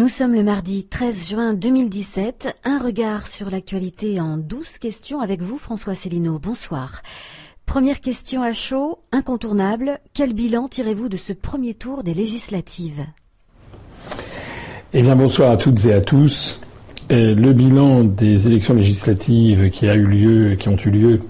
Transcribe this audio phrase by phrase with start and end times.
[0.00, 2.56] Nous sommes le mardi 13 juin 2017.
[2.64, 6.38] Un regard sur l'actualité en 12 questions avec vous, François Célineau.
[6.38, 7.02] Bonsoir.
[7.66, 10.00] Première question à chaud, incontournable.
[10.14, 13.04] Quel bilan tirez-vous de ce premier tour des législatives?
[14.94, 16.62] Eh bien, bonsoir à toutes et à tous.
[17.12, 21.20] Euh, le bilan des élections législatives qui a eu lieu, qui ont eu lieu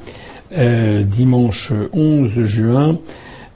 [0.53, 3.01] euh, dimanche 11 juin,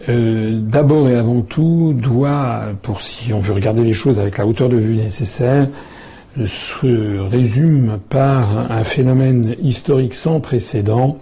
[0.08, 4.46] euh, d'abord et avant tout, doit, pour si on veut regarder les choses avec la
[4.46, 5.68] hauteur de vue nécessaire,
[6.46, 11.18] se résume par un phénomène historique sans précédent,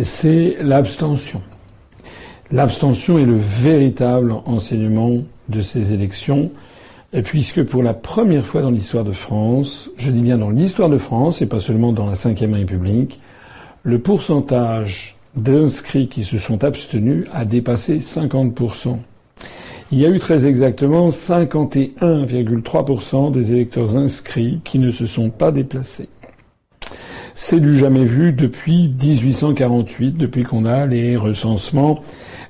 [0.00, 1.42] c'est l'abstention.
[2.52, 6.52] L'abstention est le véritable enseignement de ces élections,
[7.24, 10.98] puisque pour la première fois dans l'histoire de France, je dis bien dans l'histoire de
[10.98, 13.20] France et pas seulement dans la Ve République,
[13.82, 18.96] le pourcentage d'inscrits qui se sont abstenus a dépassé 50%.
[19.92, 25.52] Il y a eu très exactement 51,3% des électeurs inscrits qui ne se sont pas
[25.52, 26.08] déplacés.
[27.34, 32.00] C'est du jamais vu depuis 1848, depuis qu'on a les recensements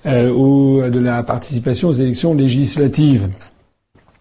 [0.06, 3.28] euh, de la participation aux élections législatives.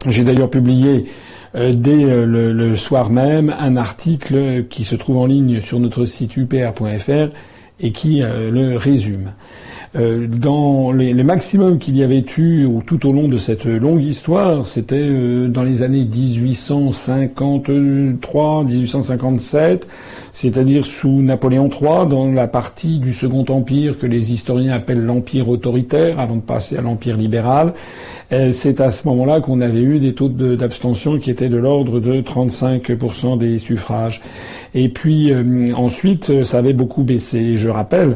[0.08, 1.06] J'ai d'ailleurs publié
[1.54, 5.80] euh, dès euh, le, le, soir même un article qui se trouve en ligne sur
[5.80, 7.30] notre site upr.fr
[7.80, 9.34] et qui euh, le résume.
[9.96, 13.64] Euh, dans les, les maximums qu'il y avait eu ou tout au long de cette
[13.66, 19.88] longue histoire, c'était euh, dans les années 1853, 1857,
[20.34, 25.48] c'est-à-dire sous Napoléon III, dans la partie du Second Empire que les historiens appellent l'Empire
[25.48, 27.74] autoritaire, avant de passer à l'Empire libéral.
[28.50, 32.22] C'est à ce moment-là qu'on avait eu des taux d'abstention qui étaient de l'ordre de
[32.22, 34.22] 35% des suffrages.
[34.74, 35.32] Et puis
[35.74, 37.56] ensuite, ça avait beaucoup baissé.
[37.56, 38.16] Je rappelle euh,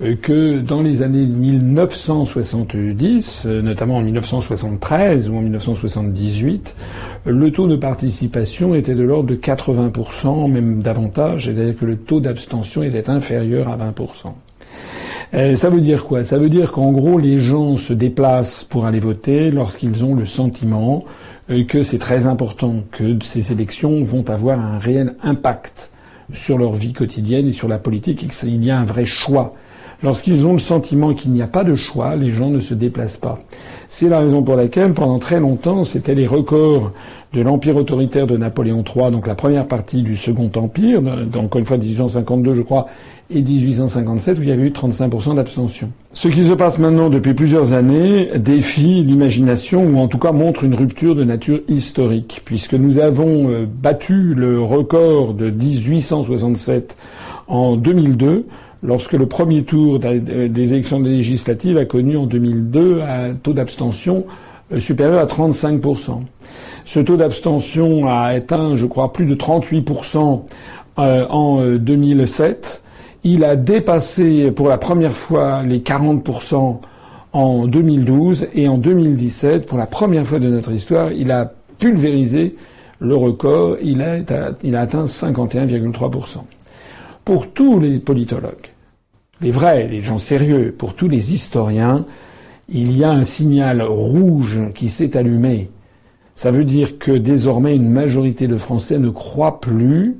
[0.00, 6.76] que dans les années 1970, euh, notamment en 1973 ou en 1978,
[7.24, 12.20] le taux de participation était de l'ordre de 80%, même davantage, c'est-à-dire que le taux
[12.20, 14.34] d'abstention était inférieur à 20%.
[15.34, 16.22] Euh, ça veut dire quoi?
[16.22, 20.24] Ça veut dire qu'en gros, les gens se déplacent pour aller voter lorsqu'ils ont le
[20.24, 21.04] sentiment
[21.66, 25.90] que c'est très important, que ces élections vont avoir un réel impact
[26.34, 29.54] sur leur vie quotidienne et sur la politique, et qu'il y a un vrai choix
[30.02, 33.16] Lorsqu'ils ont le sentiment qu'il n'y a pas de choix, les gens ne se déplacent
[33.16, 33.40] pas.
[33.88, 36.92] C'est la raison pour laquelle, pendant très longtemps, c'était les records
[37.32, 41.58] de l'empire autoritaire de Napoléon III, donc la première partie du Second Empire, donc encore
[41.58, 42.86] une fois 1852, je crois,
[43.30, 45.90] et 1857, où il y avait eu 35% d'abstention.
[46.12, 50.64] Ce qui se passe maintenant depuis plusieurs années défie l'imagination, ou en tout cas montre
[50.64, 56.96] une rupture de nature historique, puisque nous avons euh, battu le record de 1867
[57.48, 58.46] en 2002,
[58.82, 64.24] lorsque le premier tour des élections législatives a connu en 2002 un taux d'abstention
[64.72, 66.22] euh, supérieur à 35%.
[66.84, 70.42] Ce taux d'abstention a atteint, je crois, plus de 38%
[70.98, 72.82] euh, en 2007.
[72.84, 72.88] Euh,
[73.24, 76.78] Il a dépassé pour la première fois les 40%
[77.32, 82.56] en 2012 et en 2017, pour la première fois de notre histoire, il a pulvérisé
[83.00, 83.76] le record.
[83.82, 84.18] Il a,
[84.62, 86.38] il a atteint 51,3%
[87.28, 88.72] pour tous les politologues,
[89.42, 92.06] les vrais, les gens sérieux, pour tous les historiens,
[92.70, 95.68] il y a un signal rouge qui s'est allumé.
[96.34, 100.16] Ça veut dire que désormais une majorité de Français ne croit plus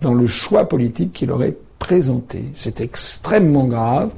[0.00, 2.44] dans le choix politique qu'il aurait présenté.
[2.52, 4.12] C'est extrêmement grave.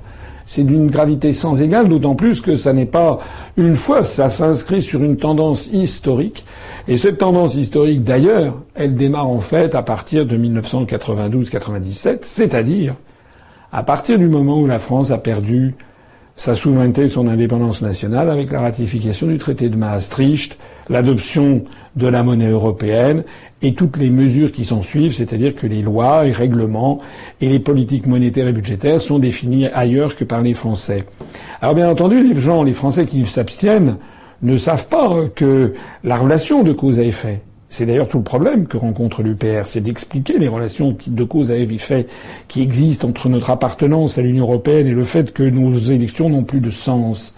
[0.53, 3.21] C'est d'une gravité sans égale, d'autant plus que ça n'est pas
[3.56, 6.44] une fois, ça s'inscrit sur une tendance historique.
[6.88, 12.97] Et cette tendance historique, d'ailleurs, elle démarre en fait à partir de 1992-97, c'est-à-dire
[13.71, 15.77] à partir du moment où la France a perdu
[16.34, 20.59] sa souveraineté et son indépendance nationale avec la ratification du traité de Maastricht,
[20.91, 21.65] l'adoption
[21.97, 23.25] de la monnaie européenne
[23.62, 27.01] et toutes les mesures qui s'en suivent, c'est-à-dire que les lois et règlements
[27.41, 31.05] et les politiques monétaires et budgétaires sont définis ailleurs que par les Français.
[31.62, 33.97] Alors bien entendu, les gens, les Français qui s'abstiennent,
[34.43, 38.67] ne savent pas que la relation de cause à effet, c'est d'ailleurs tout le problème
[38.67, 42.08] que rencontre l'UPR, c'est d'expliquer les relations de cause à effet
[42.49, 46.43] qui existent entre notre appartenance à l'Union européenne et le fait que nos élections n'ont
[46.43, 47.37] plus de sens.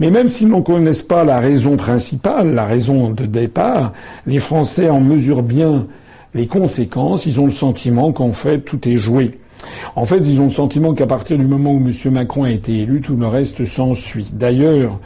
[0.00, 3.92] Mais même s'ils n'en connaissent pas la raison principale, la raison de départ,
[4.26, 5.86] les Français en mesurent bien
[6.32, 7.26] les conséquences.
[7.26, 9.32] Ils ont le sentiment qu'en fait tout est joué.
[9.96, 11.92] En fait, ils ont le sentiment qu'à partir du moment où M.
[12.12, 14.30] Macron a été élu, tout le reste s'ensuit.
[14.32, 14.98] D'ailleurs,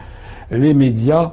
[0.51, 1.33] les médias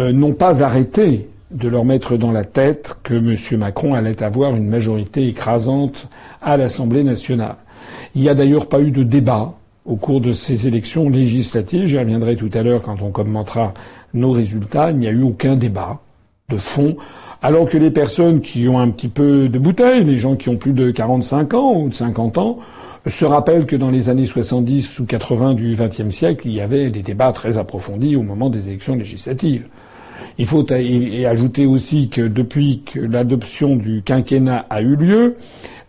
[0.00, 3.58] euh, n'ont pas arrêté de leur mettre dans la tête que M.
[3.58, 6.08] Macron allait avoir une majorité écrasante
[6.40, 7.56] à l'Assemblée nationale.
[8.14, 9.54] Il n'y a d'ailleurs pas eu de débat
[9.84, 11.86] au cours de ces élections législatives.
[11.86, 13.74] J'y reviendrai tout à l'heure quand on commentera
[14.14, 14.90] nos résultats.
[14.90, 15.98] Il n'y a eu aucun débat
[16.48, 16.96] de fond
[17.42, 20.56] Alors que les personnes qui ont un petit peu de bouteille, les gens qui ont
[20.56, 22.58] plus de 45 ans ou de 50 ans,
[23.06, 26.90] se rappellent que dans les années 70 ou 80 du XXe siècle, il y avait
[26.90, 29.66] des débats très approfondis au moment des élections législatives.
[30.38, 35.36] Il faut ajouter aussi que depuis que l'adoption du quinquennat a eu lieu,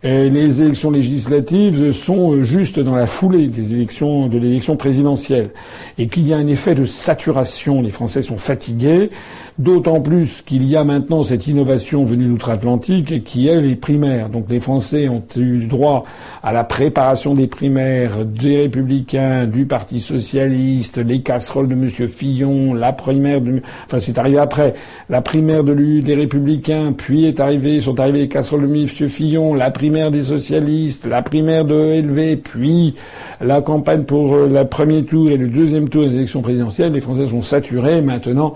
[0.04, 5.52] les élections législatives sont juste dans la foulée des élections de l'élection présidentielle
[5.98, 7.82] et qu'il y a un effet de saturation.
[7.82, 9.12] Les Français sont fatigués
[9.58, 14.30] D'autant plus qu'il y a maintenant cette innovation venue d'outre-Atlantique qui est les primaires.
[14.30, 16.06] Donc les Français ont eu droit
[16.42, 21.90] à la préparation des primaires des Républicains, du Parti Socialiste, les casseroles de M.
[22.08, 23.62] Fillon, la primaire de...
[23.86, 24.74] Enfin, c'est arrivé après.
[25.10, 28.88] La primaire de l'U des Républicains, puis est arrivé, sont arrivées les casseroles de M.
[28.88, 32.96] Fillon, la primaire des Socialistes, la primaire de LV, puis
[33.42, 36.94] la campagne pour le premier tour et le deuxième tour des élections présidentielles.
[36.94, 38.02] Les Français sont saturés.
[38.02, 38.56] Maintenant,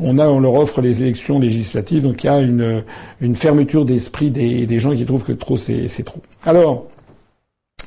[0.00, 4.30] on a, on leur offre les élections législatives, donc il y a une, fermeture d'esprit
[4.30, 6.20] des, des, gens qui trouvent que trop c'est, trop.
[6.44, 6.86] Alors,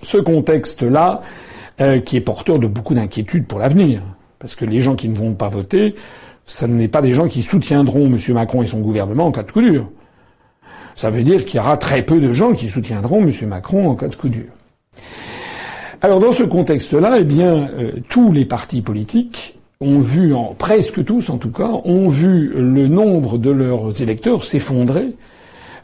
[0.01, 1.21] ce contexte-là,
[1.81, 4.01] euh, qui est porteur de beaucoup d'inquiétudes pour l'avenir,
[4.39, 5.95] parce que les gens qui ne vont pas voter,
[6.45, 8.17] ça n'est pas des gens qui soutiendront M.
[8.33, 9.89] Macron et son gouvernement en cas de coup dur.
[10.95, 13.31] Ça veut dire qu'il y aura très peu de gens qui soutiendront M.
[13.47, 14.47] Macron en cas de coup dur.
[16.01, 21.29] Alors dans ce contexte-là, eh bien, euh, tous les partis politiques ont vu, presque tous
[21.29, 25.15] en tout cas, ont vu le nombre de leurs électeurs s'effondrer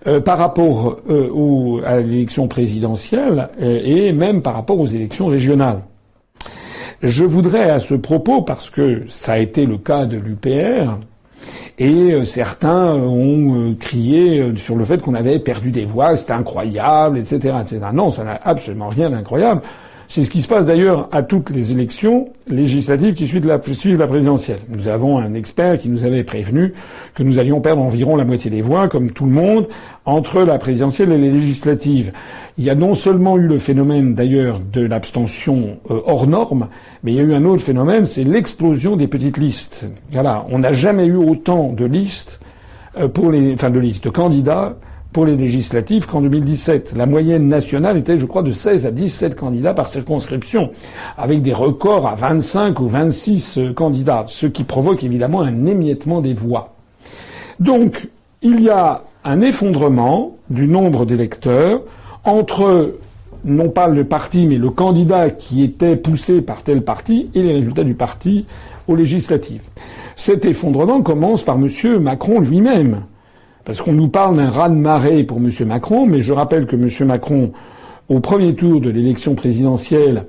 [0.06, 5.80] euh, par rapport euh, à l'élection présidentielle euh, et même par rapport aux élections régionales.
[7.04, 10.98] Je voudrais à ce propos, parce que ça a été le cas de l'UPR,
[11.80, 17.56] et certains ont crié sur le fait qu'on avait perdu des voix, c'était incroyable, etc.,
[17.62, 17.80] etc.
[17.94, 19.62] Non, ça n'a absolument rien d'incroyable.
[20.08, 23.58] C'est ce qui se passe d'ailleurs à toutes les élections législatives qui suivent la,
[24.08, 24.60] présidentielle.
[24.70, 26.74] Nous avons un expert qui nous avait prévenu
[27.16, 29.68] que nous allions perdre environ la moitié des voix, comme tout le monde,
[30.06, 32.12] entre la présidentielle et les législatives.
[32.58, 36.68] Il y a non seulement eu le phénomène d'ailleurs de l'abstention euh, hors norme,
[37.04, 39.88] mais il y a eu un autre phénomène, c'est l'explosion des petites listes.
[40.12, 42.40] Voilà, on n'a jamais eu autant de listes
[42.98, 44.78] euh, pour les, enfin de listes de candidats
[45.16, 46.92] pour les législatives qu'en 2017.
[46.98, 50.72] La moyenne nationale était, je crois, de 16 à 17 candidats par circonscription,
[51.18, 56.20] avec des records à 25 ou 26 euh, candidats, ce qui provoque évidemment un émiettement
[56.20, 56.76] des voix.
[57.62, 58.10] Donc,
[58.42, 61.84] il y a un effondrement du nombre d'électeurs
[62.26, 62.96] entre
[63.46, 67.54] non pas le parti, mais le candidat qui était poussé par tel parti et les
[67.54, 68.46] résultats du parti
[68.90, 69.64] aux législatives.
[70.18, 71.70] Cet effondrement commence par M.
[72.00, 73.04] Macron lui-même.
[73.66, 75.50] Parce qu'on nous parle d'un raz-de-marée pour M.
[75.66, 77.08] Macron, mais je rappelle que M.
[77.08, 77.52] Macron,
[78.10, 80.28] au premier tour de l'élection présidentielle,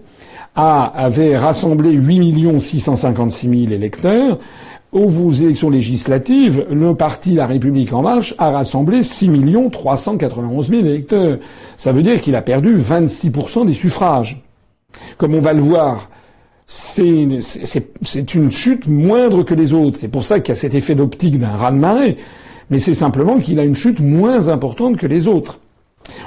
[0.54, 4.38] a, avait rassemblé 8 656 000 électeurs.
[4.92, 9.30] Aux élections législatives, le parti La République En Marche a rassemblé 6
[9.70, 11.38] 391 000 électeurs.
[11.76, 14.42] Ça veut dire qu'il a perdu 26% des suffrages.
[15.18, 16.08] Comme on va le voir,
[16.64, 19.98] c'est une chute moindre que les autres.
[19.98, 22.16] C'est pour ça qu'il y a cet effet d'optique d'un raz-de-marée
[22.70, 25.58] mais c'est simplement qu'il a une chute moins importante que les autres.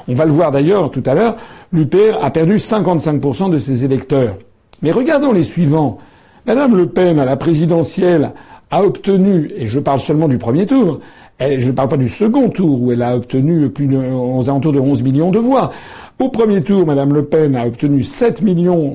[0.07, 1.37] On va le voir d'ailleurs tout à l'heure,
[1.71, 4.35] l'UPR a perdu 55% de ses électeurs.
[4.81, 5.97] Mais regardons les suivants.
[6.45, 8.31] Madame Le Pen, à la présidentielle,
[8.71, 10.99] a obtenu, et je parle seulement du premier tour,
[11.39, 14.73] je ne parle pas du second tour où elle a obtenu plus de, aux alentours
[14.73, 15.71] de 11 millions de voix.
[16.19, 18.43] Au premier tour, Madame Le Pen a obtenu 7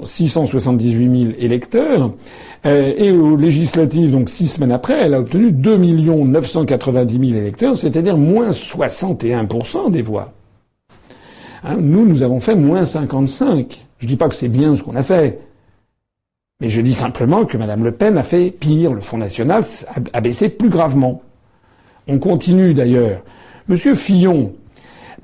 [0.05, 2.13] 678 000 électeurs.
[2.67, 7.79] Euh, et aux législatives, donc six semaines après, elle a obtenu 2 990 000 électeurs,
[7.79, 10.35] c'est-à-dire moins 61% des voix.
[11.63, 13.87] Hein, nous, nous avons fait moins 55.
[14.01, 15.39] Je dis pas que c'est bien ce qu'on a fait.
[16.61, 18.93] Mais je dis simplement que Madame Le Pen a fait pire.
[18.93, 19.65] Le Front National
[20.13, 21.23] a baissé plus gravement.
[22.07, 23.23] On continue d'ailleurs.
[23.67, 24.53] Monsieur Fillon,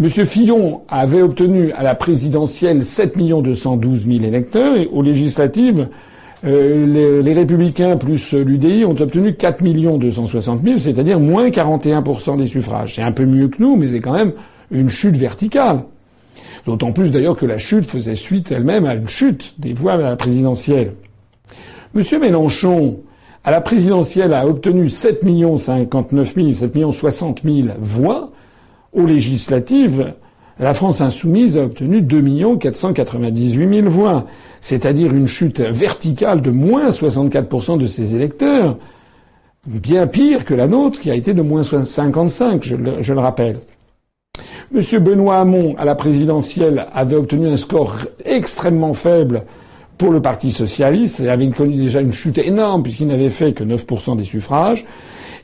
[0.01, 5.89] Monsieur Fillon avait obtenu à la présidentielle 7 212 000 électeurs et aux législatives,
[6.43, 9.63] euh, les, Républicains plus l'UDI ont obtenu 4
[9.99, 12.95] 260 000, c'est-à-dire moins 41% des suffrages.
[12.95, 14.33] C'est un peu mieux que nous, mais c'est quand même
[14.71, 15.85] une chute verticale.
[16.65, 19.99] D'autant plus d'ailleurs que la chute faisait suite elle-même à une chute des voix à
[19.99, 20.93] la présidentielle.
[21.93, 23.01] Monsieur Mélenchon,
[23.45, 25.27] à la présidentielle, a obtenu 7
[25.59, 28.33] 59 000, 7 60 000 voix,
[28.93, 30.15] aux législatives,
[30.59, 34.27] la France insoumise a obtenu 2 498 000 voix,
[34.61, 38.77] c'est-à-dire une chute verticale de moins 64% de ses électeurs,
[39.67, 43.21] bien pire que la nôtre qui a été de moins 55, je le, je le
[43.21, 43.61] rappelle.
[44.73, 49.45] Monsieur Benoît Hamon, à la présidentielle, avait obtenu un score extrêmement faible
[49.99, 53.65] pour le Parti socialiste et avait connu déjà une chute énorme puisqu'il n'avait fait que
[53.65, 54.87] 9% des suffrages.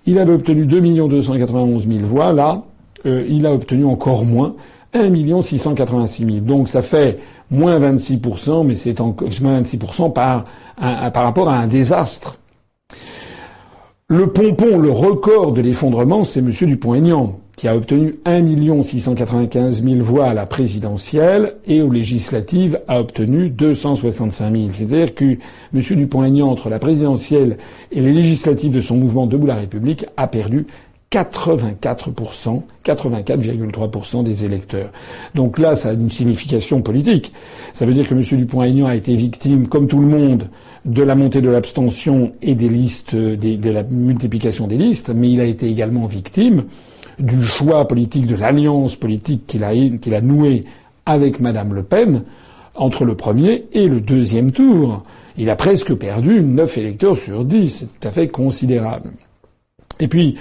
[0.07, 2.33] Il avait obtenu 2 291 000 voix.
[2.33, 2.63] Là,
[3.07, 4.55] euh, il a obtenu encore moins,
[4.95, 6.37] 1 686 000.
[6.41, 7.19] Donc ça fait
[7.51, 9.79] moins 26% mais c'est moins 26
[10.15, 10.45] par,
[10.77, 12.39] par rapport à un désastre.
[14.09, 16.53] Le pompon, le record de l'effondrement, c'est M.
[16.53, 23.01] Dupont-Aignan, qui a obtenu 1 695 000 voix à la présidentielle et aux législatives a
[23.01, 24.69] obtenu 265 000.
[24.71, 25.37] C'est-à-dire que M.
[25.73, 27.57] Dupont-Aignan, entre la présidentielle
[27.91, 30.69] et les législatives de son mouvement Debout la République, a perdu
[31.13, 34.91] 84%, 84,3% des électeurs.
[35.35, 37.31] Donc là, ça a une signification politique.
[37.73, 38.23] Ça veut dire que M.
[38.23, 40.49] Dupont-Aignan a été victime, comme tout le monde,
[40.85, 45.41] de la montée de l'abstention et des listes, de la multiplication des listes, mais il
[45.41, 46.65] a été également victime
[47.19, 50.61] du choix politique, de l'alliance politique qu'il a, qu'il a nouée
[51.07, 52.25] avec Madame Le Pen
[52.75, 55.05] entre le premier et le deuxième tour.
[55.39, 57.69] Il a presque perdu 9 électeurs sur 10.
[57.69, 59.13] C'est tout à fait considérable.
[59.99, 60.37] Et puis,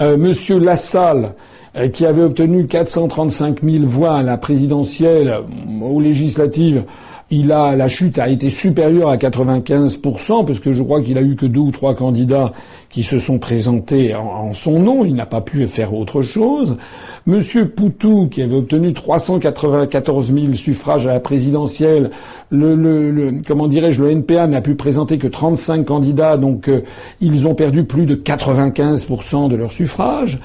[0.00, 1.34] euh, Monsieur Lassalle,
[1.76, 6.84] euh, qui avait obtenu 435 000 voix à la présidentielle, euh, aux législatives,
[7.30, 11.22] il a, la chute a été supérieure à 95%, parce que je crois qu'il a
[11.22, 12.52] eu que deux ou trois candidats
[12.90, 15.04] qui se sont présentés en, son nom.
[15.06, 16.76] Il n'a pas pu faire autre chose.
[17.24, 22.10] Monsieur Poutou, qui avait obtenu 394 000 suffrages à la présidentielle,
[22.50, 26.82] le, comment dirais-je, le NPA n'a pu présenter que 35 candidats, donc euh,
[27.20, 30.40] ils ont perdu plus de 95% de leurs suffrages.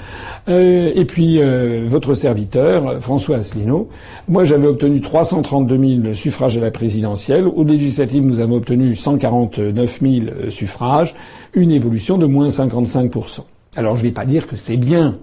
[0.49, 3.89] Euh, et puis euh, votre serviteur, François Asselineau,
[4.27, 7.47] moi j'avais obtenu 332 000 suffrages à la présidentielle.
[7.47, 11.15] Aux législatives, nous avons obtenu 149 000 suffrages,
[11.55, 13.39] une évolution de moins 55%.
[13.75, 15.17] Alors je ne vais pas dire que c'est bien,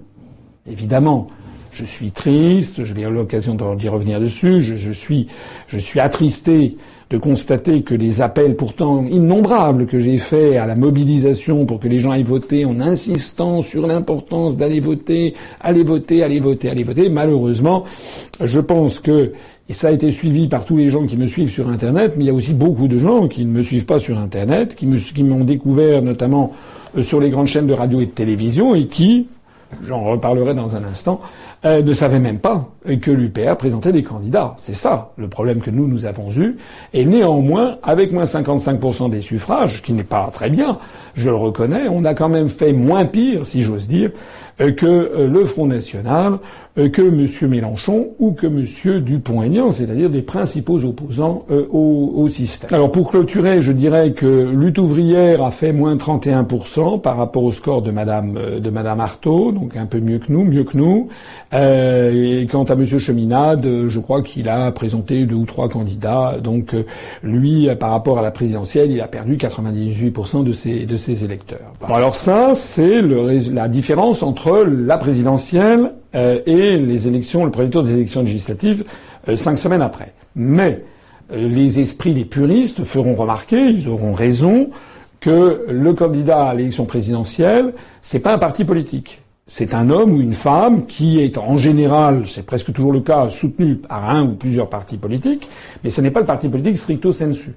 [0.68, 1.28] évidemment.
[1.74, 5.26] Je suis triste, je vais avoir l'occasion d'y revenir dessus, je, suis,
[5.66, 6.76] je suis attristé
[7.10, 11.88] de constater que les appels pourtant innombrables que j'ai faits à la mobilisation pour que
[11.88, 16.84] les gens aillent voter en insistant sur l'importance d'aller voter, aller voter, aller voter, aller
[16.84, 17.84] voter, malheureusement,
[18.40, 19.32] je pense que
[19.68, 22.24] et ça a été suivi par tous les gens qui me suivent sur Internet, mais
[22.24, 24.86] il y a aussi beaucoup de gens qui ne me suivent pas sur Internet, qui
[25.24, 26.52] m'ont découvert notamment
[26.96, 29.26] euh, sur les grandes chaînes de radio et de télévision, et qui,
[29.86, 31.20] j'en reparlerai dans un instant,
[31.64, 32.68] euh, ne savaient même pas
[33.00, 34.54] que l'UPR présentait des candidats.
[34.58, 36.56] C'est ça le problème que nous, nous avons eu.
[36.92, 40.78] Et néanmoins, avec moins 55% des suffrages, ce qui n'est pas très bien,
[41.14, 44.10] je le reconnais, on a quand même fait moins pire, si j'ose dire,
[44.60, 46.38] euh, que euh, le Front National,
[46.78, 47.50] euh, que M.
[47.50, 49.00] Mélenchon ou que M.
[49.00, 52.70] Dupont-Aignan, c'est-à-dire des principaux opposants au, système.
[52.72, 57.50] Alors pour clôturer, je dirais que lutte ouvrière a fait moins 31% par rapport au
[57.50, 61.08] score de Madame de Artaud, donc un peu mieux que nous, mieux que nous.
[61.52, 62.86] et quant à M.
[62.86, 66.74] Cheminade, je crois qu'il a présenté deux ou trois candidats, donc
[67.22, 71.03] lui, par rapport à la présidentielle, il a perdu 98% de ses de ses
[71.88, 77.82] alors ça, c'est la différence entre la présidentielle euh, et les élections, le premier tour
[77.82, 78.84] des élections législatives,
[79.28, 80.12] euh, cinq semaines après.
[80.36, 80.82] Mais
[81.32, 84.70] euh, les esprits des puristes feront remarquer, ils auront raison,
[85.20, 89.22] que le candidat à l'élection présidentielle, c'est pas un parti politique.
[89.46, 93.28] C'est un homme ou une femme qui est en général, c'est presque toujours le cas,
[93.30, 95.48] soutenu par un ou plusieurs partis politiques,
[95.82, 97.54] mais ce n'est pas le parti politique stricto sensu.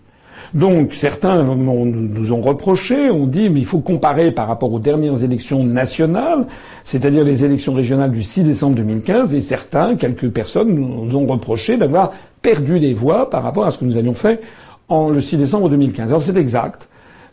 [0.53, 5.23] Donc certains nous ont reproché, ont dit mais il faut comparer par rapport aux dernières
[5.23, 6.45] élections nationales,
[6.83, 11.77] c'est-à-dire les élections régionales du 6 décembre 2015, et certains, quelques personnes, nous ont reproché
[11.77, 14.41] d'avoir perdu des voix par rapport à ce que nous avions fait
[14.87, 16.09] en le 6 décembre 2015.
[16.09, 16.87] Alors c'est exact.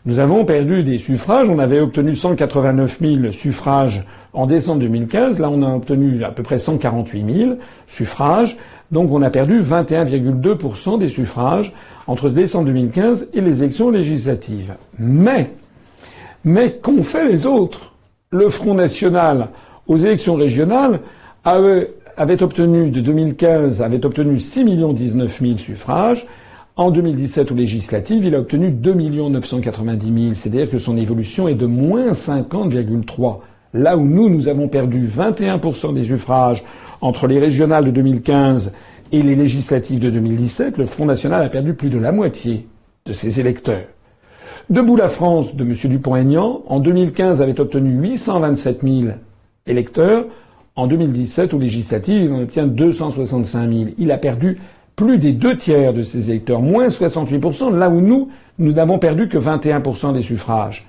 [0.05, 1.49] Nous avons perdu des suffrages.
[1.49, 5.39] On avait obtenu 189 000 suffrages en décembre 2015.
[5.39, 7.51] Là, on a obtenu à peu près 148 000
[7.87, 8.55] suffrages.
[8.91, 11.73] Donc, on a perdu 21,2% des suffrages
[12.07, 14.75] entre décembre 2015 et les élections législatives.
[14.99, 15.51] Mais,
[16.43, 17.93] mais qu'ont fait les autres?
[18.31, 19.49] Le Front National
[19.87, 20.99] aux élections régionales
[21.43, 26.25] avait, obtenu, de 2015, avait obtenu 6 19 000 suffrages.
[26.75, 30.33] En 2017, aux législatives, il a obtenu 2 990 000.
[30.33, 33.39] C'est-à-dire que son évolution est de moins 50,3.
[33.73, 36.63] Là où nous, nous avons perdu 21% des suffrages
[37.01, 38.73] entre les régionales de 2015
[39.11, 42.67] et les législatives de 2017, le Front National a perdu plus de la moitié
[43.05, 43.85] de ses électeurs.
[44.69, 45.73] Debout la France de M.
[45.73, 49.13] Dupont-Aignan, en 2015, avait obtenu 827 000
[49.67, 50.25] électeurs.
[50.75, 53.89] En 2017, aux législatives, il en obtient 265 000.
[53.97, 54.59] Il a perdu
[54.95, 59.27] plus des deux tiers de ses électeurs, moins 68%, là où nous, nous n'avons perdu
[59.27, 60.87] que 21% des suffrages.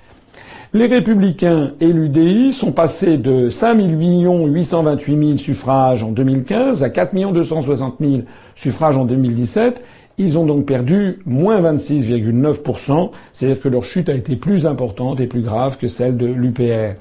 [0.77, 7.15] Les Républicains et l'UDI sont passés de 5 828 000 suffrages en 2015 à 4
[7.33, 8.21] 260 000
[8.53, 9.81] suffrages en 2017.
[10.19, 15.25] Ils ont donc perdu moins 26,9%, c'est-à-dire que leur chute a été plus importante et
[15.25, 16.93] plus grave que celle de l'UPR.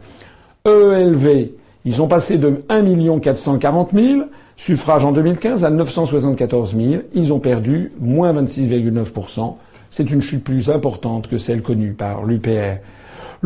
[0.64, 1.50] EELV,
[1.84, 4.22] ils sont passés de 1 440 000
[4.56, 7.02] suffrages en 2015 à 974 000.
[7.12, 9.56] Ils ont perdu moins 26,9%.
[9.90, 12.80] C'est une chute plus importante que celle connue par l'UPR.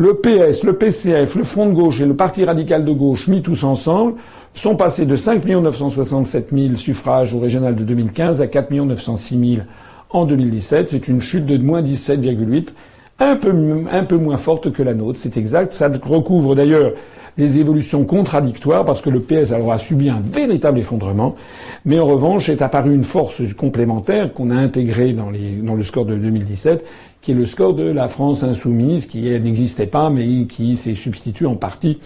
[0.01, 3.43] Le PS, le PCF, le Front de gauche et le Parti radical de gauche, mis
[3.43, 4.15] tous ensemble,
[4.55, 9.61] sont passés de 5 967 000 suffrages au régional de 2015 à 4 906 000
[10.09, 10.89] en 2017.
[10.89, 12.69] C'est une chute de moins 17,8,
[13.19, 13.53] un peu,
[13.91, 15.71] un peu moins forte que la nôtre, c'est exact.
[15.73, 16.93] Ça recouvre d'ailleurs
[17.37, 21.35] des évolutions contradictoires parce que le PS a subi un véritable effondrement,
[21.85, 25.29] mais en revanche est apparue une force complémentaire qu'on a intégrée dans
[25.75, 26.83] le score de 2017
[27.21, 31.45] qui est le score de la France insoumise, qui n'existait pas, mais qui s'est substitué
[31.45, 31.99] en partie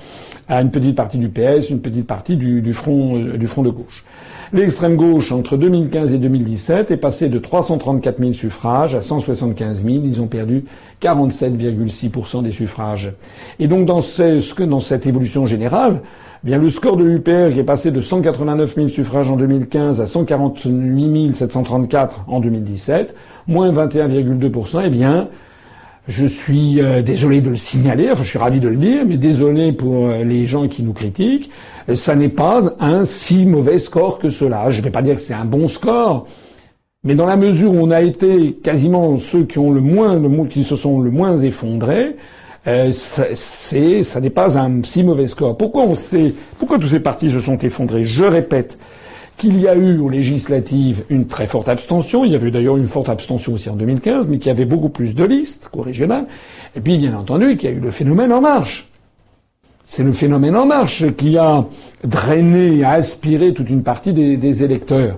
[0.48, 3.64] à une petite partie du PS, une petite partie du, du front, euh, du front
[3.64, 4.04] de gauche.
[4.54, 10.02] L'extrême gauche, entre 2015 et 2017, est passée de 334 000 suffrages à 175 000.
[10.06, 10.66] Ils ont perdu
[11.02, 13.14] 47,6% des suffrages.
[13.60, 16.02] Et donc, dans, ce, dans cette évolution générale,
[16.44, 20.00] eh bien, le score de l'UPR qui est passé de 189 000 suffrages en 2015
[20.00, 23.16] à 148 734 en 2017,
[23.48, 25.30] moins 21,2%, eh bien,
[26.08, 29.18] je suis euh, désolé de le signaler, enfin je suis ravi de le dire, mais
[29.18, 31.50] désolé pour euh, les gens qui nous critiquent,
[31.94, 34.70] ça n'est pas un si mauvais score que cela.
[34.70, 36.28] Je ne vais pas dire que c'est un bon score,
[37.04, 40.64] mais dans la mesure où on a été quasiment ceux qui ont le moins, qui
[40.64, 42.16] se sont le moins effondrés,
[42.68, 45.56] euh, c'est, ça n'est pas un si mauvais score.
[45.56, 48.04] Pourquoi on sait, pourquoi tous ces partis se sont effondrés?
[48.04, 48.80] Je répète,
[49.38, 52.24] qu'il y a eu aux législatives une très forte abstention.
[52.25, 54.89] Il y avait d'ailleurs une forte abstention aussi en 2015, mais qu'il y avait beaucoup
[54.89, 56.27] plus de listes qu'au régional.
[56.75, 58.89] Et puis, bien entendu, qu'il y a eu le phénomène En Marche.
[59.88, 61.65] C'est le phénomène En Marche qui a
[62.04, 65.18] drainé, a aspiré toute une partie des électeurs.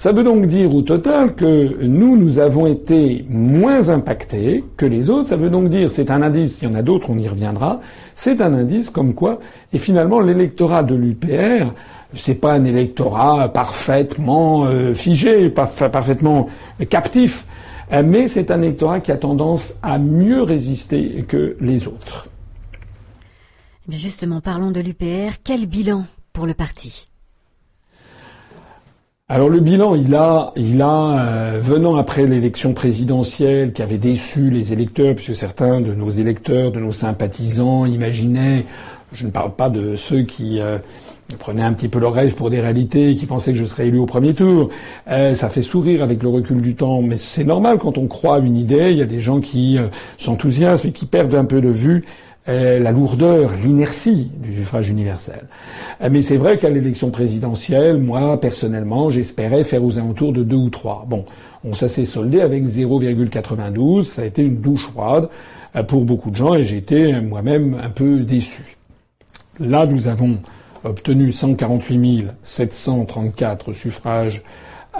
[0.00, 5.10] Ça veut donc dire au total que nous, nous avons été moins impactés que les
[5.10, 5.28] autres.
[5.28, 7.80] Ça veut donc dire, c'est un indice, il y en a d'autres, on y reviendra,
[8.14, 9.40] c'est un indice comme quoi,
[9.74, 11.74] et finalement, l'électorat de l'UPR
[12.12, 16.48] c'est pas un électorat parfaitement euh, figé, parfaitement
[16.88, 17.46] captif,
[17.92, 22.28] euh, mais c'est un électorat qui a tendance à mieux résister que les autres.
[23.88, 25.38] Justement, parlons de l'UPR.
[25.42, 27.04] Quel bilan pour le parti?
[29.28, 34.50] Alors le bilan, il a, il a euh, venant après l'élection présidentielle qui avait déçu
[34.50, 38.66] les électeurs, puisque certains de nos électeurs, de nos sympathisants imaginaient,
[39.12, 40.60] je ne parle pas de ceux qui
[41.38, 43.98] prenez un petit peu le rêve pour des réalités, qui pensaient que je serais élu
[43.98, 44.70] au premier tour.
[45.08, 48.36] Euh, ça fait sourire avec le recul du temps, mais c'est normal quand on croit
[48.36, 48.90] à une idée.
[48.90, 49.88] Il y a des gens qui euh,
[50.18, 52.04] s'enthousiasment et qui perdent un peu de vue
[52.48, 55.42] euh, la lourdeur, l'inertie du suffrage universel.
[56.10, 60.70] mais c'est vrai qu'à l'élection présidentielle, moi personnellement, j'espérais faire aux alentours de deux ou
[60.70, 61.04] trois.
[61.08, 61.26] Bon,
[61.64, 64.04] on s'est soldé avec 0,92.
[64.04, 65.28] Ça a été une douche froide
[65.86, 68.76] pour beaucoup de gens et j'ai été moi-même un peu déçu.
[69.60, 70.38] Là, nous avons
[70.84, 74.40] obtenu 148 734 suffrages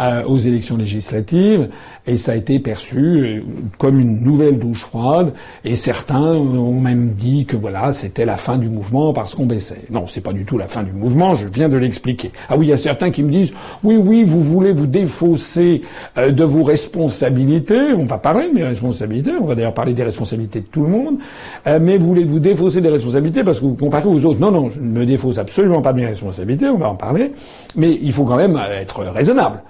[0.00, 1.68] euh, aux élections législatives
[2.06, 3.42] et ça a été perçu euh,
[3.78, 5.32] comme une nouvelle douche froide,
[5.64, 9.82] et certains ont même dit que voilà, c'était la fin du mouvement parce qu'on baissait.
[9.90, 12.32] Non, c'est pas du tout la fin du mouvement, je viens de l'expliquer.
[12.48, 13.52] Ah oui, il y a certains qui me disent
[13.84, 15.82] oui, oui, vous voulez vous défausser
[16.16, 20.04] euh, de vos responsabilités, on va parler de mes responsabilités, on va d'ailleurs parler des
[20.04, 21.18] responsabilités de tout le monde,
[21.66, 24.40] euh, mais vous voulez vous défausser des responsabilités parce que vous comparez aux autres.
[24.40, 27.32] Non, non, je ne me défausse absolument pas de mes responsabilités, on va en parler,
[27.76, 29.62] mais il faut quand même être raisonnable.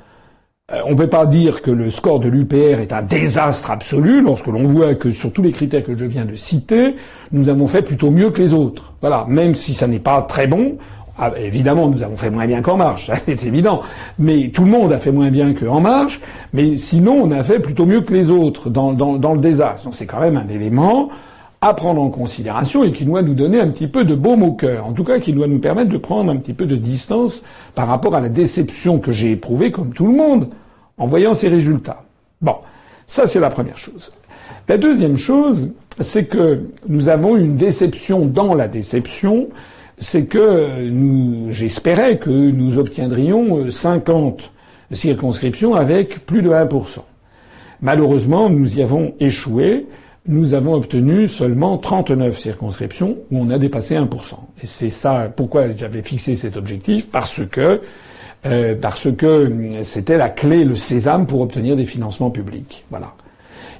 [0.72, 4.20] Euh, on ne peut pas dire que le score de l'UPR est un désastre absolu
[4.22, 6.96] lorsque l'on voit que sur tous les critères que je viens de citer,
[7.32, 8.92] nous avons fait plutôt mieux que les autres.
[9.00, 10.76] Voilà, même si ça n'est pas très bon.
[11.18, 13.82] Ah, évidemment, nous avons fait moins bien qu'En Marche, c'est évident.
[14.18, 16.20] Mais tout le monde a fait moins bien qu'En Marche.
[16.52, 19.84] Mais sinon, on a fait plutôt mieux que les autres dans, dans le désastre.
[19.84, 21.10] Donc c'est quand même un élément
[21.60, 24.52] à prendre en considération et qui doit nous donner un petit peu de baume au
[24.52, 24.86] cœur.
[24.86, 27.42] En tout cas, qui doit nous permettre de prendre un petit peu de distance
[27.74, 30.48] par rapport à la déception que j'ai éprouvée, comme tout le monde,
[30.96, 32.04] en voyant ces résultats.
[32.40, 32.56] Bon,
[33.06, 34.12] ça c'est la première chose.
[34.68, 39.48] La deuxième chose, c'est que nous avons une déception dans la déception,
[39.98, 44.52] c'est que nous, j'espérais que nous obtiendrions 50
[44.92, 47.00] circonscriptions avec plus de 1%.
[47.82, 49.86] Malheureusement, nous y avons échoué.
[50.30, 54.06] Nous avons obtenu seulement 39 circonscriptions où on a dépassé 1%.
[54.62, 57.82] Et c'est ça pourquoi j'avais fixé cet objectif, parce que
[58.46, 62.84] euh, parce que c'était la clé, le sésame pour obtenir des financements publics.
[62.90, 63.12] Voilà.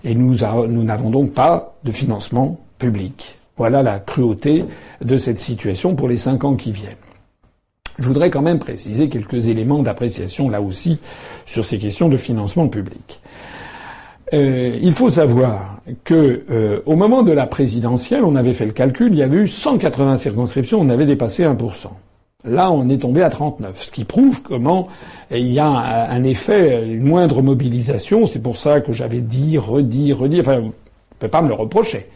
[0.02, 3.38] Et nous n'avons donc pas de financement public.
[3.56, 4.64] Voilà la cruauté
[5.00, 6.96] de cette situation pour les cinq ans qui viennent.
[8.00, 10.98] Je voudrais quand même préciser quelques éléments d'appréciation là aussi
[11.46, 13.20] sur ces questions de financement public.
[14.32, 18.72] Euh, il faut savoir, que euh, au moment de la présidentielle, on avait fait le
[18.72, 21.56] calcul, il y avait eu 180 circonscriptions, on avait dépassé 1%.
[22.44, 24.88] Là, on est tombé à 39, ce qui prouve comment
[25.30, 28.24] il y a un effet, une moindre mobilisation.
[28.24, 30.40] C'est pour ça que j'avais dit, redit, redit.
[30.40, 30.72] Enfin, on ne
[31.18, 32.06] peut pas me le reprocher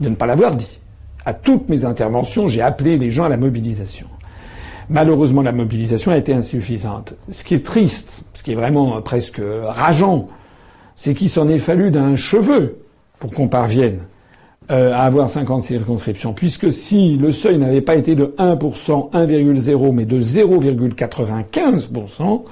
[0.00, 0.80] de ne pas l'avoir dit.
[1.24, 4.08] À toutes mes interventions, j'ai appelé les gens à la mobilisation.
[4.88, 7.14] Malheureusement, la mobilisation a été insuffisante.
[7.30, 10.26] Ce qui est triste, ce qui est vraiment presque rageant,
[10.96, 12.78] c'est qu'il s'en est fallu d'un cheveu
[13.18, 14.00] pour qu'on parvienne
[14.70, 16.32] euh, à avoir 50 circonscriptions.
[16.32, 22.42] Puisque si le seuil n'avait pas été de 1%, 1,0, mais de 0,95%,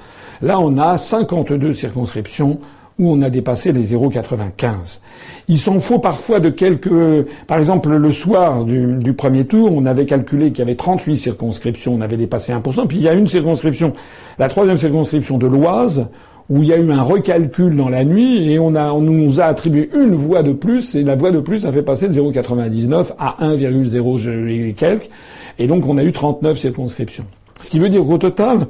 [0.41, 2.59] là on a 52 circonscriptions
[2.99, 4.99] où on a dépassé les 0,95.
[5.47, 7.25] Il s'en faut parfois de quelques...
[7.47, 11.17] Par exemple, le soir du, du premier tour, on avait calculé qu'il y avait 38
[11.17, 13.93] circonscriptions, on avait dépassé 1%, puis il y a une circonscription,
[14.37, 16.07] la troisième circonscription de l'Oise,
[16.51, 19.39] où il y a eu un recalcul dans la nuit et on, a, on nous
[19.39, 22.13] a attribué une voix de plus et la voix de plus a fait passer de
[22.13, 25.09] 0,99 à 1,0 et quelques
[25.57, 27.23] et donc on a eu 39 circonscriptions.
[27.61, 28.67] Ce qui veut dire qu'au total,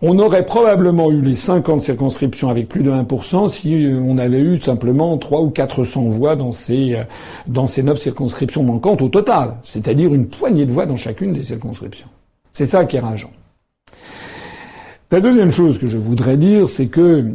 [0.00, 4.40] on aurait probablement eu les 50 circonscriptions avec plus de 1% si euh, on avait
[4.40, 7.02] eu simplement 3 ou 400 voix dans ces, euh,
[7.46, 11.42] dans ces 9 circonscriptions manquantes au total, c'est-à-dire une poignée de voix dans chacune des
[11.42, 12.08] circonscriptions.
[12.50, 13.30] C'est ça qui est rageant.
[15.12, 17.32] La deuxième chose que je voudrais dire, c'est que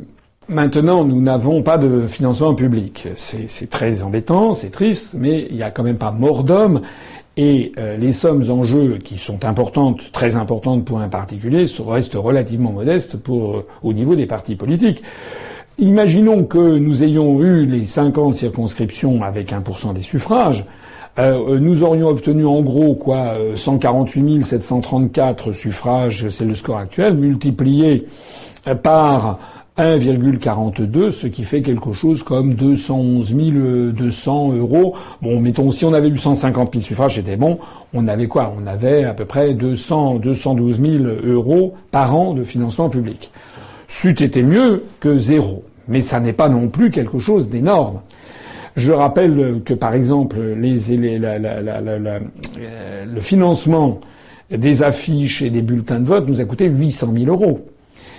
[0.48, 3.10] maintenant, nous n'avons pas de financement public.
[3.16, 6.84] C'est très embêtant, c'est triste, mais il n'y a quand même pas mort d'homme.
[7.36, 12.16] Et euh, les sommes en jeu, qui sont importantes, très importantes pour un particulier, restent
[12.16, 15.04] relativement modestes pour, euh, au niveau des partis politiques.
[15.78, 20.66] Imaginons que nous ayons eu les 50 circonscriptions avec 1% des suffrages.
[21.18, 28.06] Euh, nous aurions obtenu en gros quoi 148 734 suffrages, c'est le score actuel, multiplié
[28.68, 29.40] euh, par
[29.78, 34.96] 1,42, ce qui fait quelque chose comme 211 200 euros.
[35.22, 37.60] Bon, mettons, si on avait eu 150 000 suffrages, c'était bon.
[37.94, 38.54] On avait quoi?
[38.58, 43.32] On avait à peu près 200, 212 000 euros par an de financement public.
[43.88, 45.64] C'eût été mieux que zéro.
[45.88, 48.00] Mais ça n'est pas non plus quelque chose d'énorme.
[48.76, 50.56] Je rappelle que, par exemple, euh,
[53.06, 54.02] le financement
[54.52, 57.66] des affiches et des bulletins de vote nous a coûté 800 000 euros.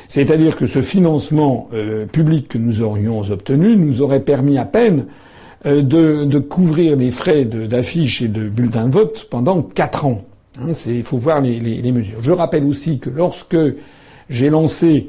[0.09, 5.07] C'est-à-dire que ce financement euh, public que nous aurions obtenu nous aurait permis à peine
[5.67, 10.23] euh, de, couvrir les frais d'affiches et de bulletins de vote pendant quatre ans.
[10.61, 12.23] Hein, il faut voir les, mesures.
[12.23, 13.59] Je rappelle aussi que lorsque
[14.31, 15.09] j'ai lancé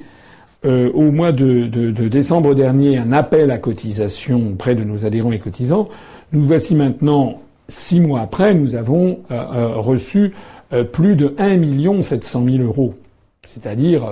[0.65, 1.67] euh, au mois de,
[2.07, 5.87] décembre dernier un appel à cotisation auprès de nos adhérents et cotisants.
[6.33, 10.33] Nous voici maintenant, six mois après, nous avons euh, euh, reçu
[10.91, 12.93] plus de 1 700 000 euros.
[13.45, 14.05] C'est-à-dire,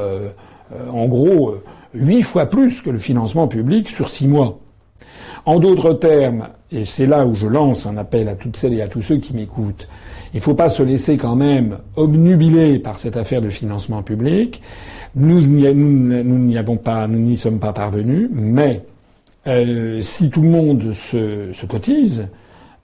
[0.90, 1.56] en gros,
[1.94, 4.58] huit fois plus que le financement public sur six mois.
[5.46, 8.82] En d'autres termes, et c'est là où je lance un appel à toutes celles et
[8.82, 9.90] à tous ceux qui m'écoutent,
[10.34, 14.62] il ne faut pas se laisser quand même obnubiler par cette affaire de financement public.
[15.16, 18.82] Nous n'y sommes pas parvenus, mais
[19.48, 22.28] euh, si tout le monde se, se cotise,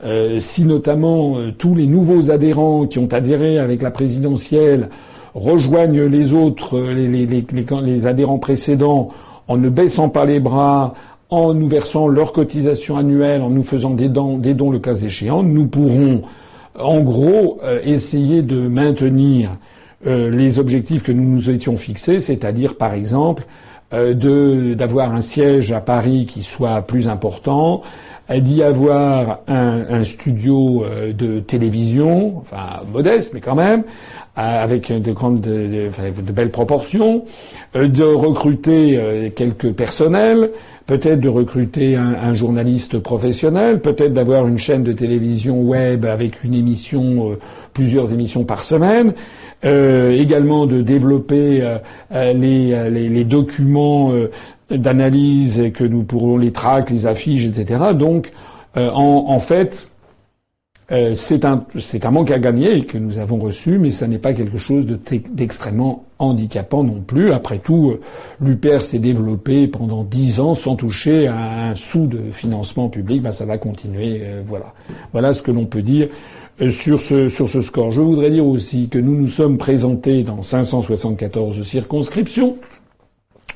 [0.05, 4.89] euh, si notamment euh, tous les nouveaux adhérents qui ont adhéré avec la présidentielle
[5.33, 9.09] rejoignent les autres, les, adhérents précédents,
[9.49, 10.93] en ne baissant pas les bras,
[11.29, 14.39] en nous versant leurs cotisations annuelles, en nous faisant des dons,
[14.71, 16.21] le cas échéant, nous pourrons
[16.79, 19.57] en gros essayer de maintenir
[20.05, 23.43] les objectifs que nous nous étions fixés, c'est-à-dire par exemple
[23.93, 27.81] euh, d'avoir un siège à Paris qui soit plus important,
[28.29, 33.83] euh, d'y avoir un, un studio de télévision, enfin modeste mais quand même,
[34.37, 37.25] avec de grandes, de, de, belles proportions,
[37.75, 40.51] de recruter quelques personnels,
[40.87, 46.45] peut-être de recruter un, un, journaliste professionnel, peut-être d'avoir une chaîne de télévision web avec
[46.45, 47.37] une émission,
[47.73, 49.13] plusieurs émissions par semaine,
[49.63, 51.77] euh, également de développer euh,
[52.11, 54.11] euh, les, les, les, documents
[54.71, 57.93] d'analyse que nous pourrons les tracts, les affiches, etc.
[57.93, 58.31] Donc,
[58.75, 59.89] en, en, fait,
[61.13, 61.65] c'est un,
[62.03, 66.05] un manque à gagner que nous avons reçu, mais ça n'est pas quelque chose d'extrêmement
[66.19, 67.31] handicapant non plus.
[67.31, 67.97] Après tout,
[68.41, 73.21] l'UPR s'est développé pendant dix ans sans toucher à un sou de financement public.
[73.21, 74.21] Ben, ça va continuer.
[74.45, 74.73] voilà.
[75.11, 77.91] Voilà ce que l'on peut dire euh, sur ce, sur ce score.
[77.91, 82.57] Je voudrais dire aussi que nous nous sommes présentés dans 574 circonscriptions,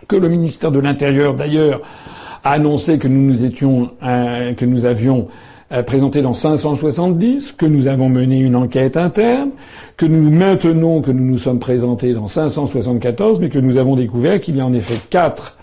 [0.08, 1.82] que le ministère de l'Intérieur d'ailleurs
[2.44, 5.28] a annoncé que nous nous étions, euh, que nous avions
[5.72, 9.50] euh, présenté dans 570, que nous avons mené une enquête interne,
[9.98, 14.40] que nous maintenons que nous nous sommes présentés dans 574, mais que nous avons découvert
[14.42, 15.58] qu'il y a en effet quatre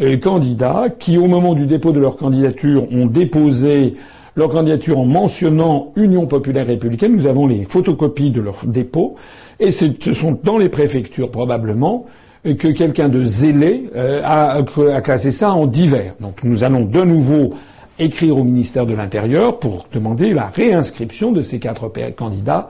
[0.00, 3.96] euh, candidats qui, au moment du dépôt de leur candidature, ont déposé
[4.38, 7.12] leur candidature en mentionnant Union populaire républicaine.
[7.12, 9.16] Nous avons les photocopies de leur dépôt.
[9.58, 12.06] Et ce sont dans les préfectures, probablement,
[12.44, 14.62] que quelqu'un de zélé euh, a,
[14.94, 16.14] a classé ça en divers.
[16.20, 17.54] Donc nous allons de nouveau
[17.98, 22.68] écrire au ministère de l'Intérieur pour demander la réinscription de ces quatre candidats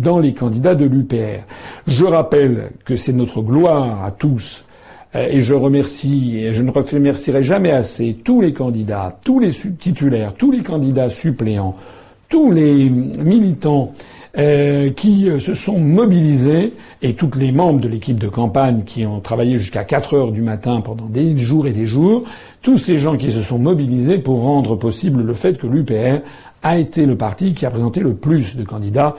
[0.00, 1.44] dans les candidats de l'UPR.
[1.86, 4.64] Je rappelle que c'est notre gloire à tous
[5.14, 10.34] et je remercie, et je ne remercierai jamais assez tous les candidats, tous les titulaires,
[10.34, 11.76] tous les candidats suppléants,
[12.28, 13.92] tous les militants
[14.36, 16.72] euh, qui euh, se sont mobilisés
[17.02, 20.42] et tous les membres de l'équipe de campagne qui ont travaillé jusqu'à 4 heures du
[20.42, 22.24] matin pendant des jours et des jours,
[22.60, 26.24] tous ces gens qui se sont mobilisés pour rendre possible le fait que l'UPR
[26.64, 29.14] a été le parti qui a présenté le plus de candidats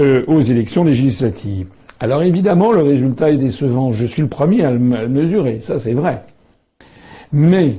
[0.00, 1.68] euh, aux élections législatives.
[2.02, 3.92] Alors évidemment, le résultat est décevant.
[3.92, 6.22] Je suis le premier à le mesurer, ça c'est vrai.
[7.30, 7.76] Mais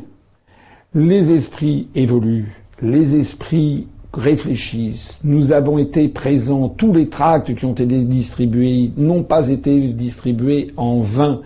[0.93, 2.53] les esprits évoluent,
[2.83, 5.19] les esprits réfléchissent.
[5.23, 10.71] Nous avons été présents, tous les tracts qui ont été distribués n'ont pas été distribués
[10.77, 11.41] en vain.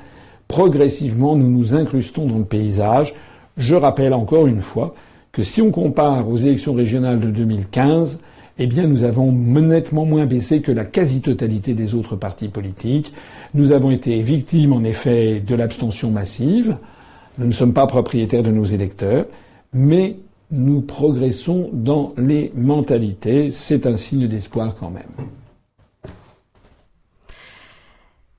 [0.49, 3.15] Progressivement, nous nous incrustons dans le paysage.
[3.55, 4.95] Je rappelle encore une fois
[5.31, 8.19] que si on compare aux élections régionales de 2015,
[8.57, 13.13] eh bien, nous avons nettement moins baissé que la quasi-totalité des autres partis politiques.
[13.53, 16.77] Nous avons été victimes, en effet, de l'abstention massive.
[17.37, 19.25] Nous ne sommes pas propriétaires de nos électeurs,
[19.73, 20.15] mais
[20.51, 23.51] nous progressons dans les mentalités.
[23.51, 25.03] C'est un signe d'espoir quand même.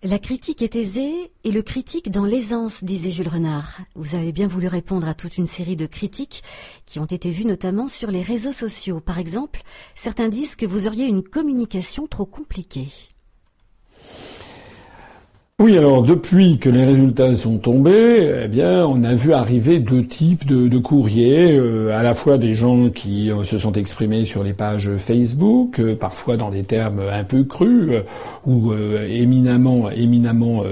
[0.08, 3.80] La critique est aisée et le critique dans l'aisance, disait Jules Renard.
[3.96, 6.44] Vous avez bien voulu répondre à toute une série de critiques
[6.84, 9.00] qui ont été vues notamment sur les réseaux sociaux.
[9.00, 9.62] Par exemple,
[9.96, 12.86] certains disent que vous auriez une communication trop compliquée.
[15.58, 20.06] Oui, alors depuis que les résultats sont tombés, eh bien, on a vu arriver deux
[20.06, 24.44] types de, courriers, euh, à la fois des gens qui euh, se sont exprimés sur
[24.44, 28.02] les pages Facebook, euh, parfois dans des termes un peu crus
[28.44, 30.62] ou éminemment, éminemment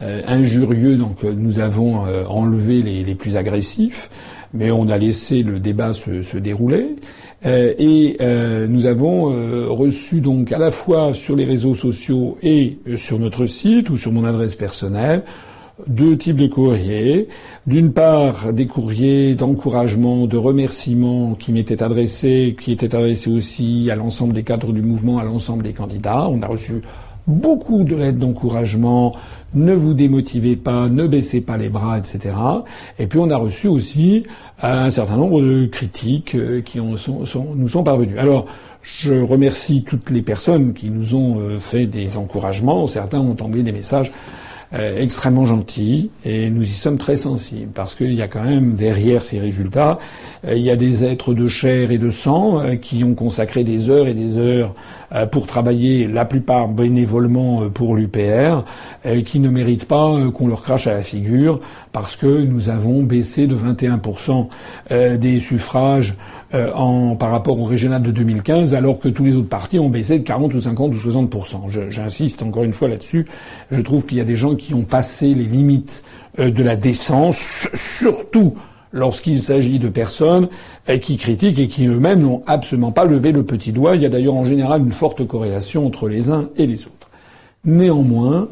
[0.00, 0.96] injurieux.
[0.96, 4.10] Donc, nous avons enlevé les, plus agressifs,
[4.54, 6.94] mais on a laissé le débat se dérouler.
[7.46, 12.36] Euh, et euh, nous avons euh, reçu donc à la fois sur les réseaux sociaux
[12.42, 15.22] et sur notre site ou sur mon adresse personnelle
[15.86, 17.28] deux types de courriers.
[17.66, 23.94] D'une part, des courriers d'encouragement, de remerciement qui m'étaient adressés, qui étaient adressés aussi à
[23.94, 26.28] l'ensemble des cadres du mouvement, à l'ensemble des candidats.
[26.28, 26.82] On a reçu
[27.26, 29.14] beaucoup de lettres d'encouragement,
[29.54, 32.34] ne vous démotivez pas, ne baissez pas les bras, etc.
[32.98, 34.24] Et puis on a reçu aussi
[34.62, 38.18] euh, un certain nombre de critiques euh, qui nous sont parvenues.
[38.18, 38.46] Alors,
[38.82, 42.86] je remercie toutes les personnes qui nous ont euh, fait des encouragements.
[42.86, 44.10] Certains ont envoyé des messages
[44.72, 48.74] euh, extrêmement gentil et nous y sommes très sensibles parce qu'il y a quand même
[48.74, 49.98] derrière ces résultats,
[50.46, 53.64] euh, il y a des êtres de chair et de sang euh, qui ont consacré
[53.64, 54.76] des heures et des heures
[55.32, 58.62] pour travailler, la plupart bénévolement pour l'UPR,
[59.24, 61.58] qui ne méritent pas qu'on leur crache à la figure
[61.90, 64.46] parce que nous avons baissé de 21%
[65.18, 66.16] des suffrages
[66.52, 69.88] euh, en, par rapport au régional de 2015, alors que tous les autres partis ont
[69.88, 73.28] baissé de 40 ou 50 ou 60% J'insiste encore une fois là-dessus.
[73.70, 76.04] Je trouve qu'il y a des gens qui ont passé les limites
[76.40, 78.54] euh, de la décence, surtout
[78.92, 80.48] lorsqu'il s'agit de personnes
[80.88, 83.94] euh, qui critiquent et qui eux-mêmes n'ont absolument pas levé le petit doigt.
[83.94, 87.10] Il y a d'ailleurs en général une forte corrélation entre les uns et les autres.
[87.64, 88.48] Néanmoins,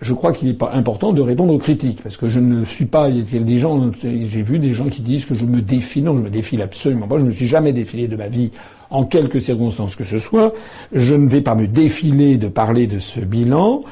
[0.00, 3.08] je crois qu'il est important de répondre aux critiques, parce que je ne suis pas.
[3.08, 6.04] Il y a des gens, j'ai vu des gens qui disent que je me défile.
[6.04, 7.18] Non, je me défile absolument pas.
[7.18, 8.50] Je ne me suis jamais défilé de ma vie
[8.90, 10.54] en quelque circonstances que ce soit.
[10.92, 13.82] Je ne vais pas me défiler de parler de ce bilan.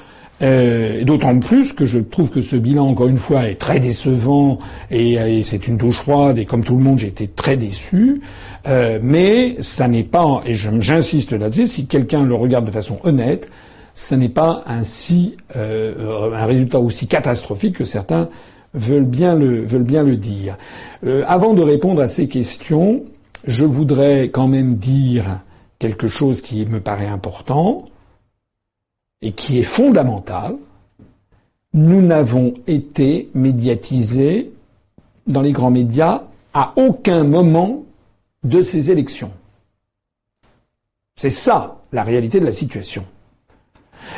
[0.43, 4.59] Euh, D'autant plus que je trouve que ce bilan, encore une fois, est très décevant
[4.91, 6.39] et, et c'est une douche froide.
[6.39, 8.21] Et comme tout le monde, j'ai été très déçu.
[8.69, 13.49] Euh, mais ça n'est pas, et j'insiste là-dessus, si quelqu'un le regarde de façon honnête,
[13.97, 18.29] ce n'est pas ainsi euh, un résultat aussi catastrophique que certains
[18.75, 20.59] veulent bien le, dire.
[21.05, 23.05] Euh, avant de répondre à ces questions,
[23.47, 25.41] je voudrais quand même dire
[25.79, 27.87] quelque chose qui me paraît important
[29.23, 30.57] et qui est fondamental.
[31.73, 34.53] Nous n'avons été médiatisés
[35.27, 37.85] dans les grands médias à aucun moment
[38.45, 39.33] de ces élections.
[41.17, 43.07] C'est ça la réalité de la situation.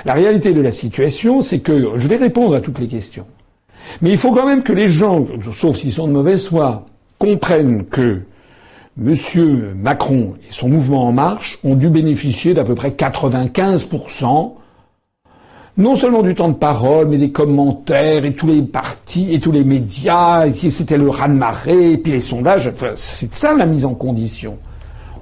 [0.05, 3.27] La réalité de la situation, c'est que je vais répondre à toutes les questions.
[4.03, 6.87] Mais il faut quand même que les gens, sauf s'ils sont de mauvaise foi,
[7.18, 8.20] comprennent que
[9.01, 9.74] M.
[9.77, 14.53] Macron et son mouvement En Marche ont dû bénéficier d'à peu près 95%
[15.79, 19.53] non seulement du temps de parole, mais des commentaires et tous les partis et tous
[19.53, 22.66] les médias, c'était le raz-de-marée, et puis les sondages.
[22.66, 24.59] Enfin, c'est ça la mise en condition.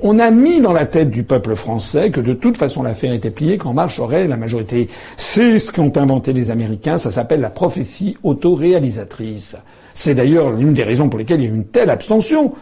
[0.02, 3.30] On a mis dans la tête du peuple français que de toute façon l'affaire était
[3.30, 4.88] pliée, qu'en marche aurait la majorité.
[5.16, 9.56] C'est ce qu'ont inventé les Américains, ça s'appelle la prophétie autoréalisatrice.
[9.94, 12.52] C'est d'ailleurs l'une des raisons pour lesquelles il y a eu une telle abstention.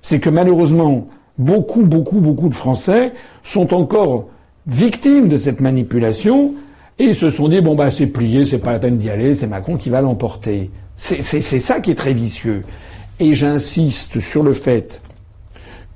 [0.00, 4.28] C'est que malheureusement, beaucoup, beaucoup, beaucoup de Français sont encore
[4.66, 6.54] victimes de cette manipulation
[6.98, 9.46] et se sont dit bon bah c'est plié, c'est pas la peine d'y aller, c'est
[9.46, 10.70] Macron qui va l'emporter.
[10.96, 12.64] C'est ça qui est très vicieux.
[13.20, 15.00] Et j'insiste sur le fait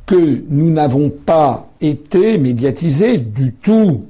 [0.06, 4.02] que nous n'avons pas été médiatisés du tout.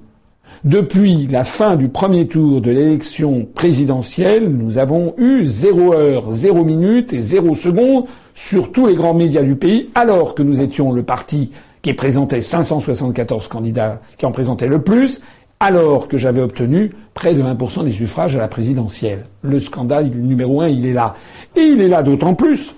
[0.64, 6.64] Depuis la fin du premier tour de l'élection présidentielle, nous avons eu zéro heure, zéro
[6.64, 10.92] minute et zéro seconde sur tous les grands médias du pays, alors que nous étions
[10.92, 11.50] le parti
[11.82, 15.22] qui présentait 574 candidats, qui en présentait le plus,
[15.58, 19.26] alors que j'avais obtenu près de 1% des suffrages à la présidentielle.
[19.42, 21.16] Le scandale numéro un, il est là.
[21.56, 22.74] Et il est là d'autant plus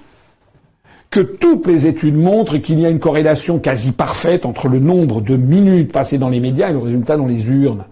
[1.15, 5.21] que toutes les études montrent qu'il y a une corrélation quasi parfaite entre le nombre
[5.21, 7.85] de minutes passées dans les médias et le résultat dans les urnes.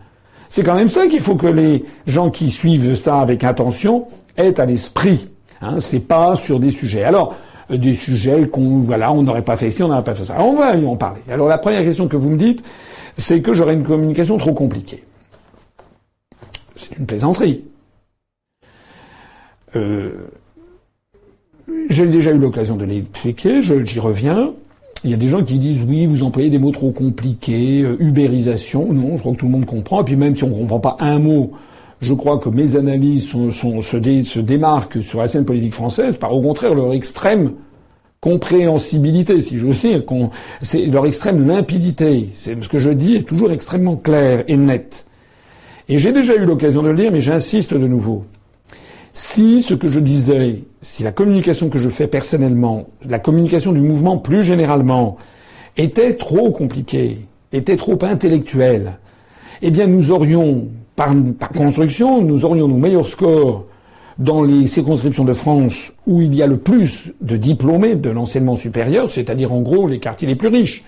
[0.48, 4.58] C'est quand même ça qu'il faut que les gens qui suivent ça avec attention aient
[4.58, 5.28] à l'esprit.
[5.60, 7.04] Hein, c'est pas sur des sujets.
[7.04, 7.36] Alors,
[7.70, 10.42] euh, des sujets qu'on, voilà, on n'aurait pas fait ici, on n'aurait pas fait ça.
[10.42, 11.20] on va y en parler.
[11.30, 12.64] Alors, la première question que vous me dites,
[13.16, 15.04] c'est que j'aurais une communication trop compliquée.
[16.74, 17.62] C'est une plaisanterie.
[19.76, 20.26] Euh,
[21.88, 24.52] j'ai déjà eu l'occasion de l'expliquer, j'y reviens.
[25.04, 27.96] Il y a des gens qui disent oui, vous employez des mots trop compliqués, euh,
[28.00, 28.92] ubérisation.
[28.92, 30.00] Non, je crois que tout le monde comprend.
[30.00, 31.52] Et puis même si on ne comprend pas un mot,
[32.00, 36.74] je crois que mes analyses se, démarquent sur la scène politique française par au contraire
[36.74, 37.52] leur extrême
[38.20, 40.02] compréhensibilité, si j'ose dire,
[40.60, 42.28] c'est leur extrême limpidité.
[42.34, 45.06] C'est ce que je dis est toujours extrêmement clair et net.
[45.88, 48.24] Et j'ai déjà eu l'occasion de le dire, mais j'insiste de nouveau.
[49.12, 53.80] Si ce que je disais, si la communication que je fais personnellement, la communication du
[53.80, 55.18] mouvement plus généralement,
[55.76, 58.94] était trop compliquée, était trop intellectuelle,
[59.60, 61.14] eh bien nous aurions, par,
[61.54, 63.66] construction, nous aurions nos meilleurs scores
[64.18, 68.56] dans les circonscriptions de France où il y a le plus de diplômés de l'enseignement
[68.56, 70.84] supérieur, c'est-à-dire en gros les quartiers les plus riches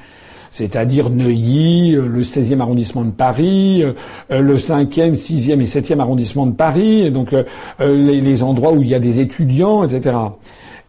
[0.54, 3.92] c'est-à-dire Neuilly, euh, le 16e arrondissement de Paris, euh,
[4.30, 7.42] le 5e, 6e et 7e arrondissement de Paris, donc euh,
[7.80, 10.16] les, endroits où il y a des étudiants, etc.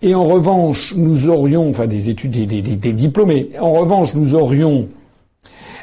[0.03, 4.87] Et en revanche, nous aurions, enfin des étudiants, des, diplômés, en revanche, nous aurions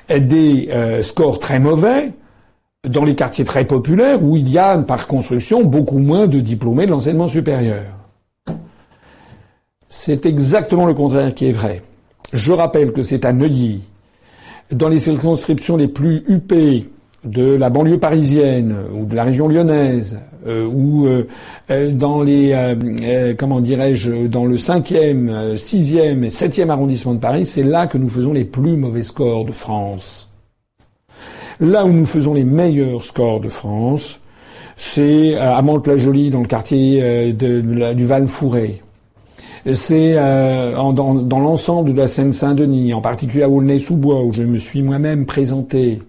[0.08, 0.68] des
[1.02, 2.12] scores très mauvais
[2.88, 6.86] dans les quartiers très populaires où il y a, par construction, beaucoup moins de diplômés
[6.86, 7.82] de l'enseignement supérieur.
[9.88, 11.82] C'est exactement le contraire qui est vrai.
[12.32, 13.82] Je rappelle que c'est à Neuilly,
[14.70, 16.88] dans les circonscriptions les plus huppées
[17.24, 21.28] de la banlieue parisienne ou de la région lyonnaise euh, ou euh,
[21.70, 22.56] euh, dans les
[23.38, 28.08] comment dirais-je dans le cinquième, sixième et septième arrondissement de Paris, c'est là que nous
[28.08, 30.30] faisons les plus mauvais scores de France.
[31.60, 34.20] Là où nous faisons les meilleurs scores de France,
[34.76, 38.82] c'est à Mantes-la-Jolie dans le quartier du Val-Fouré
[39.70, 44.58] c'est euh, dans, dans l'ensemble de la Seine-Saint-Denis, en particulier à Aulnay-sous-Bois, où je me
[44.58, 46.02] suis moi-même présenté.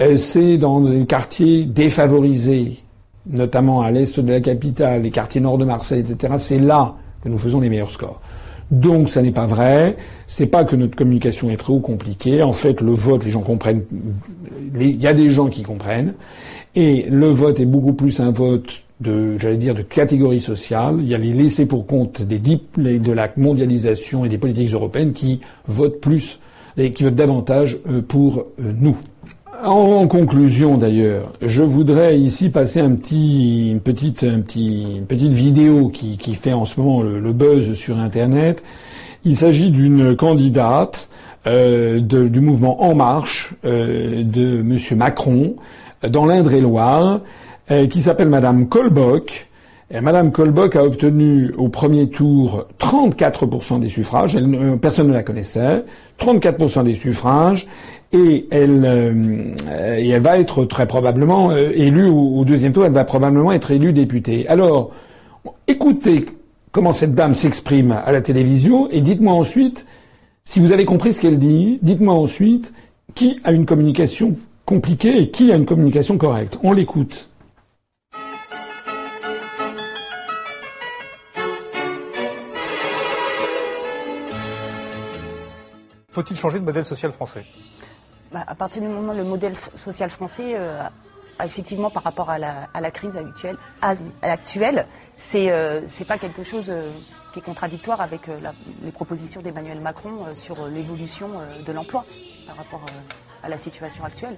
[0.00, 2.78] Euh, c'est dans des quartiers défavorisés,
[3.26, 6.34] notamment à l'est de la capitale, les quartiers nord de Marseille, etc.
[6.36, 8.20] C'est là que nous faisons les meilleurs scores.
[8.70, 9.96] Donc, ça n'est pas vrai.
[10.26, 12.42] C'est pas que notre communication est trop compliquée.
[12.42, 13.84] En fait, le vote, les gens comprennent.
[14.78, 16.14] Il y a des gens qui comprennent.
[16.74, 20.96] Et le vote est beaucoup plus un vote de, j'allais dire, de catégories sociales.
[21.00, 25.12] Il y a les laissés pour compte des de la mondialisation et des politiques européennes
[25.12, 26.38] qui votent plus
[26.76, 28.96] et qui votent davantage euh, pour euh, nous.
[29.64, 35.32] En conclusion, d'ailleurs, je voudrais ici passer un petit, une petite, un petit, une petite
[35.32, 38.64] vidéo qui, qui fait en ce moment le, buzz sur Internet.
[39.24, 41.08] Il s'agit d'une candidate
[41.46, 45.54] euh, de, du mouvement En Marche euh, de Monsieur Macron
[46.08, 47.20] dans l'Indre-et-Loire
[47.68, 49.48] qui s'appelle Madame Colbock.
[49.94, 54.34] Et Madame Colbock a obtenu au premier tour 34% des suffrages.
[54.34, 55.84] Elle, personne ne la connaissait.
[56.18, 57.66] 34% des suffrages.
[58.14, 62.86] Et elle, euh, elle va être très probablement euh, élue au, deuxième tour.
[62.86, 64.48] Elle va probablement être élue députée.
[64.48, 64.92] Alors,
[65.66, 66.24] écoutez
[66.72, 69.84] comment cette dame s'exprime à la télévision et dites-moi ensuite,
[70.44, 72.72] si vous avez compris ce qu'elle dit, dites-moi ensuite
[73.14, 76.58] qui a une communication compliquée et qui a une communication correcte.
[76.62, 77.28] On l'écoute.
[86.12, 87.44] Faut-il changer de modèle social français?
[88.32, 90.82] Bah, À partir du moment où le modèle social français euh,
[91.42, 94.86] effectivement, par rapport à la, crise actuelle, à, l'actuelle,
[95.16, 95.50] c'est
[95.88, 96.72] c'est pas quelque chose
[97.32, 98.28] qui est contradictoire avec
[98.82, 101.30] les propositions d'Emmanuel Macron sur l'évolution
[101.66, 102.04] de l'emploi
[102.46, 102.86] par rapport
[103.42, 104.36] à la situation actuelle.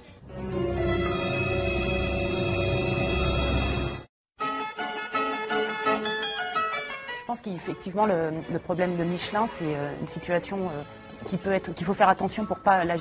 [7.25, 10.83] Je pense qu'effectivement le, problème de Michelin, c'est euh, une situation euh,
[11.25, 12.95] qu'il faut faire attention pour pas les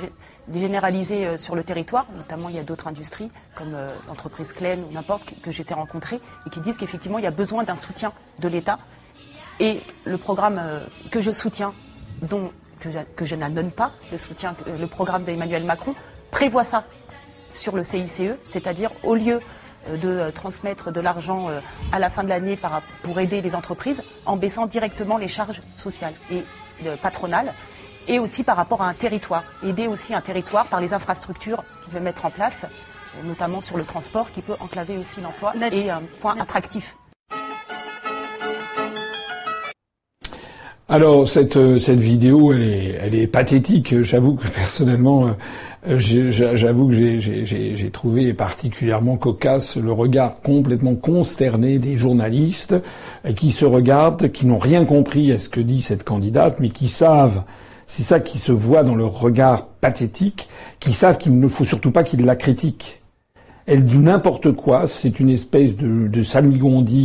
[0.52, 2.06] généraliser euh, sur le territoire.
[2.16, 3.76] Notamment, il y a d'autres industries comme
[4.08, 7.64] l'entreprise Klein ou n'importe que j'ai rencontrées et qui disent qu'effectivement il y a besoin
[7.64, 8.78] d'un soutien de l'État.
[9.60, 10.60] Et le programme
[11.10, 11.72] que je soutiens,
[12.22, 12.50] dont
[12.80, 15.94] que je, que n'adonne pas, le soutien, le programme d'Emmanuel Macron
[16.30, 16.84] prévoit ça
[17.52, 19.40] sur le CICE, c'est-à-dire au lieu
[19.88, 21.60] euh, de euh, transmettre de l'argent euh,
[21.92, 22.58] à la fin de l'année
[23.02, 26.42] pour aider les entreprises en baissant directement les charges sociales et
[27.00, 27.54] patronales
[28.08, 29.44] et aussi par rapport à un territoire.
[29.62, 32.66] Aider aussi un territoire par les infrastructures qu'il veut mettre en place,
[33.24, 36.96] notamment sur le transport qui peut enclaver aussi l'emploi et un point attractif.
[40.86, 44.02] Alors cette cette vidéo elle est elle est pathétique.
[44.02, 45.34] J'avoue que personnellement
[45.86, 52.74] euh, j'avoue que j'ai trouvé particulièrement cocasse le regard complètement consterné des journalistes
[53.24, 56.68] euh, qui se regardent, qui n'ont rien compris à ce que dit cette candidate, mais
[56.70, 57.44] qui savent,
[57.86, 60.48] c'est ça qui se voit dans leur regard pathétique,
[60.80, 63.03] qui savent qu'il ne faut surtout pas qu'ils la critiquent.
[63.66, 66.22] Elle dit n'importe quoi, c'est une espèce de, de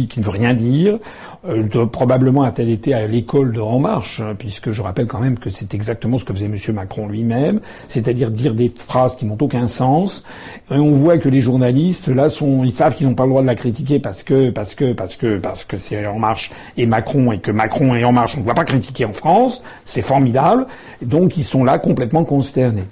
[0.07, 0.99] qui ne veut rien dire.
[1.47, 5.39] Euh, probablement a-t-elle été à l'école de En Marche, hein, puisque je rappelle quand même
[5.39, 6.57] que c'est exactement ce que faisait M.
[6.75, 10.25] Macron lui-même, c'est-à-dire dire des phrases qui n'ont aucun sens.
[10.69, 13.41] Et on voit que les journalistes, là, sont, ils savent qu'ils n'ont pas le droit
[13.41, 16.85] de la critiquer parce que, parce que, parce que, parce que c'est En Marche et
[16.85, 19.63] Macron, et que Macron et En Marche, on ne doit pas critiquer en France.
[19.85, 20.67] C'est formidable.
[21.01, 22.83] donc, ils sont là complètement consternés.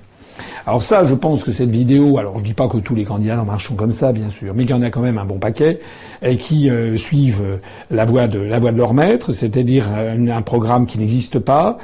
[0.66, 3.42] Alors ça, je pense que cette vidéo, alors je dis pas que tous les candidats
[3.42, 5.26] en marche sont comme ça, bien sûr, mais qu'il y en a quand même un
[5.26, 5.80] bon paquet
[6.22, 7.58] et qui euh, suivent euh,
[7.92, 11.78] la voie de la voie de leur maître, c'est-à-dire euh, un, programme qui n'existe pas,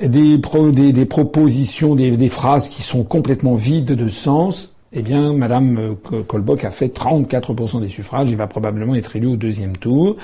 [0.00, 4.74] des, des, propositions, des, des, phrases qui sont complètement vides de sens.
[4.92, 8.30] Eh bien, Madame Kolbock a fait 34% des suffrages.
[8.30, 10.16] Il va probablement être élu au deuxième tour.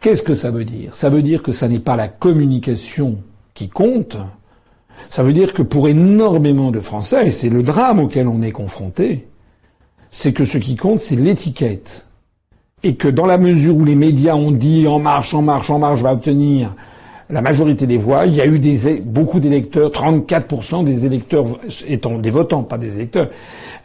[0.00, 0.94] Qu'est-ce que ça veut dire?
[0.94, 3.18] Ça veut dire que ça n'est pas la communication
[3.54, 4.18] qui compte,
[5.08, 8.52] ça veut dire que pour énormément de Français, et c'est le drame auquel on est
[8.52, 9.26] confronté,
[10.10, 12.06] c'est que ce qui compte, c'est l'étiquette.
[12.82, 15.78] Et que dans la mesure où les médias ont dit en marche, en marche, en
[15.78, 16.74] marche va obtenir
[17.30, 21.46] la majorité des voix, il y a eu des, beaucoup d'électeurs, 34% des électeurs
[21.88, 23.30] étant des votants, pas des électeurs.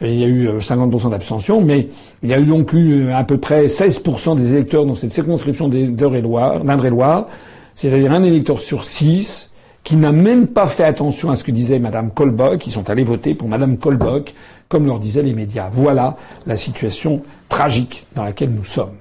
[0.02, 1.88] il y a eu 50% euh, d'abstention, mais
[2.22, 5.12] il y a eu donc eu euh, à peu près 16% des électeurs dans cette
[5.12, 7.26] circonscription d'Indre-et-Loire,
[7.74, 9.49] c'est-à-dire un électeur sur six
[9.84, 13.04] qui n'a même pas fait attention à ce que disait Madame Kolbock, qui sont allés
[13.04, 14.34] voter pour Madame Kolbock,
[14.68, 15.68] comme leur disaient les médias.
[15.70, 16.16] Voilà
[16.46, 18.96] la situation tragique dans laquelle nous sommes.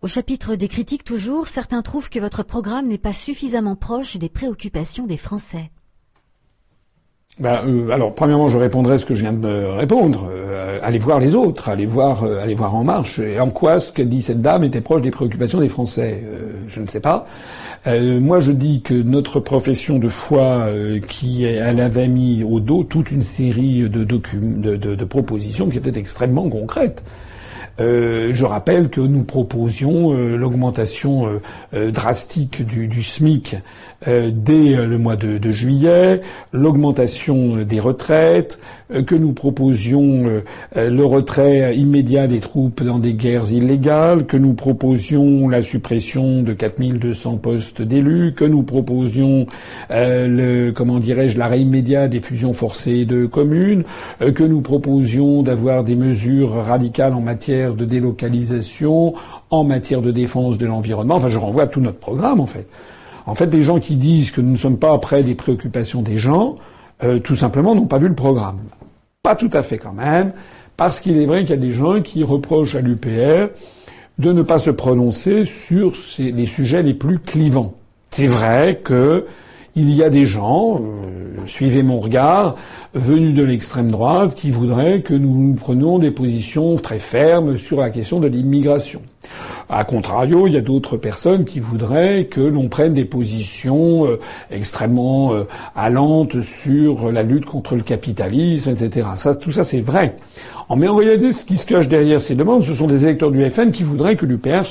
[0.00, 4.28] Au chapitre des critiques toujours, certains trouvent que votre programme n'est pas suffisamment proche des
[4.28, 5.70] préoccupations des Français.
[7.40, 10.28] Ben, euh, alors, premièrement, je répondrai à ce que je viens de répondre.
[10.30, 13.20] Euh, allez voir les autres, allez voir, euh, allez voir En Marche.
[13.20, 16.22] Et en quoi ce que dit cette dame était proche des préoccupations des Français?
[16.66, 17.26] Je ne sais pas.
[17.86, 22.60] Euh, moi, je dis que notre profession de foi, euh, qui elle avait mis au
[22.60, 27.02] dos toute une série de, de, de propositions qui étaient extrêmement concrètes.
[27.80, 31.40] Euh, je rappelle que nous proposions euh, l'augmentation
[31.74, 33.56] euh, drastique du, SMIC
[34.06, 36.20] dès le mois de, de juillet,
[36.52, 38.60] l'augmentation des retraites,
[39.06, 40.40] que nous proposions
[40.76, 46.52] le retrait immédiat des troupes dans des guerres illégales, que nous proposions la suppression de
[46.52, 49.46] 4200 postes d'élus, que nous proposions
[49.90, 53.82] le comment dirais-je l'arrêt immédiat des fusions forcées de communes,
[54.20, 59.14] que nous proposions d'avoir des mesures radicales en matière de délocalisation,
[59.50, 61.16] en matière de défense de l'environnement.
[61.16, 62.66] Enfin, je renvoie à tout notre programme, en fait.
[63.26, 66.16] En fait, les gens qui disent que nous ne sommes pas près des préoccupations des
[66.16, 66.56] gens,
[67.02, 68.58] euh, tout simplement n'ont pas vu le programme.
[69.22, 70.32] Pas tout à fait quand même,
[70.76, 73.48] parce qu'il est vrai qu'il y a des gens qui reprochent à l'UPR
[74.18, 77.74] de ne pas se prononcer sur les sujets les plus clivants.
[78.10, 79.26] C'est vrai que
[79.78, 82.56] il y a des gens, euh, suivez mon regard,
[82.94, 87.90] venus de l'extrême droite, qui voudraient que nous prenions des positions très fermes sur la
[87.90, 89.00] question de l'immigration.
[89.68, 94.18] A contrario, il y a d'autres personnes qui voudraient que l'on prenne des positions euh,
[94.50, 95.44] extrêmement euh,
[95.76, 99.06] allantes sur la lutte contre le capitalisme, etc.
[99.14, 100.16] Ça, tout ça, c'est vrai.
[100.76, 103.48] Mais en réalité, ce qui se cache derrière ces demandes, ce sont des électeurs du
[103.48, 104.62] FN qui voudraient que l'UPR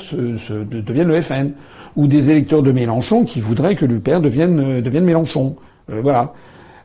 [0.70, 1.50] devienne le FN
[1.98, 5.56] ou des électeurs de Mélenchon qui voudraient que l'UPR devienne, euh, devienne Mélenchon.
[5.90, 6.32] Euh, voilà.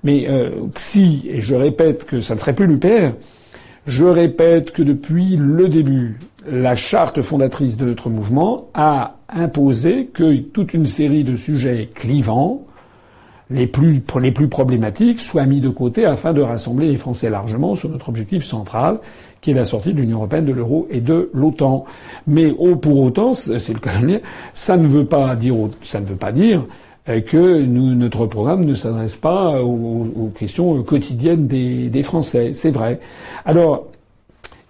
[0.03, 3.16] Mais euh, si, et je répète que ça ne serait plus l'UPR,
[3.86, 6.18] Je répète que depuis le début,
[6.49, 12.66] la charte fondatrice de notre mouvement a imposé que toute une série de sujets clivants,
[13.49, 18.09] les plus problématiques, soient mis de côté afin de rassembler les Français largement sur notre
[18.09, 18.99] objectif central,
[19.44, 21.86] qui est la sortie de l'Union européenne, de l'euro et de l'OTAN.
[22.26, 24.20] Mais oh, pour autant, c'est le cas de dire,
[24.54, 26.66] ça ne veut pas dire, ça ne veut pas dire
[27.10, 32.54] euh, que notre programme ne s'adresse pas aux, questions quotidiennes des, Français.
[32.54, 33.02] C'est vrai.
[33.46, 33.88] Alors,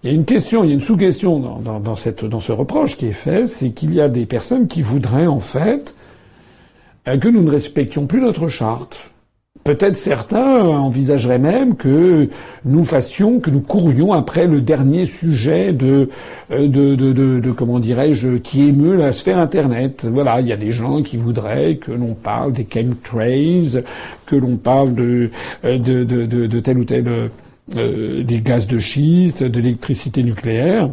[0.04, 3.12] il y a une question, il y a une sous-question dans ce reproche qui est
[3.12, 5.96] fait, c'est qu'il y a des personnes qui voudraient en fait
[7.08, 9.13] euh, que nous ne respections plus notre charte.
[9.64, 12.28] Peut-être certains envisageraient même que
[12.66, 16.10] nous fassions, que nous courions après le dernier sujet de,
[16.52, 20.06] euh, de, de, de, de comment dirais-je, qui émeut la sphère Internet.
[20.12, 23.84] Voilà, il y a des gens qui voudraient que l'on parle des chemtrails,
[24.26, 25.30] que l'on parle de,
[25.64, 27.30] euh, de, de, de, tel ou tel
[27.78, 30.90] euh, des gaz de schiste, de l'électricité nucléaire.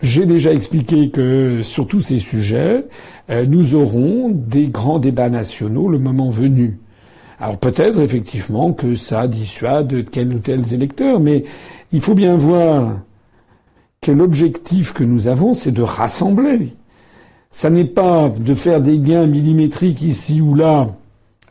[0.00, 2.84] J'ai déjà expliqué que sur tous ces sujets,
[3.30, 6.78] nous aurons des grands débats nationaux le moment venu.
[7.40, 11.44] Alors peut-être effectivement que ça dissuade tel ou tels électeurs, mais
[11.92, 13.00] il faut bien voir
[14.00, 16.74] que l'objectif que nous avons, c'est de rassembler.
[17.50, 20.90] Ça n'est pas de faire des gains millimétriques ici ou là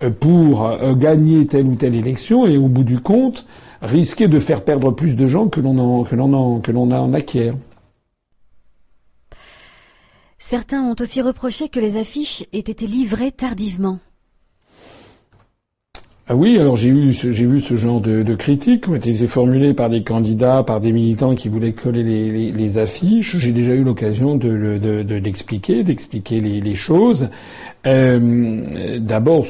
[0.01, 3.47] euh, pour gagner telle ou telle élection et au bout du compte,
[3.81, 7.13] risquer de faire perdre plus de gens que l'on que l'on en, que l'on en
[7.13, 7.55] acquiert.
[10.37, 13.99] Certains ont aussi reproché que les affiches aient été livrées tardivement.
[16.25, 19.13] Ah oui, alors j'ai eu j'ai vu ce genre de, de critiques qui ont été
[19.27, 23.35] formulées par des candidats, par des militants qui voulaient coller les, les, les affiches.
[23.39, 27.27] J'ai déjà eu l'occasion de, de, de l'expliquer, d'expliquer les, les, choses.
[27.85, 29.45] Euh, D'abord,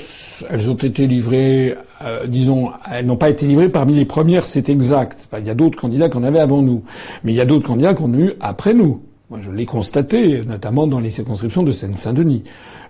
[0.50, 4.68] elles ont été livrées, euh, disons, elles n'ont pas été livrées parmi les premières, c'est
[4.68, 5.28] exact.
[5.38, 6.82] Il y a d'autres candidats qu'on avait avant nous,
[7.24, 9.00] mais il y a d'autres candidats qu'on a eu après nous.
[9.30, 12.44] Moi, je l'ai constaté, notamment dans les circonscriptions de Seine-Saint-Denis.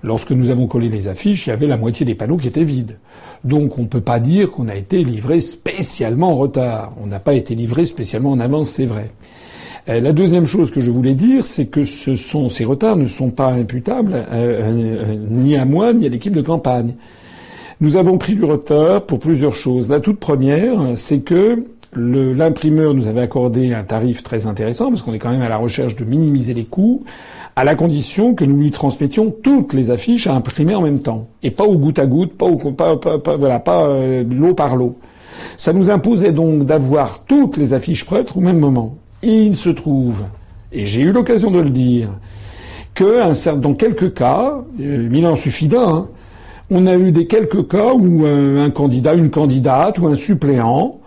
[0.03, 2.63] Lorsque nous avons collé les affiches, il y avait la moitié des panneaux qui étaient
[2.63, 2.97] vides.
[3.43, 6.93] Donc on ne peut pas dire qu'on a été livré spécialement en retard.
[7.01, 9.11] On n'a pas été livré spécialement en avance, c'est vrai.
[9.89, 13.07] Euh, la deuxième chose que je voulais dire, c'est que ce sont, ces retards ne
[13.07, 16.93] sont pas imputables euh, euh, ni à moi ni à l'équipe de campagne.
[17.81, 19.89] Nous avons pris du retard pour plusieurs choses.
[19.89, 21.65] La toute première, c'est que
[21.95, 25.57] l'imprimeur nous avait accordé un tarif très intéressant, parce qu'on est quand même à la
[25.57, 27.03] recherche de minimiser les coûts,
[27.55, 31.27] à la condition que nous lui transmettions toutes les affiches à imprimer en même temps,
[31.43, 34.75] et pas au goutte à goutte, pas au pas, pas, voilà, pas euh, lot par
[34.75, 34.97] lot.
[35.57, 38.95] Ça nous imposait donc d'avoir toutes les affiches prêtes au même moment.
[39.21, 40.23] Il se trouve,
[40.71, 42.09] et j'ai eu l'occasion de le dire,
[42.93, 46.07] que dans quelques cas, euh, Milan suffit d'un,
[46.69, 50.99] on a eu des quelques cas où euh, un candidat, une candidate ou un suppléant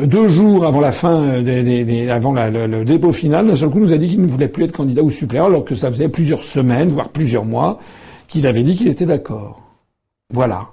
[0.00, 3.80] deux jours avant la fin, des, des, avant la, le, dépôt final, d'un seul coup
[3.80, 6.08] nous a dit qu'il ne voulait plus être candidat ou suppléant, alors que ça faisait
[6.08, 7.78] plusieurs semaines, voire plusieurs mois,
[8.28, 9.60] qu'il avait dit qu'il était d'accord.
[10.32, 10.68] Voilà.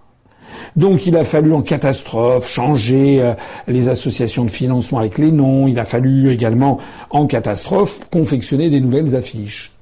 [0.75, 3.33] Donc il a fallu en catastrophe changer euh,
[3.67, 5.67] les associations de financement avec les noms.
[5.67, 9.73] Il a fallu également en catastrophe confectionner des nouvelles affiches.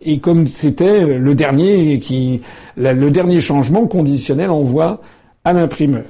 [0.00, 2.42] Et comme c'était le dernier qui,
[2.76, 5.00] le dernier changement conditionnel envoi
[5.44, 6.04] à l'imprimeur.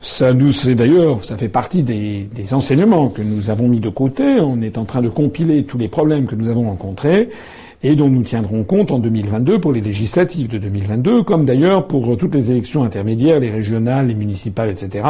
[0.00, 4.22] Ça nous, c'est d'ailleurs, ça fait partie des, enseignements que nous avons mis de côté.
[4.40, 7.30] On est en train de compiler tous les problèmes que nous avons rencontrés
[7.82, 12.16] et dont nous tiendrons compte en 2022 pour les législatives de 2022, comme d'ailleurs pour
[12.16, 15.04] toutes les élections intermédiaires, les régionales, les municipales, etc.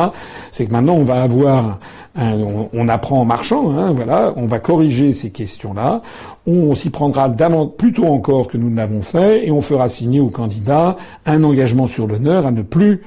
[0.50, 1.78] C'est que maintenant on va avoir,
[2.16, 6.02] on, apprend en marchant, hein, voilà, on va corriger ces questions-là,
[6.46, 7.30] on, s'y prendra
[7.78, 11.44] plus tôt encore que nous ne l'avons fait, et on fera signer aux candidats un
[11.44, 13.02] engagement sur l'honneur à ne plus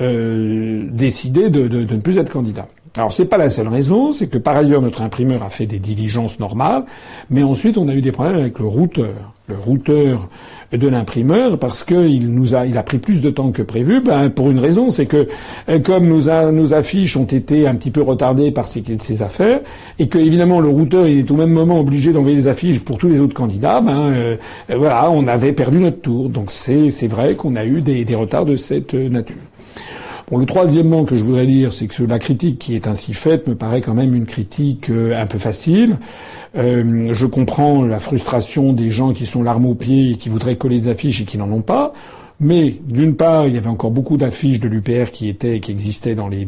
[0.00, 2.66] euh, décidé de, de, de, ne plus être candidat.
[2.96, 5.78] Alors c'est pas la seule raison, c'est que par ailleurs notre imprimeur a fait des
[5.78, 6.84] diligences normales,
[7.30, 10.28] mais ensuite on a eu des problèmes avec le routeur, le routeur
[10.76, 14.00] de l'imprimeur parce qu'il nous a, il a pris plus de temps que prévu.
[14.00, 15.28] Ben, pour une raison, c'est que
[15.68, 16.28] euh, comme nos,
[16.72, 19.60] affiches ont été un petit peu retardées par ces, affaires
[19.98, 22.98] et que évidemment le routeur il est au même moment obligé d'envoyer des affiches pour
[22.98, 24.36] tous les autres candidats, ben euh,
[24.68, 26.28] voilà, on avait perdu notre tour.
[26.28, 29.36] Donc c'est c'est vrai qu'on a eu des, des retards de cette nature.
[30.30, 33.48] Bon, le troisièmement que je voudrais dire, c'est que la critique qui est ainsi faite
[33.48, 35.98] me paraît quand même une critique euh, un peu facile.
[36.56, 40.56] Euh, je comprends la frustration des gens qui sont l'arme au pied et qui voudraient
[40.56, 41.92] coller des affiches et qui n'en ont pas.
[42.40, 46.14] Mais d'une part, il y avait encore beaucoup d'affiches de l'UPR qui étaient, qui existaient
[46.14, 46.46] dans les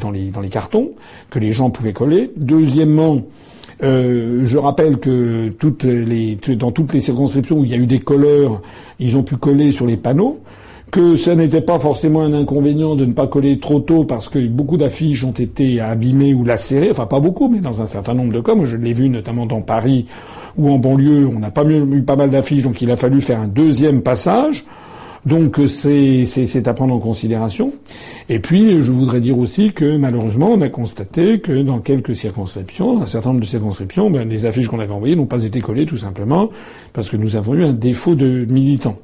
[0.50, 0.90] cartons
[1.30, 2.30] que les gens pouvaient coller.
[2.36, 3.22] Deuxièmement,
[3.82, 7.86] euh, je rappelle que toutes les, dans toutes les circonscriptions où il y a eu
[7.86, 8.62] des colleurs,
[8.98, 10.40] ils ont pu coller sur les panneaux
[10.94, 14.38] que ce n'était pas forcément un inconvénient de ne pas coller trop tôt parce que
[14.46, 18.32] beaucoup d'affiches ont été abîmées ou lacérées, enfin pas beaucoup, mais dans un certain nombre
[18.32, 18.54] de cas.
[18.54, 20.06] Moi, je l'ai vu notamment dans Paris
[20.56, 23.40] ou en banlieue, on n'a pas eu pas mal d'affiches, donc il a fallu faire
[23.40, 24.64] un deuxième passage.
[25.26, 27.72] Donc c'est à prendre en considération.
[28.28, 33.02] Et puis je voudrais dire aussi que malheureusement on a constaté que dans quelques circonscriptions,
[33.02, 35.86] un certain nombre de circonscriptions, ben, les affiches qu'on avait envoyées n'ont pas été collées
[35.86, 36.50] tout simplement
[36.92, 38.98] parce que nous avons eu un défaut de militants.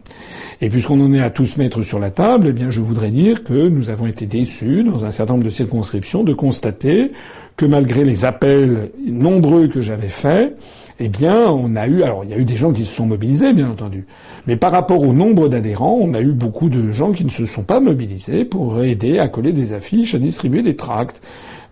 [0.62, 3.44] Et puisqu'on en est à tous mettre sur la table, eh bien je voudrais dire
[3.44, 7.12] que nous avons été déçus dans un certain nombre de circonscriptions de constater
[7.56, 10.56] que malgré les appels nombreux que j'avais faits,
[10.98, 13.06] eh bien, on a eu, alors il y a eu des gens qui se sont
[13.06, 14.06] mobilisés, bien entendu,
[14.46, 17.46] mais par rapport au nombre d'adhérents, on a eu beaucoup de gens qui ne se
[17.46, 21.22] sont pas mobilisés pour aider à coller des affiches, à distribuer des tracts.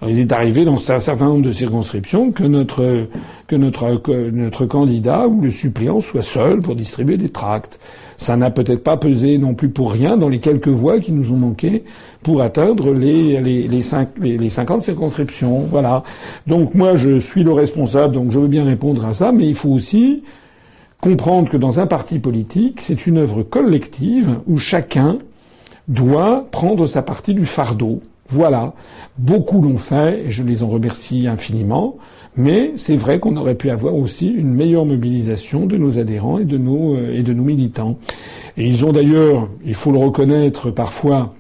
[0.07, 3.09] Il est arrivé dans un certain nombre de circonscriptions que notre
[3.49, 7.81] que notre notre candidat ou le suppléant soit seul pour distribuer des tracts.
[8.19, 11.33] Ça n'a peut-être pas pesé non plus pour rien dans les quelques voix qui nous
[11.33, 11.85] ont manqué
[12.25, 13.81] pour atteindre les les les,
[14.21, 15.61] les, les 50 circonscriptions.
[15.71, 16.03] Voilà.
[16.49, 19.55] Donc moi je suis le responsable, donc je veux bien répondre à ça, mais il
[19.55, 20.25] faut aussi
[21.01, 25.19] comprendre que dans un parti politique, c'est une œuvre collective où chacun
[25.87, 28.01] doit prendre sa partie du fardeau.
[28.27, 28.75] Voilà.
[29.17, 31.97] Beaucoup l'ont fait et je les en remercie infiniment.
[32.39, 36.45] Mais c'est vrai qu'on aurait pu avoir aussi une meilleure mobilisation de nos adhérents et
[36.45, 37.99] de nos, euh, et de nos militants.
[38.57, 41.35] Et ils ont d'ailleurs, il faut le reconnaître parfois,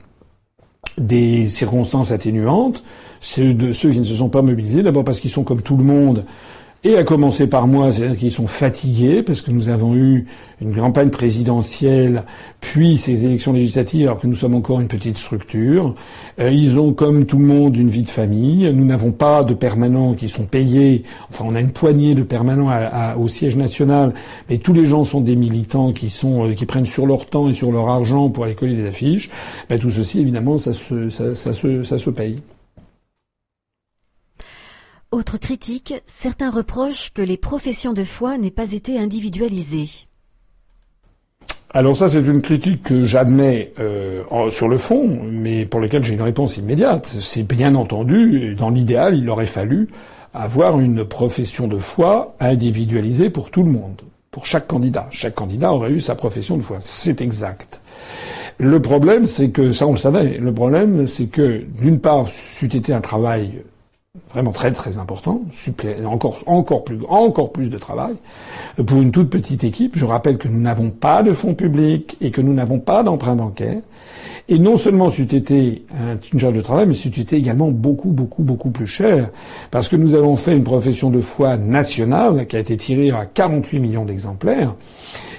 [0.98, 2.82] des circonstances atténuantes.
[3.20, 5.76] C'est de ceux qui ne se sont pas mobilisés, d'abord parce qu'ils sont comme tout
[5.76, 6.24] le monde
[6.84, 10.26] et à commencer par moi, c'est-à-dire qu'ils sont fatigués parce que nous avons eu
[10.60, 12.24] une campagne présidentielle,
[12.60, 15.96] puis ces élections législatives, alors que nous sommes encore une petite structure.
[16.38, 18.72] Euh, ils ont, comme tout le monde, une vie de famille.
[18.72, 21.02] Nous n'avons pas de permanents qui sont payés.
[21.30, 22.70] Enfin, on a une poignée de permanents
[23.18, 24.14] au siège national,
[24.48, 27.48] mais tous les gens sont des militants qui sont euh, qui prennent sur leur temps
[27.48, 29.30] et sur leur argent pour aller coller des affiches.
[29.68, 32.40] Ben, tout ceci, évidemment, ça se ça, ça se ça se paye.
[35.10, 39.88] Autre critique, certains reprochent que les professions de foi n'aient pas été individualisées.
[41.70, 46.12] Alors ça, c'est une critique que j'admets euh, sur le fond, mais pour laquelle j'ai
[46.12, 47.06] une réponse immédiate.
[47.06, 49.88] C'est bien entendu, dans l'idéal, il aurait fallu
[50.34, 55.08] avoir une profession de foi individualisée pour tout le monde, pour chaque candidat.
[55.10, 56.78] Chaque candidat aurait eu sa profession de foi.
[56.80, 57.80] C'est exact.
[58.58, 62.76] Le problème, c'est que, ça on le savait, le problème, c'est que, d'une part, c'eût
[62.76, 63.62] été un travail
[64.32, 65.42] vraiment très très important,
[66.04, 68.14] encore encore plus encore plus de travail
[68.86, 69.96] pour une toute petite équipe.
[69.96, 73.36] Je rappelle que nous n'avons pas de fonds publics et que nous n'avons pas d'emprunt
[73.36, 73.80] bancaire.
[74.50, 75.84] Et non seulement c'eût été
[76.32, 79.30] une charge de travail, mais c'eût été également beaucoup beaucoup beaucoup plus cher
[79.70, 83.26] parce que nous avons fait une profession de foi nationale qui a été tirée à
[83.26, 84.74] 48 millions d'exemplaires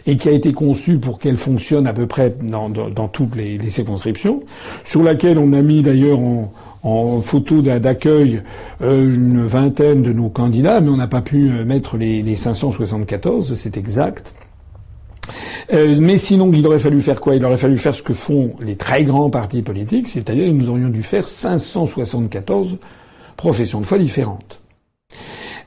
[0.05, 3.57] et qui a été conçue pour qu'elle fonctionne à peu près dans, dans, toutes les,
[3.57, 4.41] les circonscriptions,
[4.83, 6.51] sur laquelle on a mis d'ailleurs en
[6.83, 8.41] en photo d'accueil
[8.81, 12.35] euh, une vingtaine de nos candidats, mais on n'a pas pu euh, mettre les, les
[12.35, 14.33] 574, c'est exact.
[15.73, 17.35] Euh, mais sinon, il aurait fallu faire quoi?
[17.35, 20.89] Il aurait fallu faire ce que font les très grands partis politiques, c'est-à-dire nous aurions
[20.89, 22.77] dû faire 574
[23.35, 24.61] professions de foi différentes.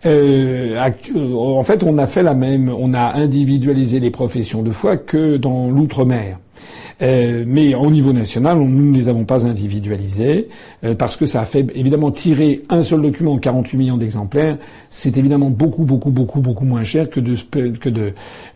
[0.04, 0.90] Euh,
[1.36, 5.36] en fait, on a fait la même, on a individualisé les professions de foi que
[5.36, 6.38] dans l'outre-mer.
[7.02, 10.48] Euh, mais au niveau national, nous ne les avons pas individualisés
[10.84, 14.56] euh, parce que ça a fait évidemment tirer un seul document 48 millions d'exemplaires.
[14.88, 17.34] C'est évidemment beaucoup, beaucoup, beaucoup, beaucoup moins cher que de
[17.80, 18.12] que de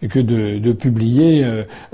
[0.09, 1.45] que de, de publier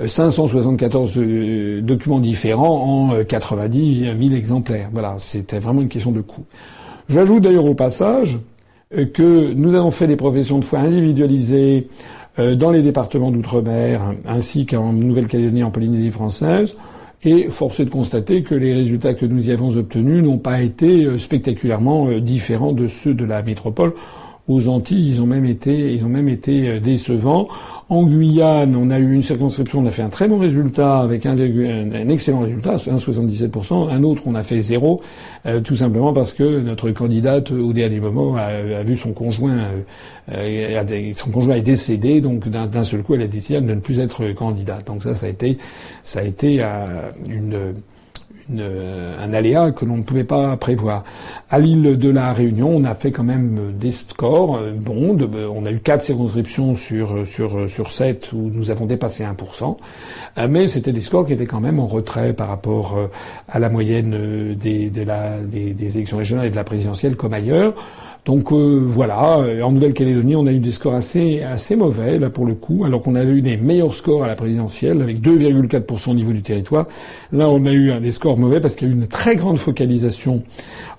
[0.05, 4.91] 574 euh, documents différents en 90 000 exemplaires.
[4.93, 6.45] Voilà, c'était vraiment une question de coût.
[7.09, 8.39] J'ajoute d'ailleurs au passage
[9.15, 14.65] que nous avons fait des professions de foi individualisées euh, dans les départements d'outre-mer ainsi
[14.67, 16.77] qu'en Nouvelle-Calédonie, en Polynésie française.
[17.25, 20.61] Et force est de constater que les résultats que nous y avons obtenus n'ont pas
[20.61, 23.95] été euh, spectaculairement euh, différents de ceux de la métropole.
[24.49, 27.49] Aux Antilles, ils ont même été, ils ont même été décevants.
[27.93, 31.27] En Guyane, on a eu une circonscription, on a fait un très bon résultat avec
[31.27, 33.91] un, un excellent résultat, 1,77%.
[33.91, 35.03] Un autre, on a fait zéro,
[35.45, 39.59] euh, tout simplement parce que notre candidate, au dernier moment, a, vu son conjoint,
[40.33, 44.01] euh, son conjoint est décédé, donc d'un seul coup, elle a décidé de ne plus
[44.01, 44.87] être candidate.
[44.87, 45.59] Donc ça, ça a été,
[46.03, 47.75] ça a été euh, une
[48.59, 51.05] euh, un aléa que l'on ne pouvait pas prévoir.
[51.51, 55.17] À l'île de la Réunion, on a fait quand même des scores euh, bons.
[55.55, 59.77] on a eu quatre circonscriptions sur sur sur sept où nous avons dépassé 1%,
[60.39, 62.99] euh, mais c'était des scores qui étaient quand même en retrait par rapport
[63.49, 65.05] à la moyenne des, des,
[65.75, 67.75] des élections régionales et de la présidentielle comme ailleurs.
[68.25, 72.47] Donc euh, voilà, en Nouvelle-Calédonie, on a eu des scores assez assez mauvais là pour
[72.47, 76.15] le coup, alors qu'on avait eu des meilleurs scores à la présidentielle avec 2,4% au
[76.15, 76.87] niveau du territoire.
[77.33, 79.59] Là, on a eu des scores mauvais parce qu'il y a eu une très grande
[79.59, 80.45] focalisation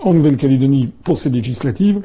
[0.02, 2.02] en Nouvelle-Calédonie pour ces législatives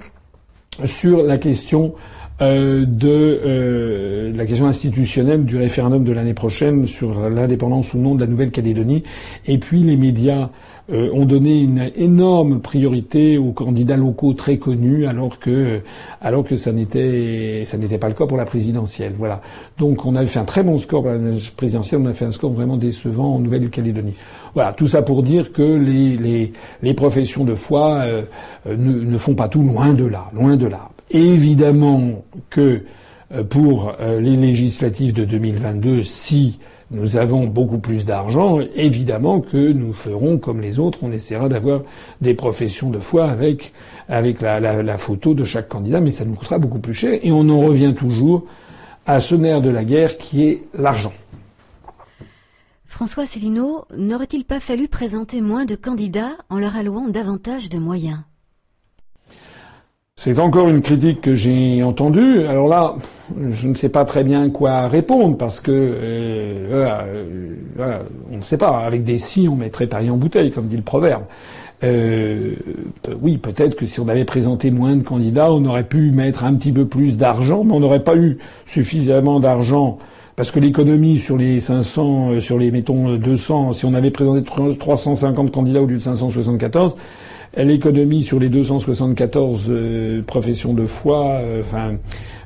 [0.85, 1.95] sur la question
[2.41, 8.15] euh, de euh, la question institutionnelle du référendum de l'année prochaine sur l'indépendance ou non
[8.15, 9.03] de la Nouvelle-Calédonie.
[9.47, 10.51] Et puis les médias
[10.91, 15.83] euh, ont donné une énorme priorité aux candidats locaux très connus, alors que
[16.21, 19.15] alors que ça n'était ça n'était pas le cas pour la présidentielle.
[19.19, 19.41] Voilà.
[19.79, 21.19] Donc on avait fait un très bon score pour la
[21.57, 24.15] présidentielle, on a fait un score vraiment décevant en Nouvelle-Calédonie.
[24.55, 28.03] Voilà, tout ça pour dire que les, les, les professions de foi
[28.67, 30.89] ne, ne font pas tout loin de là, loin de là.
[31.11, 32.83] Évidemment que
[33.35, 36.59] euh, pour euh, les législatives de 2022, si
[36.91, 41.83] nous avons beaucoup plus d'argent, évidemment que nous ferons comme les autres, on essaiera d'avoir
[42.21, 43.73] des professions de foi avec,
[44.09, 47.19] avec la, la, photo de chaque candidat, mais ça nous coûtera beaucoup plus cher.
[47.23, 48.47] Et on en revient toujours
[49.07, 51.13] à ce nerf de la guerre qui est l'argent.
[52.87, 58.19] François Célineau, n'aurait-il pas fallu présenter moins de candidats en leur allouant davantage de moyens?
[60.21, 62.45] C'est encore une critique que j'ai entendue.
[62.49, 62.97] Alors là,
[63.51, 67.05] je ne sais pas très bien quoi répondre parce que euh,
[67.79, 67.99] euh,
[68.33, 68.81] on ne sait pas.
[68.81, 71.23] Avec des si, on mettrait Paris en bouteille, comme dit le proverbe.
[71.85, 72.57] Euh,
[73.23, 76.55] oui, peut-être que si on avait présenté moins de candidats, on aurait pu mettre un
[76.55, 79.99] petit peu plus d'argent, mais on n'aurait pas eu suffisamment d'argent
[80.35, 85.53] parce que l'économie sur les 500, sur les mettons 200, si on avait présenté 350
[85.53, 86.97] candidats au lieu de 574
[87.65, 91.97] l'économie sur les 274 euh, professions de foi, euh, enfin,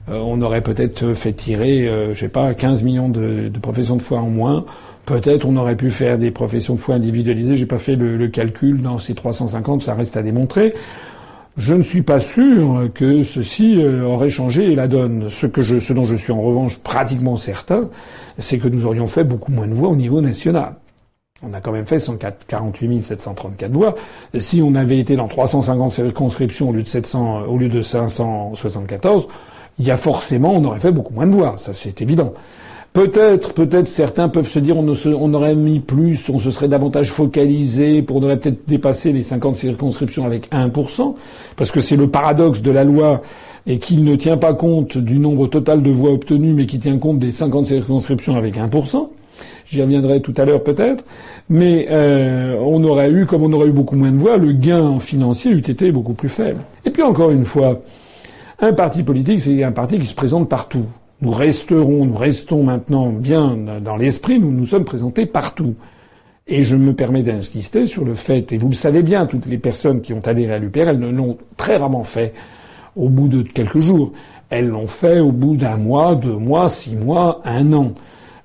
[0.08, 4.18] euh, on aurait peut-être fait tirer, je sais pas, 15 millions de, professions de foi
[4.18, 4.64] en moins.
[5.04, 7.54] Peut-être on aurait pu faire des professions de foi individualisées.
[7.54, 10.74] J'ai pas fait le, calcul dans ces 350, ça reste à démontrer.
[11.56, 15.28] Je ne suis pas sûr que ceci aurait changé la donne.
[15.28, 17.90] Ce que je, ce dont je suis en revanche pratiquement certain,
[18.38, 20.76] c'est que nous aurions fait beaucoup moins de voix au niveau national.
[21.42, 23.96] On a quand même fait 148 734 voix.
[24.38, 29.26] Si on avait été dans 350 circonscriptions au lieu de 700, au lieu de 574,
[29.78, 31.56] il y a forcément, on aurait fait beaucoup moins de voix.
[31.58, 32.32] Ça, c'est évident.
[32.92, 38.04] Peut-être, peut-être certains peuvent se dire on, aurait mis plus, on se serait davantage focalisé,
[38.10, 41.14] on aurait peut-être dépassé les 50 circonscriptions avec 1%,
[41.56, 43.22] parce que c'est le paradoxe de la loi
[43.66, 46.98] et qu'il ne tient pas compte du nombre total de voix obtenues, mais qui tient
[46.98, 49.08] compte des 50 circonscriptions avec 1%.
[49.66, 51.04] J'y reviendrai tout à l'heure peut-être.
[51.48, 54.98] Mais euh, on aurait eu, comme on aurait eu beaucoup moins de voix, le gain
[54.98, 56.60] financier eût été beaucoup plus faible.
[56.84, 57.82] Et puis encore une fois,
[58.60, 60.86] un parti politique, c'est un parti qui se présente partout.
[61.20, 65.74] Nous resterons, nous restons maintenant bien dans l'esprit, nous nous sommes présentés partout.
[66.48, 69.58] Et je me permets d'insister sur le fait, et vous le savez bien, toutes les
[69.58, 72.34] personnes qui ont adhéré à l'UPR, elles ne l'ont très rarement fait
[72.96, 74.12] au bout de quelques jours.
[74.50, 77.92] Elles l'ont fait au bout d'un mois, deux mois, six mois, un an.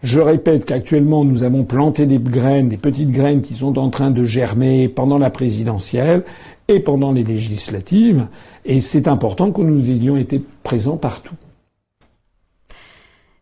[0.07, 4.09] Je répète qu'actuellement, nous avons planté des graines, des petites graines qui sont en train
[4.09, 6.23] de germer pendant la présidentielle
[6.69, 8.25] et pendant les législatives,
[8.63, 11.35] et c'est important que nous ayons été présents partout.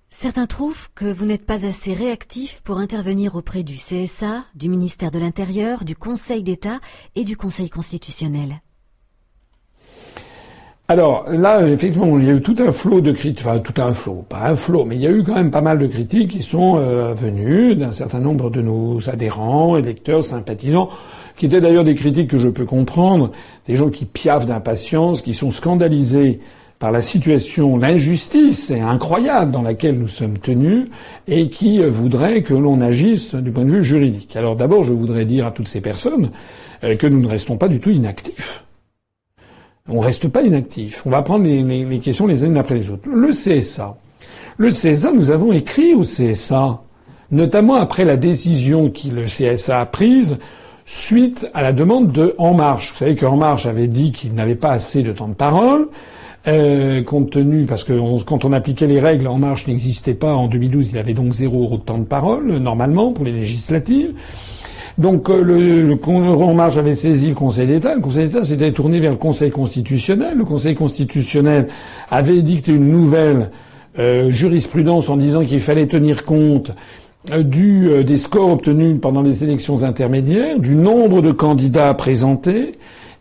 [0.09, 5.11] Certains trouvent que vous n'êtes pas assez réactif pour intervenir auprès du CSA, du ministère
[5.11, 6.79] de l'Intérieur, du Conseil d'État
[7.13, 8.59] et du Conseil constitutionnel.
[10.87, 13.91] Alors là, effectivement, il y a eu tout un flot de critiques, enfin tout un
[13.91, 16.29] flot, pas un flot, mais il y a eu quand même pas mal de critiques
[16.29, 20.89] qui sont euh, venues d'un certain nombre de nos adhérents, électeurs, sympathisants,
[21.37, 23.31] qui étaient d'ailleurs des critiques que je peux comprendre,
[23.67, 26.39] des gens qui piaffent d'impatience, qui sont scandalisés
[26.77, 30.87] par la situation, l'injustice incroyable dans laquelle nous sommes tenus
[31.27, 34.35] et qui euh, voudraient que l'on agisse du point de vue juridique.
[34.35, 36.29] Alors d'abord, je voudrais dire à toutes ces personnes
[36.83, 38.64] euh, que nous ne restons pas du tout inactifs.
[39.87, 41.05] On reste pas inactif.
[41.05, 43.07] On va prendre les, questions les unes après les autres.
[43.07, 43.95] Le CSA.
[44.57, 46.81] Le CSA, nous avons écrit au CSA,
[47.29, 50.37] notamment après la décision que le CSA a prise
[50.85, 52.93] suite à la demande de En Marche.
[52.93, 55.87] Vous savez qu'En Marche avait dit qu'il n'avait pas assez de temps de parole,
[56.47, 60.47] euh, compte tenu, parce que quand on appliquait les règles, En Marche n'existait pas en
[60.47, 64.13] 2012, il avait donc zéro euro de temps de parole, normalement, pour les législatives.
[64.97, 67.95] Donc euh, le, le, Marche avait saisi le Conseil d'État.
[67.95, 70.37] Le Conseil d'État s'était tourné vers le Conseil constitutionnel.
[70.37, 71.67] Le Conseil constitutionnel
[72.09, 73.49] avait dicté une nouvelle
[73.99, 76.71] euh, jurisprudence en disant qu'il fallait tenir compte
[77.31, 82.77] euh, du, des scores obtenus pendant les élections intermédiaires, du nombre de candidats présentés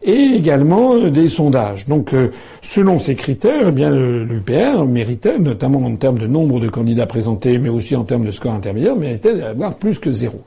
[0.06, 1.86] et également des sondages.
[1.86, 2.14] Donc,
[2.60, 7.56] selon ces critères, eh bien l'UPR méritait, notamment en termes de nombre de candidats présentés,
[7.56, 10.42] mais aussi en termes de score intermédiaire, méritait d'avoir plus que zéro.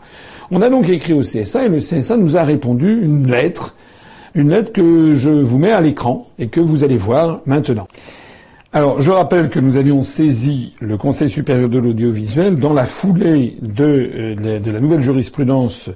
[0.50, 3.76] On a donc écrit au CSA et le CSA nous a répondu une lettre,
[4.34, 7.88] Une lettre que je vous mets à l'écran et que vous allez voir maintenant.
[8.72, 13.58] Alors, je rappelle que nous avions saisi le Conseil supérieur de l'audiovisuel dans la foulée
[13.62, 15.90] de, euh, la nouvelle jurisprudence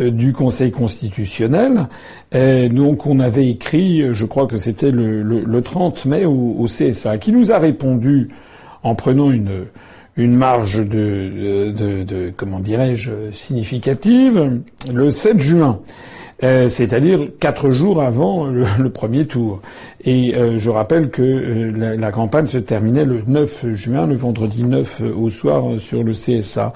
[0.00, 1.88] euh, du Conseil constitutionnel.
[2.32, 7.30] Donc, on avait écrit, je crois que c'était le, le, 30 mai au, CSA, qui
[7.30, 8.30] nous a répondu
[8.82, 9.66] en prenant une,
[10.16, 14.60] une marge de, de, comment dirais-je significative
[14.92, 15.80] le 7 juin.
[16.42, 19.62] Euh, c'est-à-dire quatre jours avant le, premier tour.
[20.06, 24.64] Et euh, je rappelle que euh, la, campagne se terminait le 9 juin, le vendredi
[24.64, 26.74] 9 au soir sur le CSA.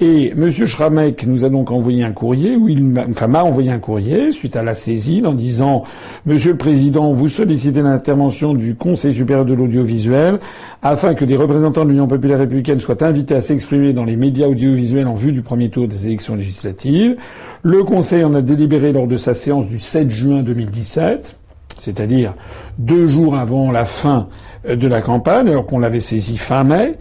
[0.00, 0.50] Et M.
[0.50, 4.32] Schramek nous a donc envoyé un courrier, où il m'a, enfin m'a envoyé un courrier
[4.32, 5.84] suite à la saisine en disant
[6.24, 10.38] Monsieur le Président, vous sollicitez l'intervention du Conseil supérieur de l'audiovisuel
[10.82, 14.46] afin que des représentants de l'Union populaire républicaine soient invités à s'exprimer dans les médias
[14.46, 17.16] audiovisuels en vue du premier tour des élections législatives.
[17.62, 21.36] Le Conseil en a délibéré lors de sa séance du 7 juin 2017,
[21.78, 22.34] c'est-à-dire
[22.78, 24.28] deux jours avant la fin
[24.66, 26.96] euh, de la campagne, alors qu'on l'avait saisi fin mai.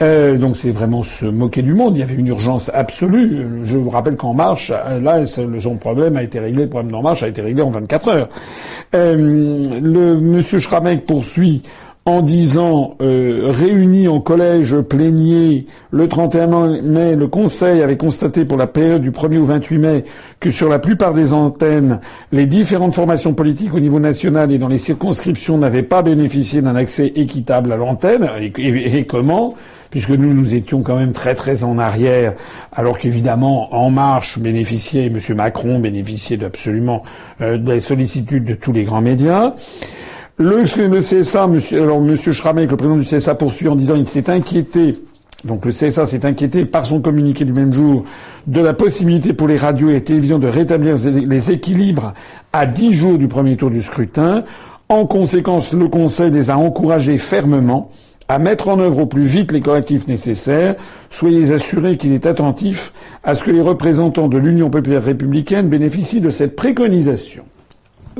[0.00, 1.96] Euh, donc c'est vraiment se moquer du monde.
[1.96, 3.46] Il y avait une urgence absolue.
[3.64, 7.02] Je vous rappelle qu'En Marche, euh, là, son problème a été réglé, le problème d'En
[7.02, 8.28] Marche a été réglé en 24 heures.
[8.92, 11.62] le Monsieur Schramek poursuit
[12.08, 18.56] en disant euh, réunis en collège plénier le 31 mai, le Conseil avait constaté pour
[18.56, 20.04] la période du 1er au 28 mai
[20.40, 22.00] que sur la plupart des antennes,
[22.32, 26.76] les différentes formations politiques au niveau national et dans les circonscriptions n'avaient pas bénéficié d'un
[26.76, 28.26] accès équitable à l'antenne.
[28.56, 29.54] Et, comment?
[29.90, 32.32] Puisque nous, nous étions quand même très très en arrière,
[32.72, 35.18] alors qu'évidemment, En Marche bénéficiait, M.
[35.36, 37.02] Macron bénéficiait absolument
[37.42, 39.52] euh, des sollicitudes de tous les grands médias.
[40.38, 44.30] Le, le CSA, monsieur, alors monsieur le président du CSA, poursuit en disant qu'il s'est
[44.30, 44.96] inquiété
[45.44, 48.04] donc le CSA s'est inquiété par son communiqué du même jour
[48.48, 52.12] de la possibilité pour les radios et les télévisions de rétablir les équilibres
[52.52, 54.42] à dix jours du premier tour du scrutin.
[54.88, 57.90] En conséquence, le Conseil les a encouragés fermement
[58.26, 60.74] à mettre en œuvre au plus vite les correctifs nécessaires.
[61.08, 66.20] Soyez assurés qu'il est attentif à ce que les représentants de l'Union populaire républicaine bénéficient
[66.20, 67.44] de cette préconisation.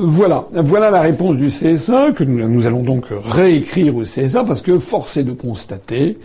[0.01, 4.79] Voilà, voilà la réponse du CSA que nous, allons donc réécrire au CSA parce que
[4.79, 6.19] force est de constater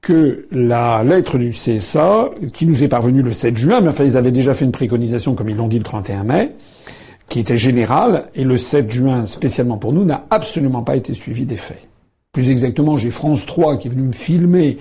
[0.00, 4.16] que la lettre du CSA, qui nous est parvenue le 7 juin, mais enfin ils
[4.16, 6.52] avaient déjà fait une préconisation comme ils l'ont dit le 31 mai,
[7.28, 11.44] qui était générale, et le 7 juin spécialement pour nous n'a absolument pas été suivi
[11.44, 11.86] des faits.
[12.32, 14.78] Plus exactement, j'ai France 3 qui est venu me filmer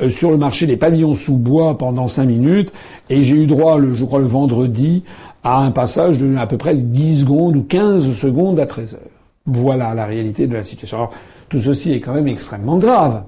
[0.00, 2.72] euh, sur le marché des pavillons sous bois pendant cinq minutes,
[3.10, 5.02] et j'ai eu droit, je crois, le vendredi,
[5.44, 9.00] à un passage de à peu près 10 secondes ou 15 secondes à 13 heures.
[9.46, 10.98] Voilà la réalité de la situation.
[10.98, 11.12] Alors,
[11.48, 13.24] tout ceci est quand même extrêmement grave.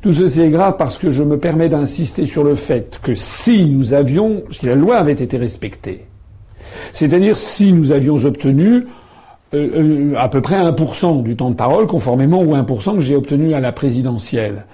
[0.00, 3.66] Tout ceci est grave parce que je me permets d'insister sur le fait que si
[3.66, 6.06] nous avions, si la loi avait été respectée,
[6.92, 8.86] c'est-à-dire si nous avions obtenu
[9.54, 13.16] euh, euh, à peu près 1% du temps de parole, conformément au 1% que j'ai
[13.16, 14.66] obtenu à la présidentielle,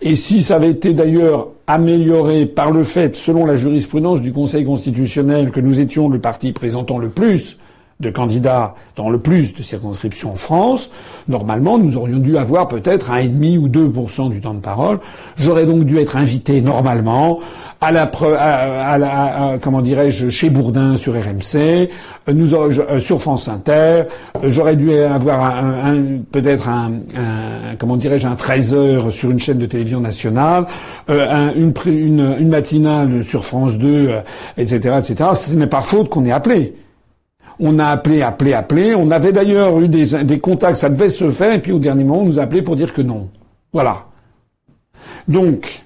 [0.00, 4.64] et si ça avait été d'ailleurs amélioré par le fait, selon la jurisprudence du Conseil
[4.64, 7.58] constitutionnel, que nous étions le parti présentant le plus
[8.00, 10.92] de candidats dans le plus de circonscriptions en France,
[11.26, 15.00] normalement, nous aurions dû avoir peut-être un et demi ou 2% du temps de parole.
[15.36, 17.40] J'aurais donc dû être invité normalement
[17.80, 21.88] à la, à, à, comment dirais-je, chez Bourdin sur RMC,
[22.32, 24.04] nous euh, sur France Inter.
[24.42, 26.92] J'aurais dû avoir un, peut-être un,
[27.78, 30.66] comment dirais-je, un 13 heures sur une chaîne de télévision nationale,
[31.08, 34.10] euh, une, une, une, matinale sur France 2,
[34.56, 35.30] etc., etc.
[35.34, 36.74] Ce n'est pas faute qu'on ait appelé.
[37.60, 38.94] On a appelé, appelé, appelé.
[38.94, 42.04] On avait d'ailleurs eu des, des contacts, ça devait se faire, et puis au dernier
[42.04, 43.28] moment, on nous a appelé pour dire que non.
[43.72, 44.06] Voilà.
[45.28, 45.84] Donc,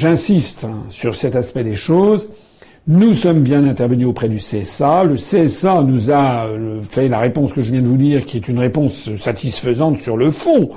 [0.00, 2.30] J'insiste sur cet aspect des choses.
[2.88, 5.04] Nous sommes bien intervenus auprès du CSA.
[5.04, 8.38] Le CSA nous a euh, fait la réponse que je viens de vous dire, qui
[8.38, 10.70] est une réponse satisfaisante sur le fond,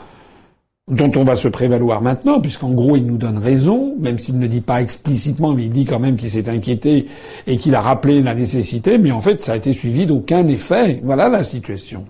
[0.92, 4.48] dont on va se prévaloir maintenant, puisqu'en gros il nous donne raison, même s'il ne
[4.48, 7.08] dit pas explicitement, mais il dit quand même qu'il s'est inquiété
[7.48, 11.00] et qu'il a rappelé la nécessité, mais en fait ça a été suivi d'aucun effet.
[11.02, 12.04] Voilà la situation.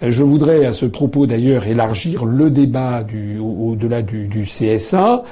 [0.00, 3.04] Je voudrais à ce propos d'ailleurs élargir le débat
[3.38, 5.24] au-delà du CSA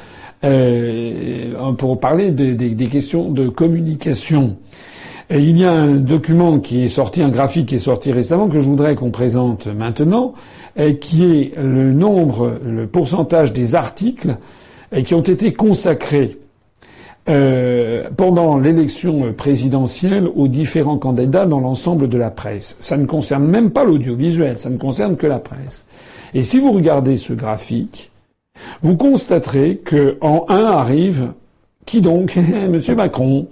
[0.45, 4.57] euh, pour parler des, questions de communication.
[5.31, 8.61] il y a un document qui est sorti, un graphique qui est sorti récemment que
[8.61, 10.35] je voudrais qu'on présente maintenant,
[11.01, 14.37] qui est le nombre, le pourcentage des articles
[15.05, 16.39] qui ont été consacrés
[17.29, 22.77] euh, pendant l'élection présidentielle aux différents candidats dans l'ensemble de la presse.
[22.79, 25.87] Ça ne concerne même pas l'audiovisuel, ça ne concerne que la presse.
[26.35, 28.13] Et si vous regardez ce graphique,
[28.83, 31.29] vous constaterez que en un arrive
[31.87, 32.37] qui donc
[32.71, 33.49] Monsieur Macron.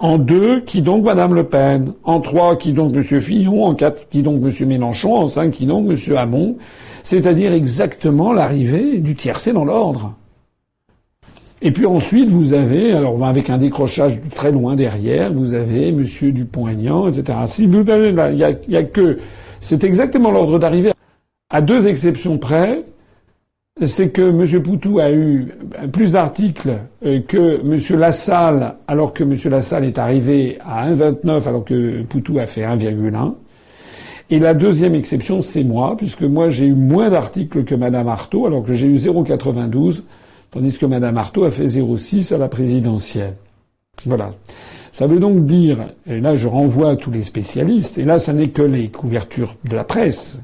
[0.00, 4.08] En deux, qui donc Madame Le Pen En trois, qui donc Monsieur Fillon En quatre,
[4.08, 6.56] qui donc Monsieur Mélenchon En cinq, qui donc Monsieur Hamon
[7.02, 10.14] C'est-à-dire exactement l'arrivée du tiercé dans l'ordre.
[11.60, 16.30] Et puis ensuite, vous avez, alors avec un décrochage très loin derrière, vous avez Monsieur
[16.30, 17.36] Dupont-Aignan, etc.
[17.88, 19.18] Avez, il y a que,
[19.58, 20.92] c'est exactement l'ordre d'arrivée.
[21.50, 22.84] À deux exceptions près,
[23.82, 24.62] c'est que M.
[24.62, 25.48] Poutou a eu
[25.92, 27.98] plus d'articles euh, que M.
[27.98, 29.36] Lassalle, alors que M.
[29.44, 33.34] Lassalle est arrivé à 1,29 alors que Poutou a fait 1,1.
[34.30, 38.46] Et la deuxième exception, c'est moi, puisque moi j'ai eu moins d'articles que Mme Artaud,
[38.46, 40.02] alors que j'ai eu 0,92,
[40.50, 43.34] tandis que Mme Artaud a fait 0,6 à la présidentielle.
[44.04, 44.30] Voilà.
[44.98, 45.78] Ça veut donc dire,
[46.08, 49.54] et là je renvoie à tous les spécialistes, et là ça n'est que les couvertures
[49.62, 50.42] de la presse,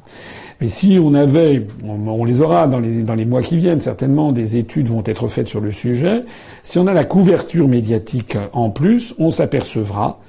[0.61, 4.87] mais si on avait, on, les aura dans les, mois qui viennent, certainement des études
[4.87, 6.23] vont être faites sur le sujet.
[6.63, 10.21] Si on a la couverture médiatique en plus, on s'apercevra,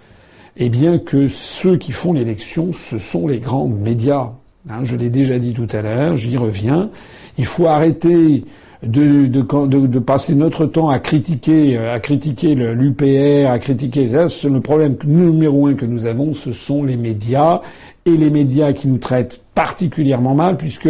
[0.57, 4.31] eh bien, que ceux qui font l'élection, ce sont les grands médias.
[4.67, 6.89] Hein, je l'ai déjà dit tout à l'heure, j'y reviens.
[7.37, 8.43] Il faut arrêter
[8.85, 14.07] de, de, de, passer notre temps à critiquer, à critiquer l'UPR, à critiquer.
[14.07, 17.61] le problème numéro un que nous avons, ce sont les médias
[18.05, 20.89] et les médias qui nous traitent particulièrement mal, puisque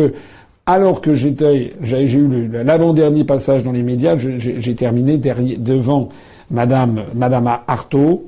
[0.66, 6.10] alors que j'étais, j'ai eu l'avant-dernier passage dans les médias, j'ai terminé devant
[6.52, 8.26] Madame, Madame Artaud.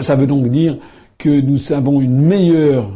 [0.00, 0.76] Ça veut donc dire
[1.16, 2.90] que nous avons une meilleure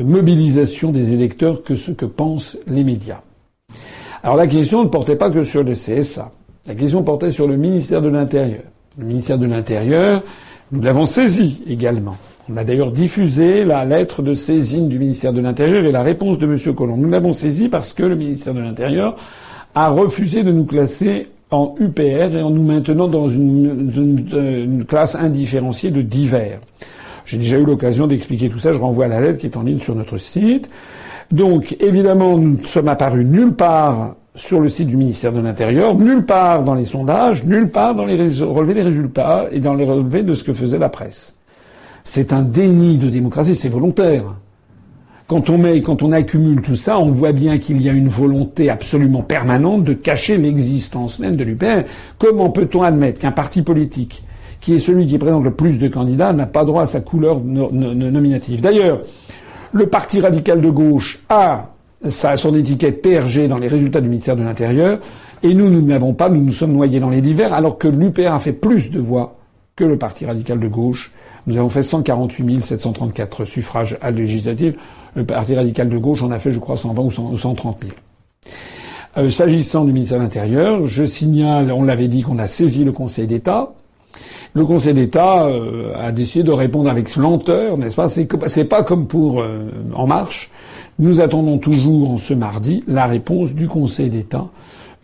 [0.00, 3.20] mobilisation des électeurs que ce que pensent les médias.
[4.22, 6.30] Alors la question ne portait pas que sur le CSA.
[6.66, 8.62] La question portait sur le ministère de l'Intérieur.
[8.98, 10.22] Le ministère de l'Intérieur,
[10.72, 12.16] nous l'avons saisi également.
[12.52, 16.38] On a d'ailleurs diffusé la lettre de saisine du ministère de l'Intérieur et la réponse
[16.38, 16.74] de M.
[16.74, 16.96] Collomb.
[16.96, 19.16] Nous l'avons saisi parce que le ministère de l'Intérieur
[19.74, 25.90] a refusé de nous classer en UPR et en nous maintenant dans une, classe indifférenciée
[25.90, 26.60] de divers.
[27.24, 28.72] J'ai déjà eu l'occasion d'expliquer tout ça.
[28.72, 30.68] Je renvoie à la lettre qui est en ligne sur notre site.
[31.30, 35.94] Donc, évidemment, nous ne sommes apparus nulle part sur le site du ministère de l'Intérieur,
[35.94, 39.84] nulle part dans les sondages, nulle part dans les relevés des résultats et dans les
[39.84, 41.34] relevés de ce que faisait la presse.
[42.02, 44.24] C'est un déni de démocratie, c'est volontaire.
[45.28, 48.08] Quand on met, quand on accumule tout ça, on voit bien qu'il y a une
[48.08, 51.84] volonté absolument permanente de cacher l'existence même de l'UPR.
[52.18, 54.24] Comment peut-on admettre qu'un parti politique,
[54.60, 57.40] qui est celui qui présente le plus de candidats, n'a pas droit à sa couleur
[57.40, 58.60] nominative?
[58.60, 59.02] D'ailleurs,
[59.72, 61.70] le parti radical de gauche a
[62.08, 65.00] son étiquette PRG dans les résultats du ministère de l'Intérieur,
[65.42, 67.88] et nous, nous ne l'avons pas, nous nous sommes noyés dans les divers, alors que
[67.88, 69.36] l'UPR a fait plus de voix
[69.76, 71.12] que le parti radical de gauche
[71.46, 74.76] nous avons fait 148 734 suffrages à législative.
[75.14, 77.92] Le Parti radical de gauche en a fait, je crois, 120 ou 130 000.
[79.16, 82.92] Euh, S'agissant du ministère de l'Intérieur, je signale, on l'avait dit qu'on a saisi le
[82.92, 83.72] Conseil d'État.
[84.54, 88.08] Le Conseil d'État euh, a décidé de répondre avec lenteur, n'est-ce pas?
[88.08, 90.50] C'est pas comme pour euh, En Marche.
[90.98, 94.48] Nous attendons toujours, en ce mardi, la réponse du Conseil d'État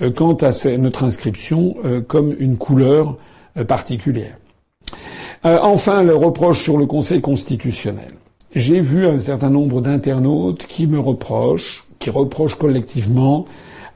[0.02, 1.76] euh, quant à notre inscription
[2.08, 3.16] comme une couleur
[3.66, 4.36] particulière.
[5.44, 8.14] Enfin, le reproche sur le Conseil constitutionnel.
[8.54, 13.46] J'ai vu un certain nombre d'internautes qui me reprochent, qui reprochent collectivement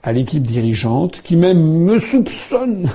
[0.02, 2.88] à l'équipe dirigeante, qui même me soupçonnent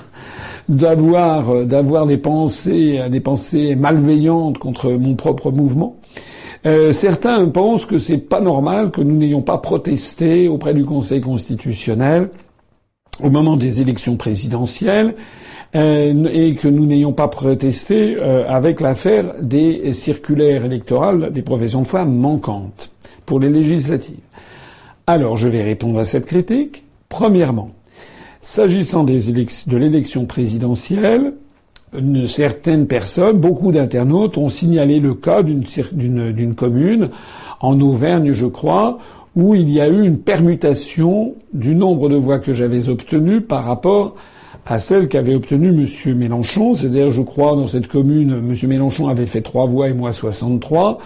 [0.68, 5.98] d'avoir d'avoir des pensées des pensées malveillantes contre mon propre mouvement.
[6.66, 11.22] Euh, certains pensent que c'est pas normal que nous n'ayons pas protesté auprès du Conseil
[11.22, 12.30] constitutionnel
[13.24, 15.14] au moment des élections présidentielles
[15.76, 21.82] euh, et que nous n'ayons pas protesté euh, avec l'affaire des circulaires électorales des professions
[21.82, 22.92] de foi manquantes
[23.28, 24.16] pour les législatives.
[25.06, 26.84] Alors je vais répondre à cette critique.
[27.10, 27.70] Premièrement,
[28.46, 31.34] s'agissant de l'élection présidentielle,
[32.28, 37.10] certaines personnes, beaucoup d'internautes ont signalé le cas d'une commune
[37.60, 39.00] en Auvergne, je crois,
[39.36, 43.66] où il y a eu une permutation du nombre de voix que j'avais obtenues par
[43.66, 44.14] rapport
[44.68, 46.16] à celle qu'avait obtenue M.
[46.16, 46.76] Mélenchon.
[46.76, 48.70] C'est-à-dire, je crois, dans cette commune, M.
[48.70, 51.00] Mélenchon avait fait trois voix et moi 63.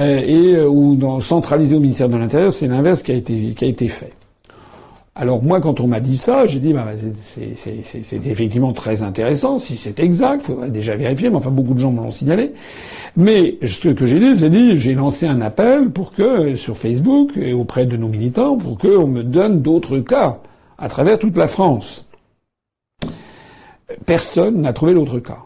[0.00, 3.68] Euh, et euh, ou dans, centralisé au ministère de l'Intérieur, c'est l'inverse qui qui a
[3.68, 4.12] été fait.
[5.20, 6.86] Alors moi, quand on m'a dit ça, j'ai dit bah,
[7.20, 9.58] c'est effectivement très intéressant.
[9.58, 11.28] Si c'est exact, faudrait déjà vérifier.
[11.28, 12.52] Mais enfin, beaucoup de gens me l'ont signalé.
[13.16, 17.32] Mais ce que j'ai dit, c'est dit, j'ai lancé un appel pour que sur Facebook
[17.36, 20.38] et auprès de nos militants, pour qu'on me donne d'autres cas
[20.78, 22.06] à travers toute la France.
[24.06, 25.42] Personne n'a trouvé l'autre cas.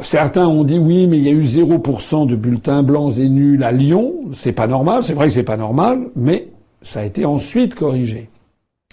[0.00, 3.64] Certains ont dit oui, mais il y a eu 0% de bulletins blancs et nuls
[3.64, 4.14] à Lyon.
[4.32, 5.02] C'est pas normal.
[5.02, 6.53] C'est vrai que c'est pas normal, mais
[6.84, 8.28] ça a été ensuite corrigé.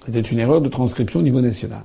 [0.06, 1.84] C'était une erreur de transcription au niveau national.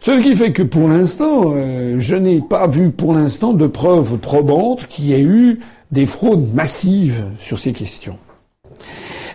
[0.00, 4.16] Ce qui fait que pour l'instant, euh, je n'ai pas vu pour l'instant de preuves
[4.18, 5.60] probantes qu'il y ait eu
[5.92, 8.16] des fraudes massives sur ces questions.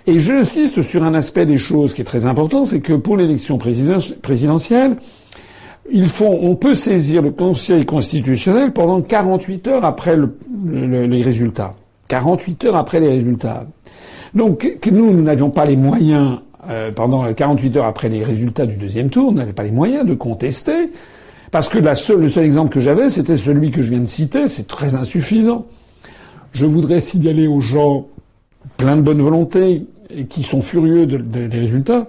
[0.08, 3.60] Et j'insiste sur un aspect des choses qui est très important, c'est que pour l'élection
[3.60, 4.96] présidentielle,
[5.92, 10.16] il faut, on peut saisir le Conseil constitutionnel pendant 48 heures après
[10.66, 11.76] les résultats.
[12.08, 13.68] 48 heures après les résultats.
[14.34, 18.76] Donc nous, nous n'avions pas les moyens euh, pendant 48 heures après les résultats du
[18.76, 20.92] deuxième tour, on n'avait pas les moyens de contester,
[21.52, 24.06] parce que la seule, le seul exemple que j'avais, c'était celui que je viens de
[24.06, 25.66] citer, c'est très insuffisant.
[26.52, 28.08] Je voudrais signaler aux gens
[28.78, 32.08] plein de bonne volonté et qui sont furieux des résultats,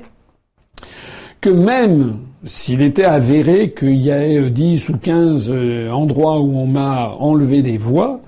[1.40, 6.66] que même s'il était avéré qu'il y ait 10 ou 15 euh, endroits où on
[6.66, 8.20] m'a enlevé des voix,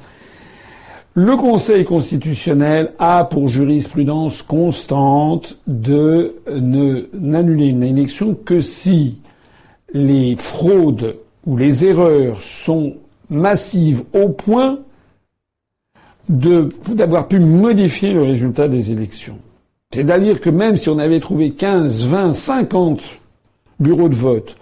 [1.14, 9.18] le Conseil constitutionnel a pour jurisprudence constante de ne n'annuler une élection que si
[9.92, 12.96] les fraudes ou les erreurs sont
[13.28, 14.78] massives au point
[16.28, 19.38] d'avoir pu modifier le résultat des élections.
[19.92, 23.02] C'est-à-dire que même si on avait trouvé 15, 20, 50
[23.80, 24.56] bureaux de vote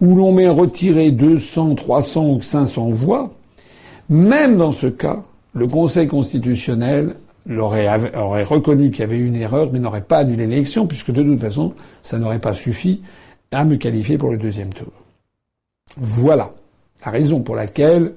[0.00, 3.32] où l'on met retiré 200, 300 ou 500 voix,
[4.08, 5.22] même dans ce cas,
[5.56, 7.16] le Conseil constitutionnel
[7.58, 7.88] aurait,
[8.44, 11.72] reconnu qu'il y avait une erreur, mais n'aurait pas annulé l'élection, puisque de toute façon,
[12.02, 13.00] ça n'aurait pas suffi
[13.52, 14.92] à me qualifier pour le deuxième tour.
[15.96, 16.50] Voilà
[17.04, 18.12] la raison pour laquelle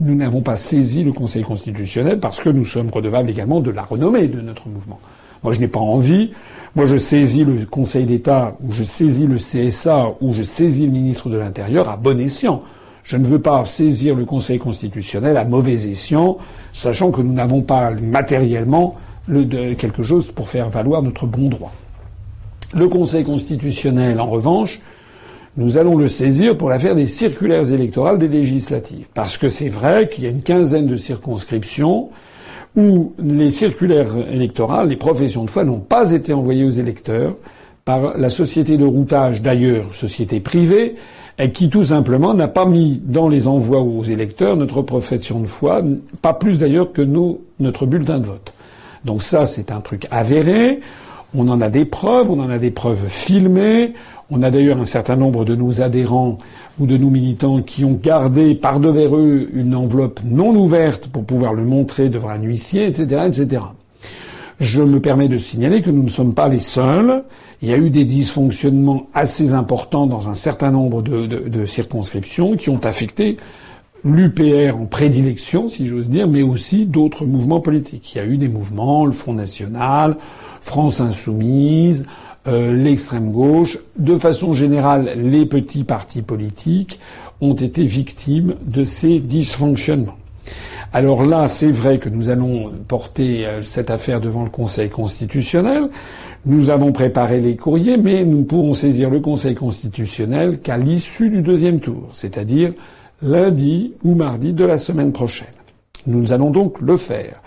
[0.00, 3.82] nous n'avons pas saisi le Conseil constitutionnel, parce que nous sommes redevables également de la
[3.82, 5.00] renommée de notre mouvement.
[5.42, 6.32] Moi, je n'ai pas envie.
[6.74, 10.92] Moi, je saisis le Conseil d'État, ou je saisis le CSA, ou je saisis le
[10.92, 12.62] ministre de l'Intérieur à bon escient.
[13.08, 16.36] Je ne veux pas saisir le Conseil constitutionnel à mauvais escient,
[16.74, 18.96] sachant que nous n'avons pas matériellement
[19.78, 21.72] quelque chose pour faire valoir notre bon droit.
[22.74, 24.80] Le Conseil constitutionnel, en revanche,
[25.56, 29.06] nous allons le saisir pour l'affaire des circulaires électorales des législatives.
[29.14, 32.10] Parce que c'est vrai qu'il y a une quinzaine de circonscriptions
[32.76, 37.36] où les circulaires électorales, les professions de foi n'ont pas été envoyées aux électeurs
[37.88, 40.96] par la société de routage, d'ailleurs société privée,
[41.54, 45.80] qui tout simplement n'a pas mis dans les envois aux électeurs notre profession de foi,
[46.20, 48.52] pas plus d'ailleurs que nous, notre bulletin de vote.
[49.06, 50.80] Donc ça, c'est un truc avéré.
[51.34, 53.94] On en a des preuves, on en a des preuves filmées.
[54.30, 56.36] On a d'ailleurs un certain nombre de nos adhérents
[56.78, 61.24] ou de nos militants qui ont gardé par devers eux une enveloppe non ouverte pour
[61.24, 63.62] pouvoir le montrer devant un huissier, etc., etc.
[64.60, 67.22] Je me permets de signaler que nous ne sommes pas les seuls.
[67.62, 72.70] Il y a eu des dysfonctionnements assez importants dans un certain nombre de, circonscriptions qui
[72.70, 73.36] ont affecté
[74.04, 78.14] l'UPR en prédilection, si j'ose dire, mais aussi d'autres mouvements politiques.
[78.14, 80.16] Il y a eu des mouvements, le Front National,
[80.60, 82.04] France Insoumise,
[82.48, 86.98] euh, l'extrême gauche, de façon générale, les petits partis politiques
[87.40, 90.16] ont été victimes de ces dysfonctionnements.
[90.92, 95.90] Alors là, c'est vrai que nous allons porter euh, cette affaire devant le Conseil constitutionnel.
[96.46, 101.28] Nous avons préparé les courriers, mais nous ne pourrons saisir le Conseil constitutionnel qu'à l'issue
[101.28, 102.72] du deuxième tour, c'est-à-dire
[103.20, 105.48] lundi ou mardi de la semaine prochaine.
[106.06, 107.42] Nous allons donc le faire.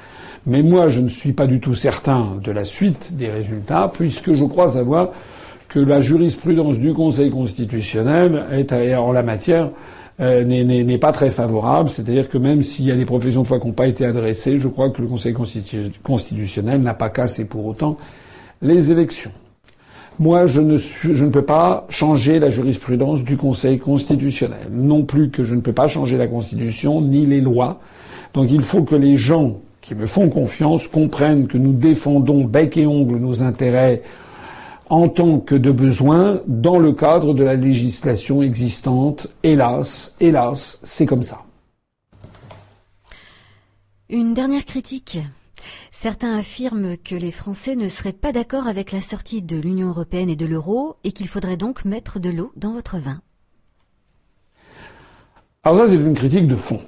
[0.45, 4.34] Mais moi, je ne suis pas du tout certain de la suite des résultats, puisque
[4.34, 5.10] je crois savoir
[5.68, 9.70] que la jurisprudence du Conseil constitutionnel est en la matière
[10.20, 11.89] euh, n'est pas très favorable.
[11.89, 14.59] C'est-à-dire que même s'il y a des professions de foi qui n'ont pas été adressées,
[14.59, 15.34] je crois que le Conseil
[16.03, 17.97] constitutionnel n'a pas cassé pour autant
[18.62, 19.32] les élections.
[20.20, 24.68] Moi, je ne, je ne peux pas changer la jurisprudence du Conseil constitutionnel.
[24.72, 27.80] Non plus que je ne peux pas changer la Constitution ni les lois.
[28.34, 32.77] Donc il faut que les gens qui me font confiance comprennent que nous défendons bec
[32.77, 34.03] et ongle nos intérêts
[34.91, 39.27] en tant que de besoin dans le cadre de la législation existante.
[39.41, 41.45] Hélas, hélas, c'est comme ça.
[44.09, 45.19] Une dernière critique.
[45.91, 50.30] Certains affirment que les Français ne seraient pas d'accord avec la sortie de l'Union européenne
[50.30, 53.22] et de l'euro et qu'il faudrait donc mettre de l'eau dans votre vin.
[55.63, 56.81] Alors ça, c'est une critique de fond.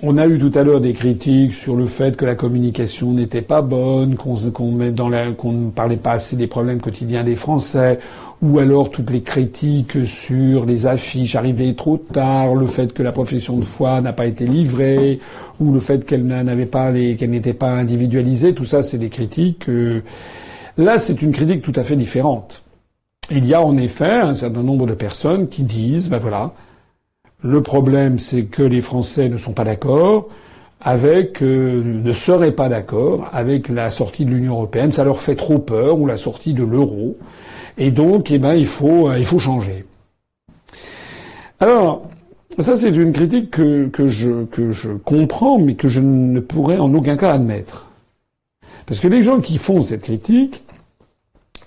[0.00, 3.42] On a eu tout à l'heure des critiques sur le fait que la communication n'était
[3.42, 7.98] pas bonne, qu'on ne parlait pas assez des problèmes quotidiens des Français,
[8.40, 13.10] ou alors toutes les critiques sur les affiches arrivées trop tard, le fait que la
[13.10, 15.18] profession de foi n'a pas été livrée,
[15.58, 18.54] ou le fait qu'elle n'avait pas qu'elle n'était pas individualisée.
[18.54, 19.68] Tout ça, c'est des critiques.
[19.68, 20.02] Euh,
[20.76, 22.62] là, c'est une critique tout à fait différente.
[23.32, 26.52] Il y a en effet un certain nombre de personnes qui disent, ben voilà,
[27.42, 30.28] le problème, c'est que les Français ne sont pas d'accord
[30.80, 34.90] avec, euh, ne seraient pas d'accord avec la sortie de l'Union européenne.
[34.90, 37.16] Ça leur fait trop peur ou la sortie de l'euro.
[37.76, 39.84] Et donc, eh ben, il faut, il faut changer.
[41.60, 42.08] Alors,
[42.58, 46.78] ça, c'est une critique que, que, je, que je comprends, mais que je ne pourrais
[46.78, 47.86] en aucun cas admettre.
[48.86, 50.64] Parce que les gens qui font cette critique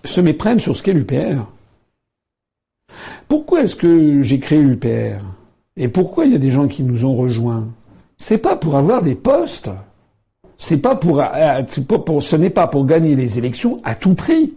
[0.04, 1.46] se méprennent sur ce qu'est l'UPR.
[3.28, 5.24] Pourquoi est-ce que j'ai créé l'UPR
[5.78, 7.68] Et pourquoi il y a des gens qui nous ont rejoints?
[8.18, 9.70] C'est pas pour avoir des postes.
[10.58, 11.64] C'est pas pour, euh,
[12.20, 14.54] ce n'est pas pour gagner les élections à tout prix.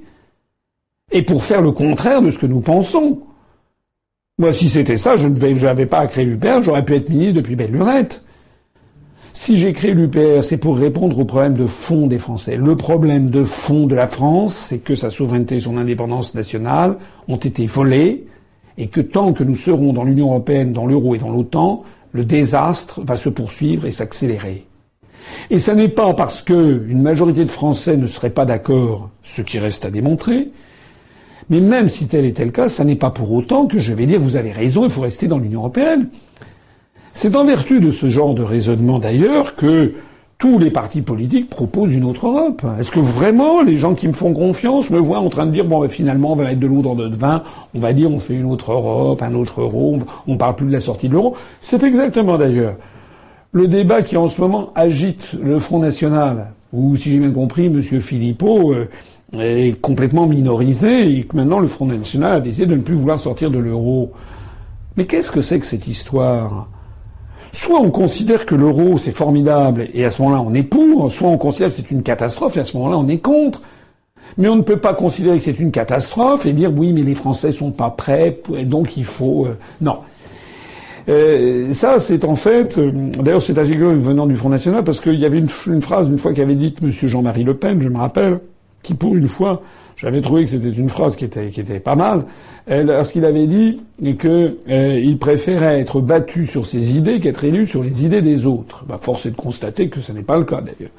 [1.12, 3.22] Et pour faire le contraire de ce que nous pensons.
[4.38, 7.70] Moi, si c'était ça, je n'avais pas à l'UPR, j'aurais pu être ministre depuis belle
[7.70, 8.24] lurette.
[9.32, 12.56] Si j'ai créé l'UPR, c'est pour répondre au problème de fond des Français.
[12.56, 16.98] Le problème de fond de la France, c'est que sa souveraineté et son indépendance nationale
[17.28, 18.26] ont été volées,
[18.78, 22.24] et que tant que nous serons dans l'Union européenne, dans l'euro et dans l'OTAN, le
[22.24, 24.66] désastre va se poursuivre et s'accélérer.
[25.50, 29.42] Et ce n'est pas parce que une majorité de Français ne serait pas d'accord, ce
[29.42, 30.50] qui reste à démontrer,
[31.50, 34.06] mais même si tel était le cas, ça n'est pas pour autant que je vais
[34.06, 36.08] dire vous avez raison, il faut rester dans l'Union européenne.
[37.12, 39.94] C'est en vertu de ce genre de raisonnement d'ailleurs que
[40.44, 42.66] tous les partis politiques proposent une autre Europe.
[42.78, 45.64] Est-ce que vraiment les gens qui me font confiance me voient en train de dire
[45.64, 47.42] bon ben, finalement on va mettre de l'eau dans notre vin,
[47.74, 50.72] on va dire on fait une autre Europe, un autre euro, on parle plus de
[50.72, 51.34] la sortie de l'euro.
[51.62, 52.74] C'est exactement d'ailleurs
[53.52, 57.64] le débat qui en ce moment agite le Front National, où si j'ai bien compris,
[57.64, 57.80] M.
[57.80, 58.88] Philippot euh,
[59.40, 63.18] est complètement minorisé et que maintenant le Front National a décidé de ne plus vouloir
[63.18, 64.12] sortir de l'euro.
[64.98, 66.68] Mais qu'est-ce que c'est que cette histoire?
[67.54, 71.28] Soit on considère que l'euro c'est formidable et à ce moment-là on est pour, soit
[71.28, 73.62] on considère que c'est une catastrophe et à ce moment-là on est contre.
[74.36, 77.14] Mais on ne peut pas considérer que c'est une catastrophe et dire oui mais les
[77.14, 79.98] Français sont pas prêts donc il faut euh, non.
[81.08, 85.20] Euh, ça, c'est en fait, euh, d'ailleurs, c'est assez venant du Front National parce qu'il
[85.20, 86.90] y avait une, une phrase une fois qu'avait dite M.
[86.90, 88.40] Jean-Marie Le Pen, je me rappelle,
[88.82, 89.62] qui pour une fois,
[89.96, 92.24] j'avais trouvé que c'était une phrase qui était, qui était pas mal,
[92.68, 93.80] lorsqu'il avait dit
[94.18, 98.46] que euh, il préférait être battu sur ses idées qu'être élu sur les idées des
[98.46, 98.84] autres.
[98.86, 100.92] Bah, force est de constater que ce n'est pas le cas d'ailleurs.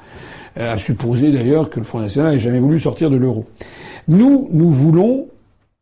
[0.58, 3.44] Euh, à supposer d'ailleurs que le Front National n'ait jamais voulu sortir de l'euro.
[4.08, 5.26] Nous, nous voulons,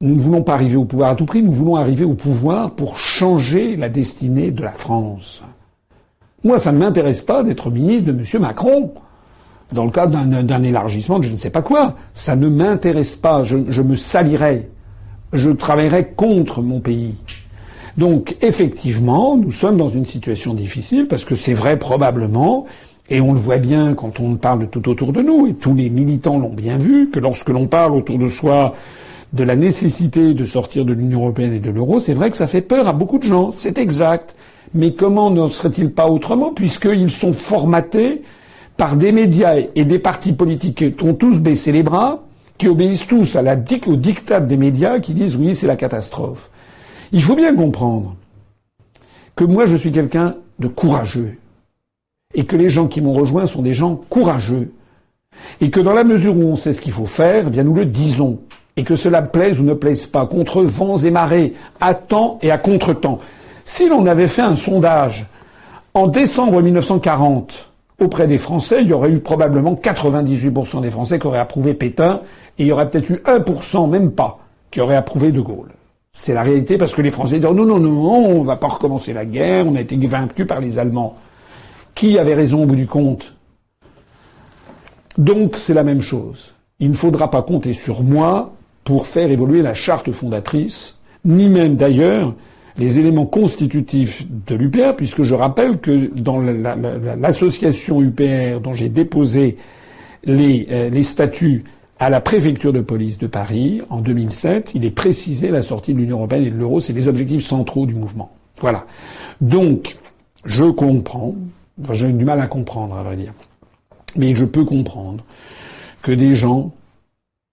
[0.00, 2.72] nous ne voulons pas arriver au pouvoir à tout prix, nous voulons arriver au pouvoir
[2.72, 5.42] pour changer la destinée de la France.
[6.42, 8.42] Moi, ça ne m'intéresse pas d'être ministre de M.
[8.42, 8.92] Macron
[9.74, 11.96] dans le cadre d'un élargissement de je ne sais pas quoi.
[12.12, 13.42] Ça ne m'intéresse pas.
[13.42, 14.68] Je, je, me salirais.
[15.32, 17.14] Je travaillerais contre mon pays.
[17.98, 22.66] Donc, effectivement, nous sommes dans une situation difficile parce que c'est vrai probablement,
[23.10, 25.90] et on le voit bien quand on parle tout autour de nous, et tous les
[25.90, 28.74] militants l'ont bien vu, que lorsque l'on parle autour de soi
[29.32, 32.46] de la nécessité de sortir de l'Union européenne et de l'euro, c'est vrai que ça
[32.46, 33.50] fait peur à beaucoup de gens.
[33.52, 34.34] C'est exact.
[34.74, 38.22] Mais comment ne serait-il pas autrement puisqu'ils sont formatés
[38.76, 42.24] par des médias et des partis politiques qui ont tous baissé les bras,
[42.58, 43.56] qui obéissent tous à la,
[43.86, 46.50] au diktat des médias, qui disent oui, c'est la catastrophe.
[47.12, 48.16] Il faut bien comprendre
[49.36, 51.36] que moi, je suis quelqu'un de courageux.
[52.34, 54.72] Et que les gens qui m'ont rejoint sont des gens courageux.
[55.60, 57.74] Et que dans la mesure où on sait ce qu'il faut faire, eh bien nous
[57.74, 58.40] le disons.
[58.76, 62.50] Et que cela plaise ou ne plaise pas, contre vents et marées, à temps et
[62.50, 63.20] à contre-temps.
[63.64, 65.26] Si l'on avait fait un sondage
[65.94, 71.26] en décembre 1940 auprès des Français, il y aurait eu probablement 98% des Français qui
[71.26, 72.20] auraient approuvé Pétain,
[72.58, 74.38] et il y aurait peut-être eu 1%, même pas,
[74.70, 75.70] qui auraient approuvé De Gaulle.
[76.12, 79.12] C'est la réalité parce que les Français disent non, non, non, on va pas recommencer
[79.12, 81.16] la guerre, on a été vaincus par les Allemands.
[81.94, 83.34] Qui avait raison au bout du compte?
[85.18, 86.52] Donc c'est la même chose.
[86.78, 88.52] Il ne faudra pas compter sur moi
[88.84, 92.34] pour faire évoluer la charte fondatrice, ni même d'ailleurs
[92.76, 99.56] les éléments constitutifs de l'UPR, puisque je rappelle que dans l'association UPR dont j'ai déposé
[100.24, 101.64] les, euh, les statuts
[102.00, 105.98] à la préfecture de police de Paris en 2007, il est précisé la sortie de
[105.98, 108.32] l'Union européenne et de l'euro, c'est les objectifs centraux du mouvement.
[108.60, 108.86] Voilà.
[109.40, 109.96] Donc,
[110.44, 111.34] je comprends,
[111.92, 113.32] j'ai du mal à comprendre à vrai dire,
[114.16, 115.24] mais je peux comprendre
[116.02, 116.72] que des gens,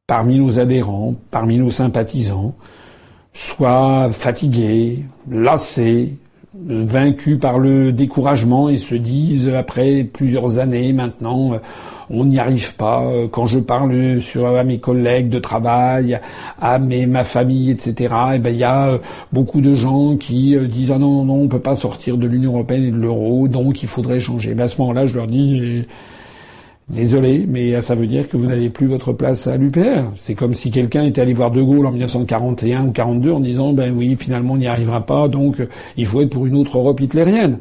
[0.07, 2.55] parmi nos adhérents, parmi nos sympathisants,
[3.33, 6.15] soit fatigués, lassés,
[6.53, 11.53] vaincus par le découragement et se disent après plusieurs années maintenant
[12.09, 16.19] on n'y arrive pas quand je parle sur à mes collègues de travail
[16.59, 18.99] à mes ma famille etc et eh ben il y a
[19.31, 22.51] beaucoup de gens qui euh, disent ah non non on peut pas sortir de l'Union
[22.51, 24.53] européenne et de l'euro donc il faudrait changer.
[24.53, 25.85] Mais à ce moment-là je leur dis
[26.89, 30.11] Désolé, mais ça veut dire que vous n'avez plus votre place à l'UPR.
[30.15, 33.71] C'est comme si quelqu'un était allé voir De Gaulle en 1941 ou 42 en disant
[33.71, 36.99] ben oui, finalement on n'y arrivera pas, donc il faut être pour une autre Europe
[36.99, 37.59] hitlérienne.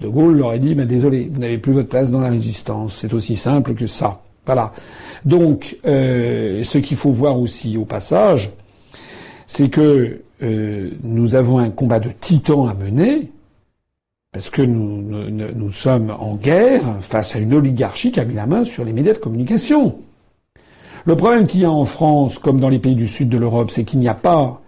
[0.00, 2.94] De Gaulle leur aurait dit ben désolé, vous n'avez plus votre place dans la résistance.
[2.94, 4.22] C'est aussi simple que ça.
[4.46, 4.72] Voilà.
[5.24, 8.52] Donc, euh, ce qu'il faut voir aussi au passage,
[9.46, 13.32] c'est que euh, nous avons un combat de titans à mener,
[14.36, 18.44] parce que nous, nous, sommes en guerre face à une oligarchie qui a mis la
[18.44, 19.96] main sur les médias de communication.
[21.06, 23.70] Le problème qu'il y a en France, comme dans les pays du sud de l'Europe,
[23.70, 24.60] c'est qu'il n'y a pas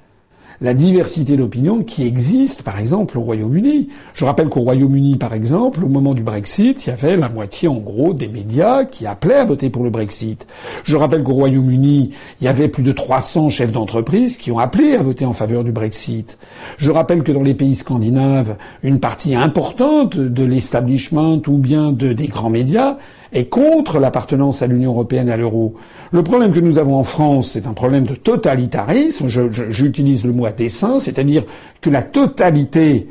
[0.60, 3.88] la diversité d'opinion qui existe, par exemple, au Royaume-Uni.
[4.14, 7.68] Je rappelle qu'au Royaume-Uni, par exemple, au moment du Brexit, il y avait la moitié,
[7.68, 10.46] en gros, des médias qui appelaient à voter pour le Brexit.
[10.84, 12.10] Je rappelle qu'au Royaume-Uni,
[12.40, 15.62] il y avait plus de 300 chefs d'entreprise qui ont appelé à voter en faveur
[15.62, 16.38] du Brexit.
[16.78, 22.12] Je rappelle que dans les pays scandinaves, une partie importante de l'establishment ou bien de,
[22.12, 22.96] des grands médias
[23.32, 25.74] est contre l'appartenance à l'Union européenne et à l'euro.
[26.12, 29.28] Le problème que nous avons en France, c'est un problème de totalitarisme.
[29.28, 31.44] J'utilise le mot à dessein, c'est-à-dire
[31.80, 33.08] que la totalité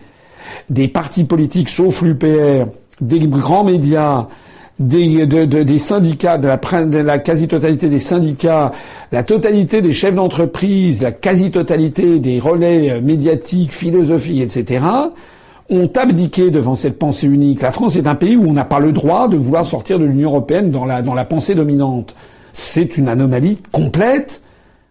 [0.70, 2.68] des partis politiques, sauf l'UPR,
[3.02, 4.28] des grands médias,
[4.80, 8.72] des, syndicats, de la, la quasi-totalité des syndicats,
[9.12, 14.84] la totalité des chefs d'entreprise, la quasi-totalité des relais médiatiques, philosophiques, etc.,
[15.70, 17.62] ont abdiqué devant cette pensée unique.
[17.62, 20.06] La France est un pays où on n'a pas le droit de vouloir sortir de
[20.06, 22.16] l'Union européenne dans la, dans la pensée dominante.
[22.52, 24.42] C'est une anomalie complète.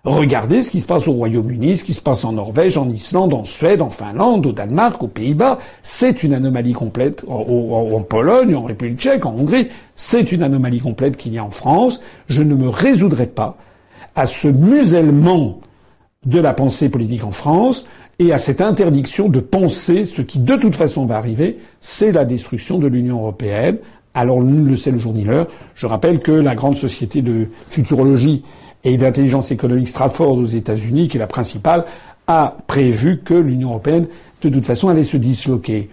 [0.05, 3.35] Regardez ce qui se passe au Royaume-Uni, ce qui se passe en Norvège, en Islande,
[3.35, 5.59] en Suède, en Finlande, au Danemark, aux Pays-Bas.
[5.83, 7.25] C'est une anomalie complète.
[7.27, 9.67] En, Pologne, en République tchèque, en Hongrie,
[9.97, 12.03] c'est une anomalie complète qu'il y a en France.
[12.29, 13.57] Je ne me résoudrai pas
[14.15, 15.59] à ce musellement
[16.25, 17.87] de la pensée politique en France
[18.19, 22.25] et à cette interdiction de penser ce qui de toute façon va arriver, c'est la
[22.25, 23.79] destruction de l'Union européenne.
[24.15, 25.49] Alors nul ne le sait le jour ni l'heure.
[25.75, 28.43] Je rappelle que la grande société de futurologie
[28.85, 31.85] et d'intelligence économique Stratford aux États-Unis, qui est la principale,
[32.27, 34.07] a prévu que l'Union européenne,
[34.41, 35.91] de toute façon, allait se disloquer.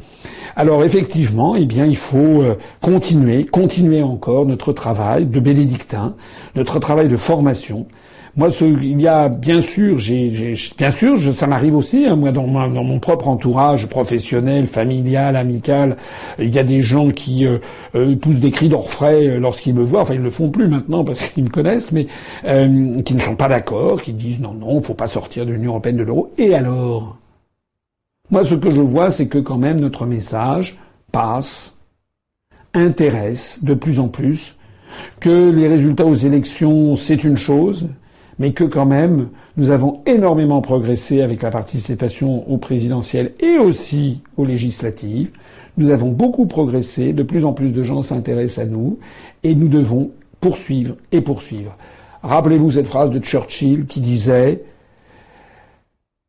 [0.55, 6.15] Alors effectivement, eh bien, il faut euh, continuer, continuer encore notre travail de bénédictin,
[6.55, 7.87] notre travail de formation,
[8.35, 12.05] moi, ce, il y a bien sûr, j'ai, bien sûr, je, ça m'arrive aussi.
[12.07, 15.97] Hein, moi, dans, dans, mon propre entourage professionnel, familial, amical,
[16.39, 17.59] il y a des gens qui euh,
[17.93, 20.01] euh, poussent des cris d'orfraie euh, lorsqu'ils me voient.
[20.01, 22.07] Enfin, ils le font plus maintenant parce qu'ils me connaissent, mais
[22.43, 25.97] qui ne sont pas d'accord, qui disent non, non, faut pas sortir de l'Union européenne,
[25.97, 26.31] de l'euro.
[26.39, 27.17] Et alors?
[28.31, 30.79] Moi, ce que je vois, c'est que quand même notre message
[31.11, 31.77] passe,
[32.73, 34.55] intéresse de plus en plus,
[35.19, 37.89] que les résultats aux élections, c'est une chose,
[38.39, 44.21] mais que quand même, nous avons énormément progressé avec la participation aux présidentielles et aussi
[44.37, 45.31] aux législatives.
[45.77, 48.99] Nous avons beaucoup progressé, de plus en plus de gens s'intéressent à nous,
[49.43, 51.75] et nous devons poursuivre et poursuivre.
[52.21, 54.63] Rappelez-vous cette phrase de Churchill qui disait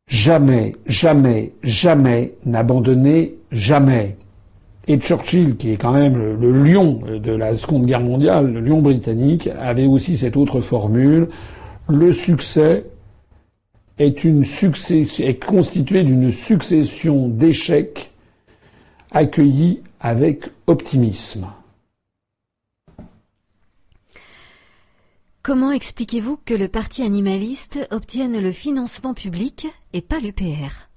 [0.07, 4.17] Jamais, jamais, jamais n'abandonner jamais.
[4.87, 8.59] Et Churchill, qui est quand même le, le, lion de la Seconde Guerre mondiale, le
[8.59, 11.29] lion britannique, avait aussi cette autre formule
[11.87, 12.85] le succès
[13.97, 18.11] est, une est constitué d'une succession d'échecs
[19.11, 21.47] accueillis avec optimisme.
[25.43, 30.89] Comment expliquez-vous que le parti animaliste obtienne le financement public et pas l'UPR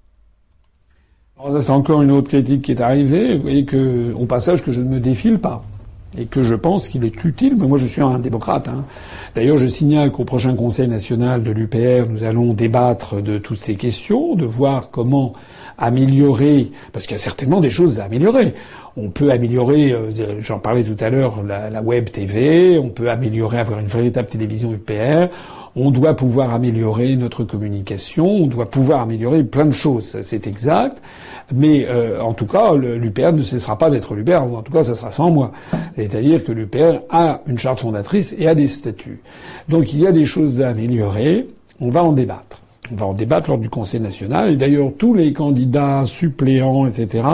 [1.61, 3.37] c'est encore une autre critique qui est arrivée.
[3.37, 5.65] Vous voyez que, au passage, que je ne me défile pas
[6.17, 7.57] et que je pense qu'il est utile.
[7.59, 8.69] Mais moi, je suis un démocrate.
[8.69, 8.85] Hein.
[9.35, 13.77] D'ailleurs, je signale qu'au prochain Conseil national de l'UPR, nous allons débattre de toutes ces
[13.77, 15.35] questions, de voir comment
[15.79, 18.55] améliorer, parce qu'il y a certainement des choses à améliorer.
[18.97, 23.11] On peut améliorer, euh, j'en parlais tout à l'heure, la, la, web TV, on peut
[23.11, 25.29] améliorer, avoir une véritable télévision UPR,
[25.79, 31.01] on doit pouvoir améliorer notre communication, on doit pouvoir améliorer plein de choses, c'est exact.
[31.55, 34.83] Mais euh, en tout cas, l'UPR ne cessera pas d'être l'UPR, ou en tout cas,
[34.83, 35.53] ça sera sans moi.
[35.97, 39.21] C'est-à-dire que l'UPR a une charte fondatrice et a des statuts.
[39.69, 41.47] Donc il y a des choses à améliorer.
[41.81, 42.61] On va en débattre.
[42.93, 44.51] On va en débattre lors du Conseil national.
[44.51, 47.25] Et d'ailleurs, tous les candidats suppléants, etc.,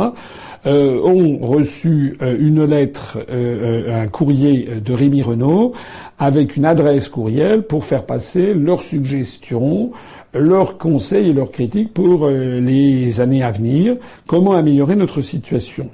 [0.66, 5.72] euh, ont reçu euh, une lettre, un courrier de Rémi Renault
[6.18, 9.92] avec une adresse courriel pour faire passer leurs suggestions
[10.34, 13.96] leurs conseils et leurs critiques pour euh, les années à venir,
[14.26, 15.90] comment améliorer notre situation?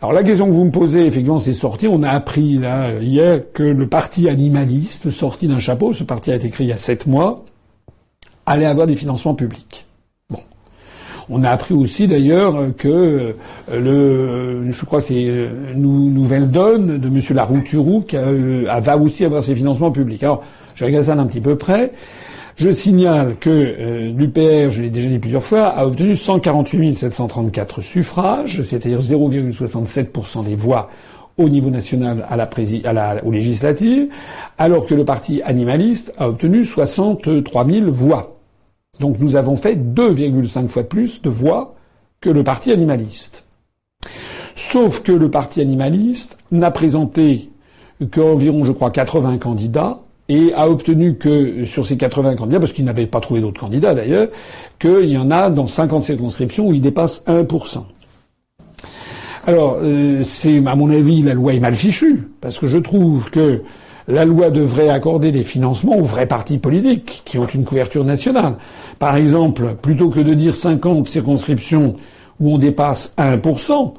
[0.00, 1.86] Alors la question que vous me posez, effectivement, c'est sorti.
[1.86, 6.36] On a appris là hier que le parti animaliste, sorti d'un chapeau, ce parti a
[6.36, 7.44] été créé il y a sept mois,
[8.46, 9.86] allait avoir des financements publics.
[11.32, 13.34] On a appris aussi d'ailleurs que
[13.70, 17.20] euh, le, je crois c'est euh, Nouvelle Donne de M.
[17.36, 20.24] Larouturou qui va aussi avoir ses financements publics.
[20.24, 20.42] Alors,
[20.74, 21.92] je regarde ça d'un petit peu près.
[22.56, 27.80] Je signale que euh, l'UPR, je l'ai déjà dit plusieurs fois, a obtenu 148 734
[27.80, 30.90] suffrages, c'est-à-dire 0,67% des voix
[31.38, 32.50] au niveau national à la,
[32.84, 34.08] à la aux législatives,
[34.58, 38.39] alors que le parti animaliste a obtenu 63 000 voix.
[39.00, 41.74] Donc nous avons fait 2,5 fois plus de voix
[42.20, 43.44] que le parti animaliste.
[44.54, 47.50] Sauf que le parti animaliste n'a présenté
[48.10, 52.84] qu'environ, je crois, 80 candidats et a obtenu que sur ces 80 candidats, parce qu'il
[52.84, 54.28] n'avait pas trouvé d'autres candidats d'ailleurs,
[54.78, 57.82] qu'il y en a dans 50 circonscriptions où il dépasse 1%.
[59.46, 63.30] Alors, euh, c'est à mon avis la loi est mal fichue, parce que je trouve
[63.30, 63.62] que
[64.06, 68.54] la loi devrait accorder des financements aux vrais partis politiques qui ont une couverture nationale.
[69.00, 71.96] Par exemple, plutôt que de dire 50 circonscriptions
[72.38, 73.94] où on dépasse 1%,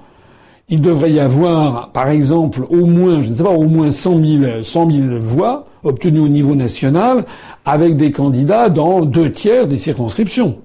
[0.70, 4.24] il devrait y avoir, par exemple, au moins, je ne sais pas, au moins 100
[4.24, 7.26] 000, 100 000 voix obtenues au niveau national
[7.66, 10.60] avec des candidats dans deux tiers des circonscriptions.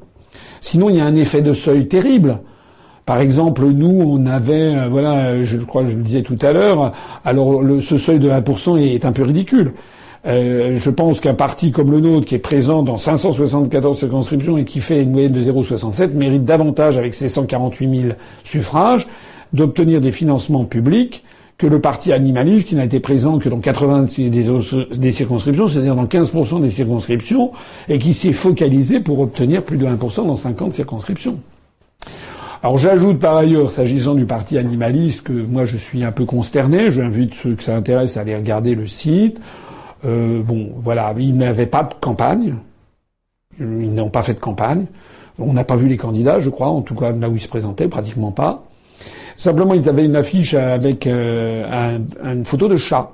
[0.60, 2.40] Sinon, il y a un effet de seuil terrible.
[3.06, 6.52] Par exemple, nous, on avait, euh, voilà, je crois que je le disais tout à
[6.52, 6.92] l'heure,
[7.24, 9.72] alors ce seuil de 1% est, un peu ridicule.
[10.26, 14.64] Euh, je pense qu'un parti comme le nôtre, qui est présent dans 574 circonscriptions et
[14.64, 18.12] qui fait une moyenne de 0,67, mérite davantage, avec ses 148 000
[18.42, 19.06] suffrages,
[19.52, 21.22] d'obtenir des financements publics
[21.58, 24.06] que le parti animaliste qui n'a été présent que dans 80
[24.98, 27.52] des, circonscriptions, c'est-à-dire dans 15% des circonscriptions,
[27.88, 31.38] et qui s'est focalisé pour obtenir plus de 1% dans 50 circonscriptions.
[32.62, 36.90] Alors j'ajoute par ailleurs, s'agissant du parti animaliste, que moi je suis un peu consterné.
[36.90, 39.38] J'invite ceux que ça intéresse à aller regarder le site.
[40.06, 42.54] Euh, bon, voilà, ils n'avaient pas de campagne.
[43.58, 44.86] Ils n'ont pas fait de campagne.
[45.38, 47.48] On n'a pas vu les candidats, je crois, en tout cas là où ils se
[47.48, 48.64] présentaient, pratiquement pas.
[49.36, 53.10] Simplement, ils avaient une affiche avec euh, une photo de chat.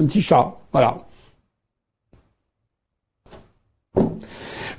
[0.00, 0.98] Un petit chat, voilà.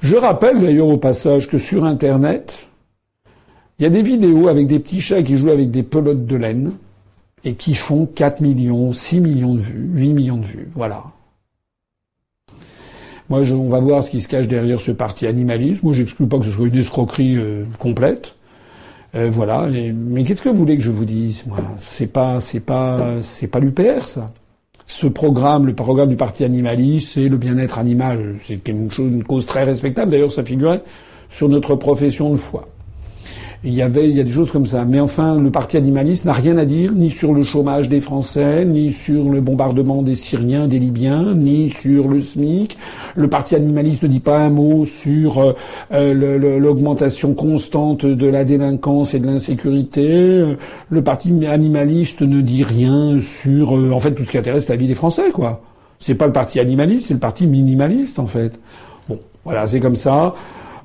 [0.02, 2.68] Je rappelle d'ailleurs au passage que sur Internet,
[3.78, 6.36] il y a des vidéos avec des petits chats qui jouent avec des pelotes de
[6.36, 6.74] laine
[7.46, 10.70] et qui font 4 millions, 6 millions de vues, 8 millions de vues.
[10.76, 11.04] Voilà.
[13.30, 15.84] Moi, on va voir ce qui se cache derrière ce parti animaliste.
[15.84, 18.36] Moi, j'exclus pas que ce soit une escroquerie euh, complète.
[19.16, 19.68] Euh, voilà.
[19.68, 23.48] mais qu'est-ce que vous voulez que je vous dise Moi, c'est pas, c'est pas, c'est
[23.48, 24.32] pas l'UPR ça.
[24.86, 28.36] Ce programme, le programme du parti animaliste, c'est le bien-être animal.
[28.42, 30.12] C'est une, chose, une cause très respectable.
[30.12, 30.82] D'ailleurs, ça figurait
[31.30, 32.68] sur notre profession de foi.
[33.66, 34.86] Il y avait, il y a des choses comme ça.
[34.86, 38.64] Mais enfin, le parti animaliste n'a rien à dire ni sur le chômage des Français,
[38.64, 42.78] ni sur le bombardement des Syriens, des Libyens, ni sur le SMIC.
[43.16, 45.54] Le parti animaliste ne dit pas un mot sur euh,
[45.92, 50.56] euh, l'augmentation constante de la délinquance et de l'insécurité.
[50.90, 54.78] Le parti animaliste ne dit rien sur, euh, en fait, tout ce qui intéresse la
[54.78, 55.62] vie des Français, quoi.
[56.00, 58.58] C'est pas le parti animaliste, c'est le parti minimaliste, en fait.
[59.10, 60.34] Bon, voilà, c'est comme ça.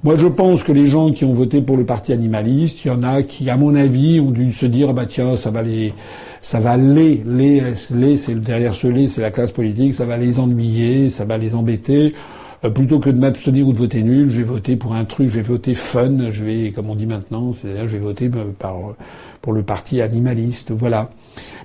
[0.04, 2.90] Moi, je pense que les gens qui ont voté pour le parti animaliste, il y
[2.90, 5.94] en a qui, à mon avis, ont dû se dire, bah tiens, ça va les,
[6.42, 10.18] ça va les, les, les, c'est derrière ce les, c'est la classe politique, ça va
[10.18, 12.12] les ennuyer, ça va les embêter.
[12.64, 15.28] Euh, plutôt que de m'abstenir ou de voter nul, je vais voter pour un truc,
[15.28, 18.52] je vais voter fun, je vais, comme on dit maintenant, c'est-à-dire, je vais voter euh,
[18.58, 18.76] par,
[19.42, 21.10] pour le parti animaliste, voilà.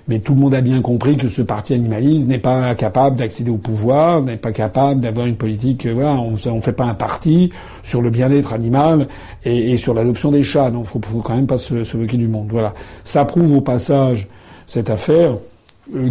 [0.08, 3.50] Mais tout le monde a bien compris que ce parti animaliste n'est pas capable d'accéder
[3.50, 5.86] au pouvoir, n'est pas capable d'avoir une politique.
[5.86, 7.50] Euh, voilà, on ne fait pas un parti
[7.82, 9.08] sur le bien-être animal
[9.44, 10.70] et, sur l'adoption des chats.
[10.70, 12.48] Non, faut, faut quand même pas se, se moquer du monde.
[12.50, 12.74] Voilà,
[13.04, 14.28] ça prouve au passage
[14.66, 15.36] cette affaire euh,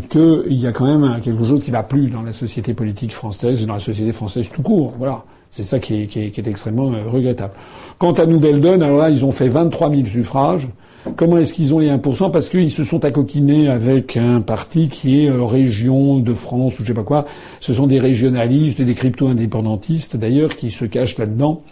[0.10, 3.66] qu'il y a quand même quelque chose qui n'a plus dans la société politique française,
[3.66, 4.94] dans la société française tout court.
[4.98, 5.24] Voilà.
[5.50, 7.54] C'est ça qui est, extrêmement euh, regrettable.
[7.98, 10.68] Quant à Nouvelle Donne, alors là, ils ont fait 23 000 suffrages.
[11.16, 15.24] Comment est-ce qu'ils ont les 1% Parce qu'ils se sont accoquinés avec un parti qui
[15.24, 17.26] est euh, région de France ou je sais pas quoi.
[17.60, 21.64] Ce sont des régionalistes, des crypto-indépendantistes d'ailleurs qui se cachent là-dedans.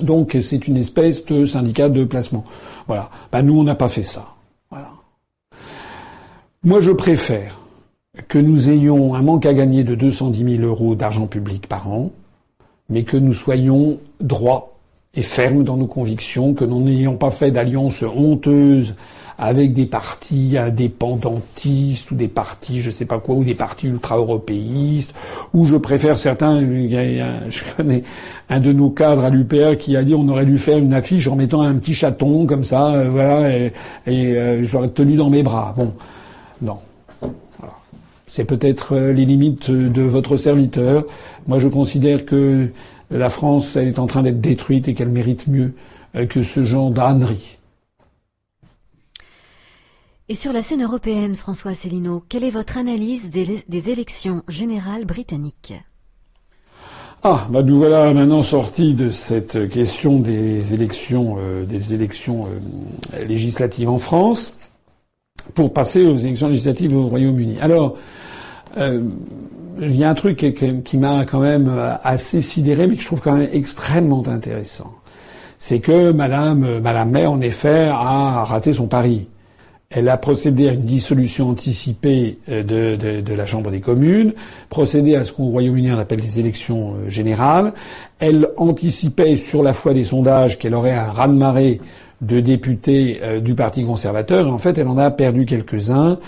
[0.00, 2.44] Donc c'est une espèce de syndicat de placement.
[2.86, 3.10] Voilà.
[3.32, 4.26] Ben, nous, on n'a pas fait ça.
[6.68, 7.62] Moi, je préfère
[8.28, 12.10] que nous ayons un manque à gagner de 210 000 euros d'argent public par an,
[12.90, 14.76] mais que nous soyons droits
[15.14, 18.96] et fermes dans nos convictions, que nous n'ayons pas fait d'alliance honteuse
[19.38, 25.14] avec des partis indépendantistes ou des partis je sais pas quoi ou des partis ultra-européistes
[25.54, 28.02] ou je préfère certains je connais
[28.50, 31.28] un de nos cadres à l'UPR qui a dit on aurait dû faire une affiche
[31.28, 33.72] en mettant un petit chaton comme ça euh, voilà et,
[34.36, 35.72] euh, j'aurais tenu dans mes bras.
[35.78, 35.92] Bon
[36.60, 36.78] non.
[38.26, 41.04] C'est peut-être euh, les limites de votre serviteur.
[41.46, 42.70] Moi je considère que
[43.10, 45.74] la France, elle est en train d'être détruite et qu'elle mérite mieux
[46.14, 47.58] euh, que ce genre d'ânerie.
[50.30, 55.72] Et sur la scène européenne, François Asselineau, quelle est votre analyse des, élections générales britanniques?
[57.22, 62.46] Ah, bah nous voilà maintenant sortis de cette question des élections, euh, des élections
[63.14, 64.57] euh, législatives en France,
[65.54, 67.58] pour passer aux élections législatives au Royaume-Uni.
[67.60, 67.96] Alors,
[68.76, 70.54] il y a un truc
[70.84, 71.72] qui, m'a quand même
[72.04, 74.92] assez sidéré, mais que je trouve quand même extrêmement intéressant.
[75.58, 79.26] C'est que Madame, Madame May, en effet, a raté son pari.
[79.90, 84.34] Elle a procédé à une dissolution anticipée euh, de, de, la Chambre des communes,
[84.68, 87.72] procédé à ce qu'au Royaume-Uni on appelle des élections euh, générales.
[88.18, 91.80] Elle anticipait sur la foi des sondages qu'elle aurait un raz-de-marée
[92.20, 94.52] de députés euh, du Parti conservateur.
[94.52, 96.18] en fait, elle en a perdu quelques-uns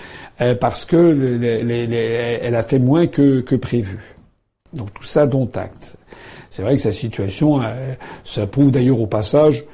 [0.60, 1.38] parce que
[2.40, 3.98] elle a fait moins que, que prévu.
[4.72, 5.96] Donc tout ça dont acte.
[6.48, 7.60] C'est vrai que sa situation,
[8.24, 9.64] ça prouve d'ailleurs au passage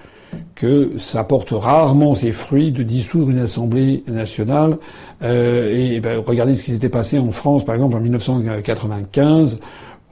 [0.54, 4.78] que ça porte rarement ses fruits de dissoudre une Assemblée nationale.
[5.22, 9.60] Euh, et ben, regardez ce qui s'était passé en France, par exemple, en 1995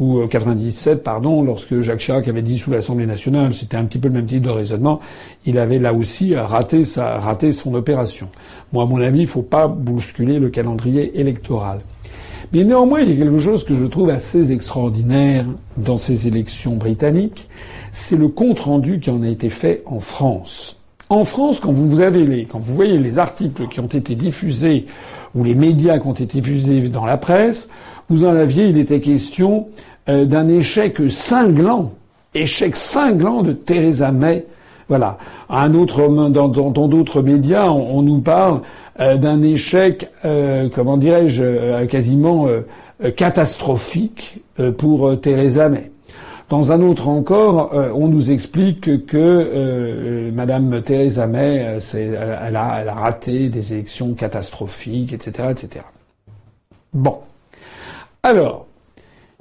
[0.01, 4.09] ou 97, euh, pardon, lorsque Jacques Chirac avait dissous l'Assemblée nationale, c'était un petit peu
[4.09, 5.01] le même type de raisonnement.
[5.47, 8.29] Il avait là aussi raté, sa, raté son opération.
[8.73, 11.81] Moi, à mon avis, il ne faut pas bousculer le calendrier électoral.
[12.53, 15.47] Mais néanmoins, il y a quelque chose que je trouve assez extraordinaire
[15.77, 17.49] dans ces élections britanniques,
[17.93, 20.81] c'est le compte rendu qui en a été fait en France.
[21.11, 24.87] En France, quand vous voyez les articles qui ont été diffusés
[25.35, 27.69] ou les médias qui ont été diffusés dans la presse,
[28.09, 29.69] vous en aviez, il était question
[30.09, 31.93] euh, d'un échec cinglant,
[32.35, 34.47] échec cinglant de Theresa May.
[34.89, 35.19] Voilà.
[35.49, 36.49] Un autre, dans
[36.89, 38.61] d'autres médias, on, nous parle
[39.01, 42.47] euh, d'un échec, euh, comment dirais-je, quasiment
[43.17, 44.43] catastrophique
[44.79, 45.91] pour Theresa May.
[46.55, 51.81] Dans un autre encore, euh, on nous explique que euh, Madame Theresa May, euh,
[52.17, 55.85] a, elle, a, raté des élections catastrophiques, etc., etc.
[56.93, 57.19] Bon.
[58.23, 58.69] Alors,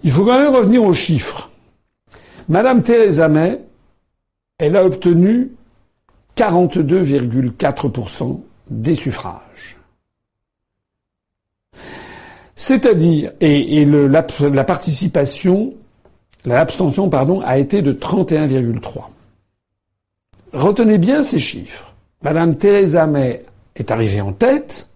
[0.04, 1.52] il faut quand même revenir aux chiffres.
[2.50, 3.60] Madame Theresa May,
[4.58, 5.52] elle a obtenu
[6.36, 8.40] 42,4%
[8.72, 9.78] des suffrages.
[12.56, 15.76] C'est-à-dire, et, la participation
[16.46, 19.10] l'abstention, pardon, a été de 31,3.
[20.54, 21.94] Retenez bien ces chiffres.
[22.22, 23.44] Madame Theresa May
[23.76, 24.88] est arrivée en tête.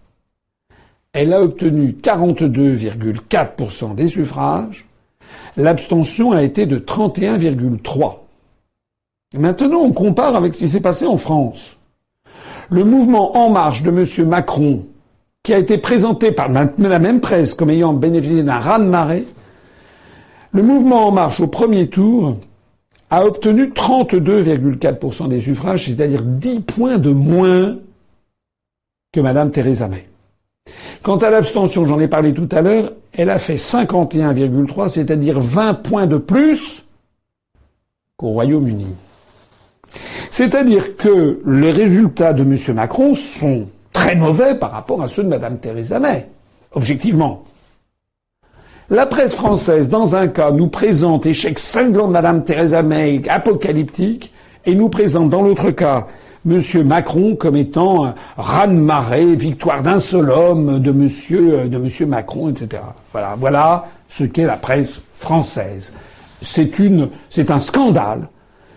[1.12, 4.86] Elle a obtenu 42,4% des suffrages.
[5.56, 8.18] L'abstention a été de 31,3.
[9.36, 11.76] Maintenant, on compare avec ce qui s'est passé en France.
[12.70, 14.28] Le mouvement En Marche de M.
[14.28, 14.86] Macron,
[15.42, 19.26] qui a été présenté par la même presse comme ayant bénéficié d'un raz-de-marée,
[20.58, 22.36] le mouvement En Marche, au premier tour,
[23.10, 27.76] a obtenu 32,4% des suffrages, c'est-à-dire 10 points de moins
[29.12, 30.04] que Madame Theresa May.
[31.04, 35.74] Quant à l'abstention, j'en ai parlé tout à l'heure, elle a fait 51,3, c'est-à-dire 20
[35.74, 36.84] points de plus
[38.16, 38.88] qu'au Royaume-Uni.
[40.32, 42.74] C'est-à-dire que les résultats de M.
[42.74, 46.26] Macron sont très mauvais par rapport à ceux de Mme Theresa May,
[46.72, 47.44] objectivement.
[48.90, 54.32] La presse française, dans un cas, nous présente échec cinglant de Madame Theresa May, apocalyptique,
[54.64, 56.06] et nous présente, dans l'autre cas,
[56.46, 62.82] Monsieur Macron comme étant raz-de-marée, victoire d'un seul homme de de Monsieur Macron, etc.
[63.12, 65.92] Voilà, voilà ce qu'est la presse française.
[66.40, 68.28] C'est une, c'est un scandale.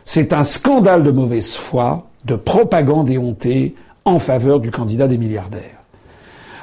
[0.04, 5.80] C'est un scandale de mauvaise foi, de propagande éhontée en faveur du candidat des milliardaires.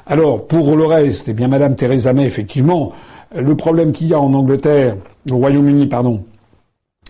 [0.07, 2.93] Alors, pour le reste, eh bien, Madame Theresa May, effectivement,
[3.35, 4.97] le problème qu'il y a en Angleterre,
[5.31, 6.25] au Royaume-Uni, pardon,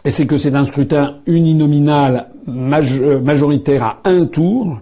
[0.06, 4.80] c'est que c'est un scrutin uninominal euh, majoritaire à un tour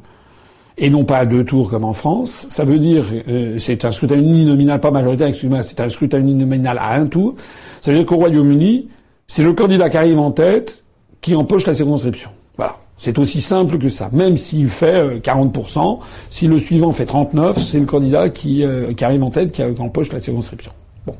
[0.78, 2.46] et non pas à deux tours comme en France.
[2.50, 6.78] Ça veut dire, euh, c'est un scrutin uninominal, pas majoritaire, excusez-moi, c'est un scrutin uninominal
[6.78, 7.34] à un tour.
[7.80, 8.88] Ça veut dire qu'au Royaume-Uni,
[9.26, 10.84] c'est le candidat qui arrive en tête
[11.22, 12.30] qui empoche la circonscription.
[12.56, 12.76] Voilà.
[12.98, 14.08] C'est aussi simple que ça.
[14.12, 18.64] Même s'il fait 40%, euh, si le suivant fait 39, c'est le candidat qui,
[18.96, 20.72] qui arrive en tête qui empoche la circonscription.
[21.06, 21.14] Bon.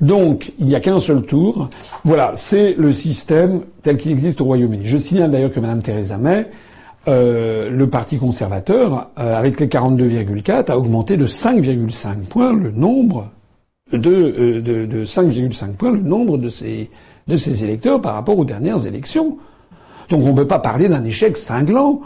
[0.00, 1.68] Donc, il n'y a qu'un seul tour.
[2.04, 4.84] Voilà, c'est le système tel qu'il existe au Royaume-Uni.
[4.84, 6.48] Je signale d'ailleurs que Mme Theresa May,
[7.08, 13.30] euh, le Parti conservateur, euh, avec les 42,4, a augmenté de 5,5 points le nombre
[13.92, 16.90] de, euh, de, de 5,5 points le nombre de ses,
[17.26, 19.38] de ses électeurs par rapport aux dernières élections.
[20.10, 22.00] Donc on ne peut pas parler d'un échec cinglant.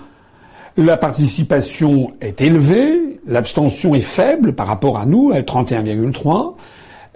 [0.76, 6.54] La participation est élevée, l'abstention est faible par rapport à nous, à 31,3.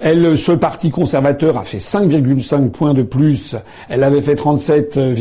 [0.02, 3.55] Elle, ce parti conservateur a fait 5,5 points de plus.
[3.90, 5.14] Elle avait fait 37, euh,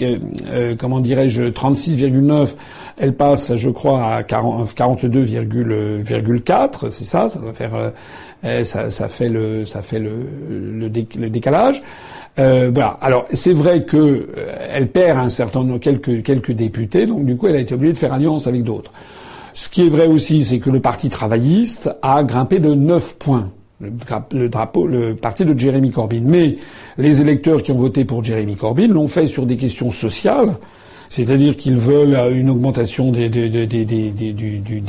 [0.00, 2.50] euh, comment dirais-je, 36,9.
[2.96, 6.90] Elle passe, je crois, à 42,4.
[6.90, 7.90] C'est ça, ça doit faire, euh,
[8.62, 11.82] ça, ça, fait le, ça fait le, le, décalage.
[12.38, 12.98] Euh, voilà.
[13.00, 14.28] Alors c'est vrai que
[14.70, 17.94] elle perd un certain nombre, quelques quelques députés, donc du coup elle a été obligée
[17.94, 18.92] de faire alliance avec d'autres.
[19.52, 23.50] Ce qui est vrai aussi, c'est que le Parti travailliste a grimpé de 9 points.
[23.80, 26.20] Le, drapeau, le parti de Jeremy Corbyn.
[26.22, 26.58] Mais
[26.98, 30.56] les électeurs qui ont voté pour Jeremy Corbyn l'ont fait sur des questions sociales,
[31.08, 33.30] c'est-à-dire qu'ils veulent une augmentation des,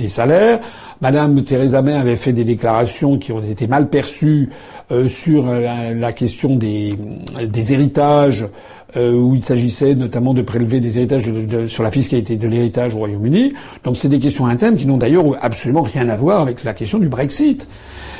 [0.07, 0.59] salaires.
[0.99, 4.49] Madame Theresa May avait fait des déclarations qui ont été mal perçues
[4.91, 6.97] euh, sur la, question des,
[7.71, 8.45] héritages,
[8.95, 11.31] euh, où il s'agissait notamment de prélever des héritages
[11.67, 13.53] sur la fiscalité de l'héritage au Royaume-Uni.
[13.83, 16.99] Donc c'est des questions internes qui n'ont d'ailleurs absolument rien à voir avec la question
[16.99, 17.67] du Brexit.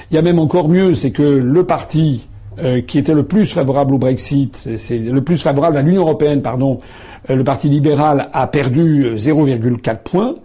[0.10, 2.28] Il y a même encore mieux, c'est que le parti
[2.60, 6.42] euh, qui était le plus favorable au Brexit, c'est le plus favorable à l'Union européenne,
[6.42, 6.82] pardon,
[7.30, 10.36] euh, le Parti libéral a perdu 0,4 euh, points.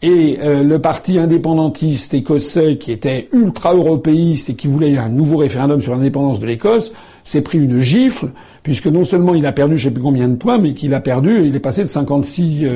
[0.00, 5.92] Et le parti indépendantiste écossais, qui était ultra-européiste et qui voulait un nouveau référendum sur
[5.92, 6.92] l'indépendance de l'Écosse,
[7.24, 8.28] s'est pris une gifle,
[8.62, 11.00] puisque non seulement il a perdu je sais plus combien de points, mais qu'il a
[11.00, 12.66] perdu, il est passé de 56,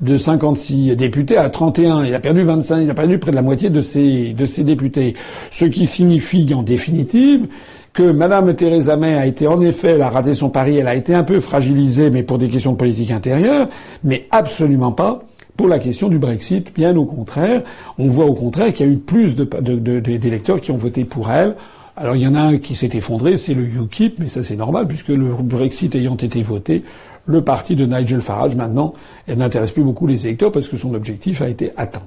[0.00, 2.04] de 56 députés à 31.
[2.04, 4.64] Il a perdu 25, il a perdu près de la moitié de ses, de ses
[4.64, 5.14] députés.
[5.50, 7.46] Ce qui signifie, en définitive,
[7.94, 10.96] que Madame Theresa May a été en effet, elle a raté son pari, elle a
[10.96, 13.68] été un peu fragilisée, mais pour des questions de politique intérieure,
[14.02, 15.20] mais absolument pas
[15.56, 16.74] pour la question du Brexit.
[16.74, 17.62] Bien au contraire,
[17.98, 21.54] on voit au contraire qu'il y a eu plus d'électeurs qui ont voté pour elle.
[21.96, 24.56] Alors il y en a un qui s'est effondré, c'est le UKIP, mais ça c'est
[24.56, 26.84] normal puisque le Brexit ayant été voté,
[27.26, 28.94] le parti de Nigel Farage maintenant
[29.28, 32.02] n'intéresse plus beaucoup les électeurs parce que son objectif a été atteint.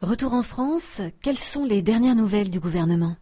[0.00, 3.16] Retour en France, quelles sont les dernières nouvelles du gouvernement?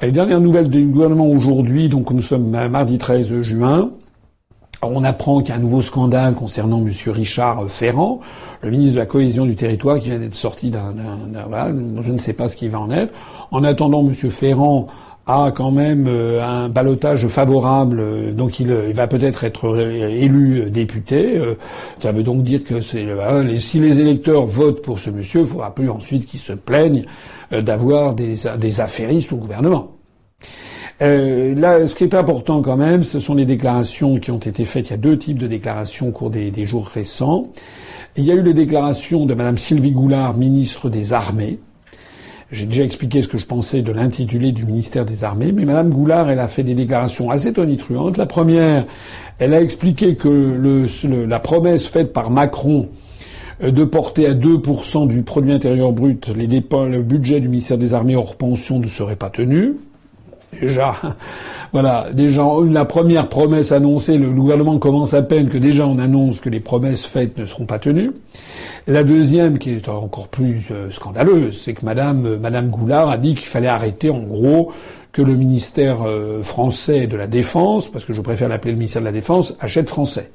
[0.00, 3.92] Les dernières nouvelles du gouvernement aujourd'hui, donc nous sommes mardi 13 juin.
[4.84, 6.90] On apprend qu'il y a un nouveau scandale concernant M.
[7.06, 8.20] Richard Ferrand,
[8.62, 10.92] le ministre de la cohésion du territoire, qui vient d'être sorti d'un,
[11.48, 11.72] voilà,
[12.02, 13.12] je ne sais pas ce qui va en être.
[13.52, 14.12] En attendant, M.
[14.12, 14.88] Ferrand
[15.26, 21.38] a quand même euh, un balotage favorable, donc il, va peut-être être élu député.
[21.38, 21.54] Euh,
[22.00, 23.06] ça veut donc dire que c'est,
[23.58, 27.04] si les électeurs votent pour ce monsieur, il faudra plus ensuite qu'ils se plaignent
[27.52, 29.92] euh, d'avoir des, des affairistes au gouvernement.
[31.02, 34.64] Euh, là, ce qui est important quand même, ce sont les déclarations qui ont été
[34.64, 34.88] faites.
[34.88, 37.48] Il y a deux types de déclarations au cours des, jours récents.
[38.16, 41.58] Il y a eu les déclarations de Madame Sylvie Goulard, ministre des Armées.
[42.52, 45.90] J'ai déjà expliqué ce que je pensais de l'intitulé du ministère des Armées, mais Madame
[45.90, 48.16] Goulard, elle a fait des déclarations assez tonitruantes.
[48.16, 48.84] La première,
[49.38, 50.86] elle a expliqué que
[51.26, 52.90] la promesse faite par Macron
[53.60, 57.78] euh, de porter à 2% du produit intérieur brut les dépenses, le budget du ministère
[57.78, 59.78] des Armées hors pension ne serait pas tenu.
[60.60, 60.94] Déjà,
[61.72, 66.40] voilà, déjà la première promesse annoncée, le gouvernement commence à peine que déjà on annonce
[66.40, 68.12] que les promesses faites ne seront pas tenues.
[68.86, 73.16] La deuxième, qui est encore plus euh, scandaleuse, c'est que Madame euh, Madame Goulard a
[73.16, 74.72] dit qu'il fallait arrêter en gros
[75.12, 76.06] que le ministère
[76.42, 79.90] français de la Défense, parce que je préfère l'appeler le ministère de la Défense, achète
[79.90, 80.30] français.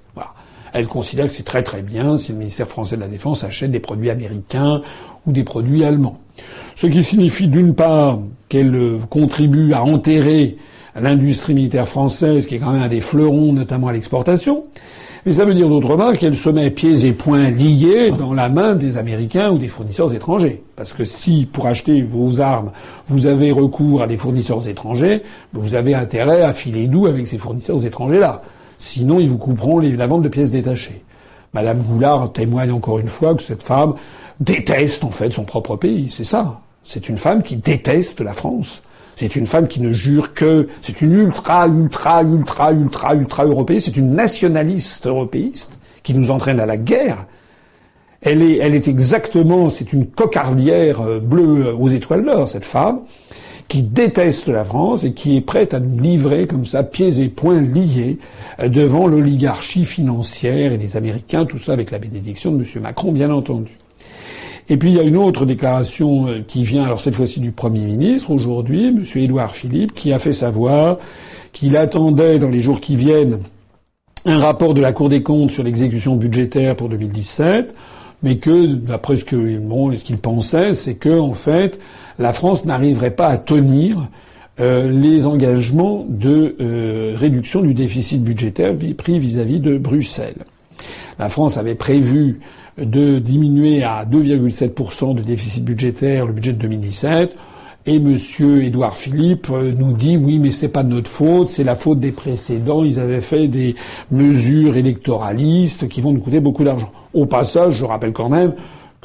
[0.73, 3.71] Elle considère que c'est très très bien si le ministère français de la Défense achète
[3.71, 4.81] des produits américains
[5.25, 6.17] ou des produits allemands.
[6.75, 8.19] Ce qui signifie d'une part
[8.49, 10.57] qu'elle euh, contribue à enterrer
[10.99, 14.63] l'industrie militaire française, qui est quand même un des fleurons, notamment à l'exportation.
[15.25, 18.47] Mais ça veut dire d'autre part qu'elle se met pieds et poings liés dans la
[18.47, 20.63] main des Américains ou des fournisseurs étrangers.
[20.75, 22.71] Parce que si, pour acheter vos armes,
[23.07, 27.37] vous avez recours à des fournisseurs étrangers, vous avez intérêt à filer doux avec ces
[27.37, 28.41] fournisseurs étrangers-là.
[28.77, 31.03] Sinon, ils vous couperont la vente de pièces détachées.
[31.53, 33.95] Madame Goulard témoigne encore une fois que cette femme
[34.39, 36.09] déteste en fait son propre pays.
[36.09, 36.61] C'est ça.
[36.83, 38.83] C'est une femme qui déteste la France.
[39.15, 43.87] C'est une femme qui ne jure que c'est une ultra, ultra, ultra, ultra, ultra européiste.
[43.87, 47.25] C'est une nationaliste européiste qui nous entraîne à la guerre.
[48.21, 53.01] Elle est, elle est exactement, c'est une cocardière euh, bleue aux étoiles d'or, cette femme
[53.67, 57.27] qui déteste la France et qui est prête à nous livrer comme ça, pieds et
[57.27, 58.17] poings liés,
[58.59, 62.81] euh, devant l'oligarchie financière et les Américains, tout ça avec la bénédiction de M.
[62.81, 63.71] Macron, bien entendu.
[64.69, 67.51] Et puis il y a une autre déclaration euh, qui vient, alors cette fois-ci du
[67.51, 69.03] Premier ministre, aujourd'hui, M.
[69.15, 70.97] Édouard Philippe, qui a fait savoir
[71.51, 73.39] qu'il attendait dans les jours qui viennent
[74.25, 77.73] un rapport de la Cour des comptes sur l'exécution budgétaire pour 2017,
[78.23, 81.79] mais que, d'après ce que bon, ce qu'il pensait, c'est que en fait,
[82.19, 84.07] la France n'arriverait pas à tenir
[84.59, 90.45] euh, les engagements de euh, réduction du déficit budgétaire pris vis-à-vis de Bruxelles.
[91.19, 92.39] La France avait prévu
[92.77, 97.35] de diminuer à 2,7% de déficit budgétaire le budget de 2017.
[97.89, 101.63] Et Monsieur Édouard Philippe euh, nous dit oui, mais c'est pas de notre faute, c'est
[101.63, 102.83] la faute des précédents.
[102.83, 103.75] Ils avaient fait des
[104.11, 106.91] mesures électoralistes qui vont nous coûter beaucoup d'argent.
[107.13, 108.53] Au passage, je rappelle quand même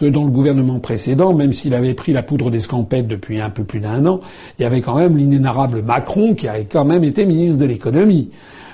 [0.03, 3.63] que dans le gouvernement précédent, même s'il avait pris la poudre d'escampette depuis un peu
[3.63, 4.21] plus d'un an,
[4.59, 8.31] il y avait quand même l'inénarrable Macron qui avait quand même été ministre de l'économie.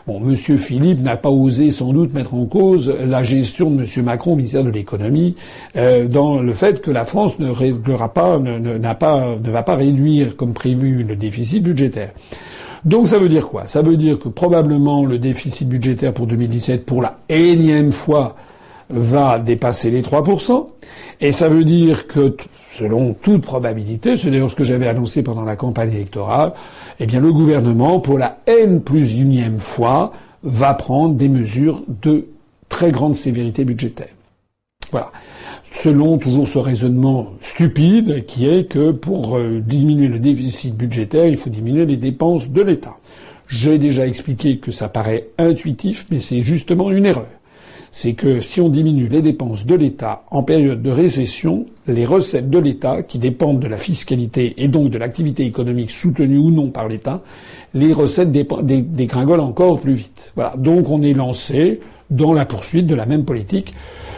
[0.06, 4.02] Bon, Monsieur Philippe n'a pas osé sans doute mettre en cause la gestion de Monsieur
[4.02, 5.36] Macron ministère de l'économie
[5.76, 9.76] euh, dans le fait que la France ne réglera pas, ne, pas, ne va pas
[9.76, 12.12] réduire comme prévu le déficit budgétaire.
[12.86, 13.66] Donc ça veut dire quoi?
[13.66, 18.34] Ça veut dire que probablement le déficit budgétaire pour 2017, pour la énième fois,
[18.90, 20.66] va dépasser les 3%.
[21.20, 22.36] Et ça veut dire que,
[22.72, 26.52] selon toute probabilité, c'est d'ailleurs ce que j'avais annoncé pendant la campagne électorale,
[27.00, 30.12] eh bien le gouvernement, pour la N plus unième fois,
[30.42, 32.26] va prendre des mesures de
[32.68, 34.08] très grande sévérité budgétaire.
[34.90, 35.10] Voilà.
[35.70, 41.36] Selon toujours ce raisonnement stupide qui est que pour euh, diminuer le déficit budgétaire, il
[41.36, 42.96] faut diminuer les dépenses de l'État.
[43.48, 47.26] J'ai déjà expliqué que ça paraît intuitif, mais c'est justement une erreur
[47.90, 52.50] c'est que si on diminue les dépenses de l'État en période de récession, les recettes
[52.50, 56.70] de l'État, qui dépendent de la fiscalité et donc de l'activité économique soutenue ou non
[56.70, 57.22] par l'État,
[57.74, 60.32] les recettes dégringolent encore plus vite.
[60.34, 60.54] Voilà.
[60.56, 63.74] Donc on est lancé dans la poursuite de la même politique.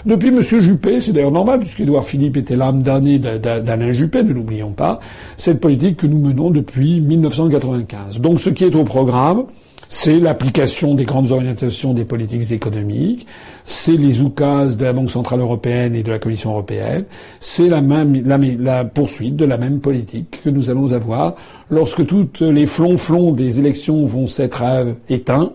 [0.06, 0.42] Depuis M.
[0.42, 5.00] Juppé, c'est d'ailleurs normal, puisqu'Édouard Philippe était l'âme damnée d'Alain Juppé, ne l'oublions pas,
[5.36, 8.20] cette politique que nous menons depuis 1995.
[8.20, 9.44] Donc ce qui est au programme,
[9.92, 13.26] c'est l'application des grandes orientations des politiques économiques,
[13.64, 17.06] c'est les oukases de la Banque centrale européenne et de la Commission européenne,
[17.40, 21.34] c'est la, même, la, poursuite de la même politique que nous allons avoir
[21.70, 25.50] lorsque toutes les flonflons des élections vont s'être euh, éteints.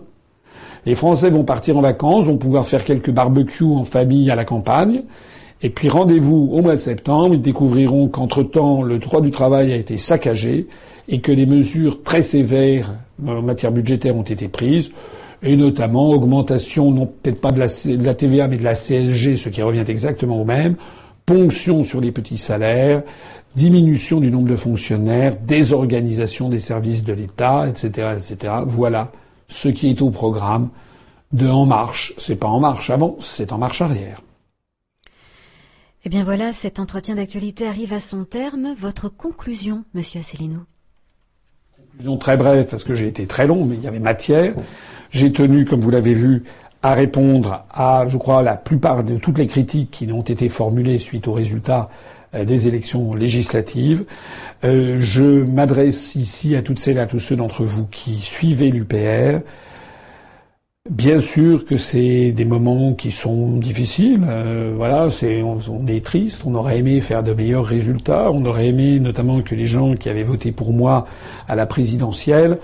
[0.85, 4.43] Les Français vont partir en vacances, vont pouvoir faire quelques barbecues en famille à la
[4.43, 5.03] campagne.
[5.61, 9.77] Et puis rendez-vous au mois de septembre, ils découvriront qu'entre-temps, le droit du travail a
[9.77, 10.67] été saccagé
[11.07, 12.95] et que des mesures très sévères
[13.25, 14.91] en matière budgétaire ont été prises,
[15.43, 19.61] et notamment augmentation, non peut-être pas de la, TVA, mais de la CSG, ce qui
[19.61, 20.75] revient exactement au même,
[21.25, 23.03] ponction sur les petits salaires,
[23.55, 28.53] diminution du nombre de fonctionnaires, désorganisation des services de l'État, etc., etc.
[28.65, 29.11] Voilà
[29.47, 30.69] ce qui est au programme
[31.31, 32.13] de En Marche.
[32.17, 34.21] C'est pas En Marche avant, c'est En Marche arrière.
[36.05, 38.75] Eh bien voilà, cet entretien d'actualité arrive à son terme.
[38.79, 40.61] Votre conclusion, Monsieur Asselineau?
[41.95, 44.53] Conclusion très brève parce que j'ai été très long, mais il y avait matière.
[45.11, 46.43] J'ai tenu, comme vous l'avez vu,
[46.81, 50.97] à répondre à, je crois, la plupart de toutes les critiques qui ont été formulées
[50.97, 51.89] suite aux résultats
[52.33, 54.03] euh, des élections législatives.
[54.65, 58.71] Euh, je m'adresse ici à toutes celles et à tous ceux d'entre vous qui suivez
[58.71, 59.39] l'UPR
[60.89, 64.23] Bien sûr que c'est des moments qui sont difficiles.
[64.23, 66.43] Euh, voilà, c'est on, est triste.
[66.45, 68.31] On aurait aimé faire de meilleurs résultats.
[68.31, 71.07] On aurait aimé notamment que les gens qui avaient voté pour moi
[71.47, 72.59] à la présidentielle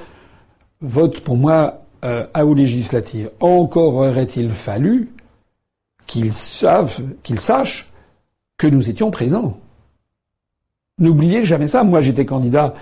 [0.81, 3.31] votent pour moi euh, à aux législatives.
[3.39, 5.11] Encore aurait-il fallu
[6.05, 7.91] qu'ils savent, qu'ils sachent
[8.57, 9.57] que nous étions présents.
[10.99, 11.83] N'oubliez jamais ça.
[11.83, 12.75] Moi, j'étais candidat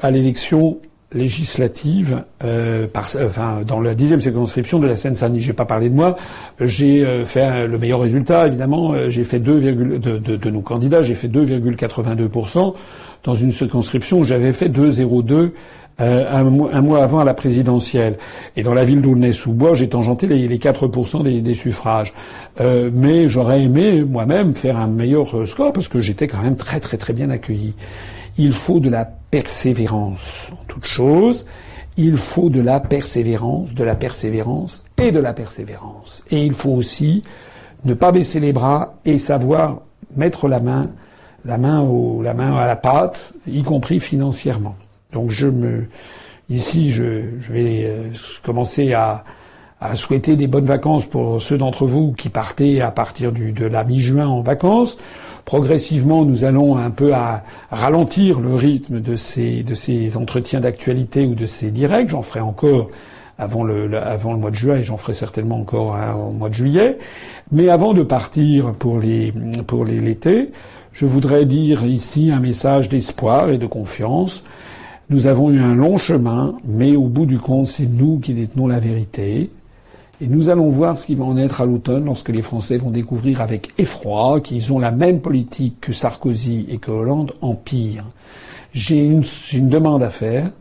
[0.00, 0.80] à l'élection
[1.14, 5.40] législative, euh, par, enfin dans la dixième circonscription de la Seine-Saint-Denis.
[5.40, 6.16] J'ai pas parlé de moi.
[6.60, 8.92] J'ai euh, fait le meilleur résultat, évidemment.
[8.92, 12.74] Euh, j'ai fait 2, de, de, de, nos candidats, j'ai fait 2,82%
[13.24, 15.52] dans une circonscription où j'avais fait 2,02
[16.00, 18.16] euh, un, un, mois avant à la présidentielle.
[18.56, 22.14] Et dans la ville d'Aulnay-sous-Bois, j'ai tangenté les, les 4% des, des suffrages.
[22.60, 26.80] Euh, mais j'aurais aimé moi-même faire un meilleur score parce que j'étais quand même très
[26.80, 27.74] très très bien accueilli.
[28.38, 31.46] Il faut de la persévérance en toute chose.
[31.96, 36.22] Il faut de la persévérance, de la persévérance et de la persévérance.
[36.30, 37.24] Et il faut aussi
[37.84, 39.80] ne pas baisser les bras et savoir
[40.16, 40.90] mettre la main,
[41.44, 44.76] la main au, la main à la pâte, y compris financièrement.
[45.12, 45.88] Donc je me,
[46.50, 48.10] ici, je, je vais euh,
[48.42, 49.24] commencer à,
[49.82, 53.66] à souhaiter des bonnes vacances pour ceux d'entre vous qui partaient à partir du, de
[53.66, 54.96] la mi-juin en vacances
[55.44, 61.26] progressivement, nous allons un peu à ralentir le rythme de ces, de ces entretiens d'actualité
[61.26, 62.10] ou de ces directs.
[62.10, 62.90] J'en ferai encore
[63.38, 66.48] avant le, avant le mois de juin et j'en ferai certainement encore un au mois
[66.48, 66.98] de juillet.
[67.50, 69.32] Mais avant de partir pour les,
[69.66, 70.50] pour l'été,
[70.92, 74.44] je voudrais dire ici un message d'espoir et de confiance.
[75.10, 78.66] Nous avons eu un long chemin, mais au bout du compte, c'est nous qui détenons
[78.66, 79.50] la vérité.
[80.22, 82.92] Et nous allons voir ce qui va en être à l'automne lorsque les Français vont
[82.92, 88.04] découvrir avec effroi qu'ils ont la même politique que Sarkozy et que Hollande en pire.
[88.72, 90.52] J'ai une, une demande à faire.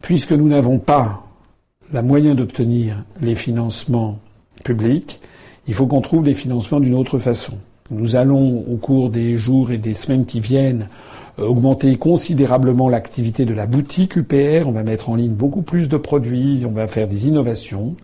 [0.00, 1.24] Puisque nous n'avons pas
[1.92, 4.20] la moyen d'obtenir les financements
[4.62, 5.20] publics,
[5.66, 7.54] il faut qu'on trouve les financements d'une autre façon.
[7.90, 10.88] Nous allons, au cours des jours et des semaines qui viennent,
[11.36, 14.68] augmenter considérablement l'activité de la boutique UPR.
[14.68, 17.96] On va mettre en ligne beaucoup plus de produits, on va faire des innovations.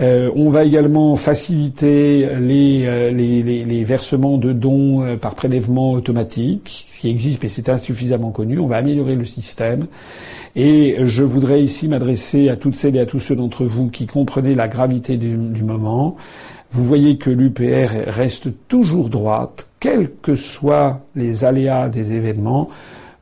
[0.00, 7.00] Euh, on va également faciliter les, euh, versements de dons euh, par prélèvement automatique, ce
[7.00, 8.60] qui existe mais c'est insuffisamment connu.
[8.60, 9.88] On va améliorer le système.
[10.54, 14.06] Et je voudrais ici m'adresser à toutes celles et à tous ceux d'entre vous qui
[14.06, 16.16] comprenez la gravité du, du moment.
[16.70, 22.68] Vous voyez que l'UPR reste toujours droite, quels que soient les aléas des événements.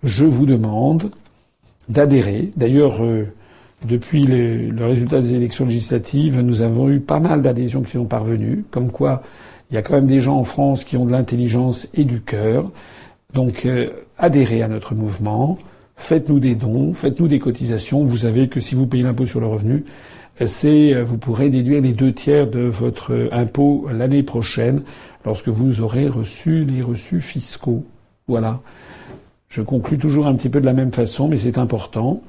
[0.03, 1.11] Je vous demande
[1.89, 2.51] d'adhérer.
[2.57, 3.01] D'ailleurs,
[3.85, 8.65] depuis le, résultat des élections législatives, nous avons eu pas mal d'adhésions qui sont parvenues,
[8.71, 9.23] comme quoi
[9.71, 12.21] il y a quand même des gens en France qui ont de l'intelligence et du
[12.21, 12.71] cœur.
[13.35, 15.59] Donc euh, adhérez à notre mouvement,
[15.97, 18.05] faites-nous des dons, faites-nous des cotisations.
[18.05, 19.85] Vous savez que si vous payez l'impôt sur le revenu,
[20.45, 24.83] c'est euh, vous pourrez déduire les deux tiers de votre impôt l'année prochaine
[25.25, 27.85] lorsque vous aurez reçu les reçus fiscaux.
[28.29, 28.61] Voilà.
[29.49, 32.23] Je conclus toujours un petit peu de la même façon, mais c'est important.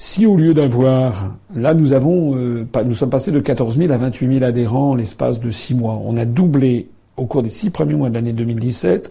[0.00, 3.96] Si au lieu d'avoir, là nous avons, euh, nous sommes passés de 14 000 à
[3.96, 6.00] 28 000 adhérents en l'espace de six mois.
[6.04, 9.10] On a doublé au cours des six premiers mois de l'année 2017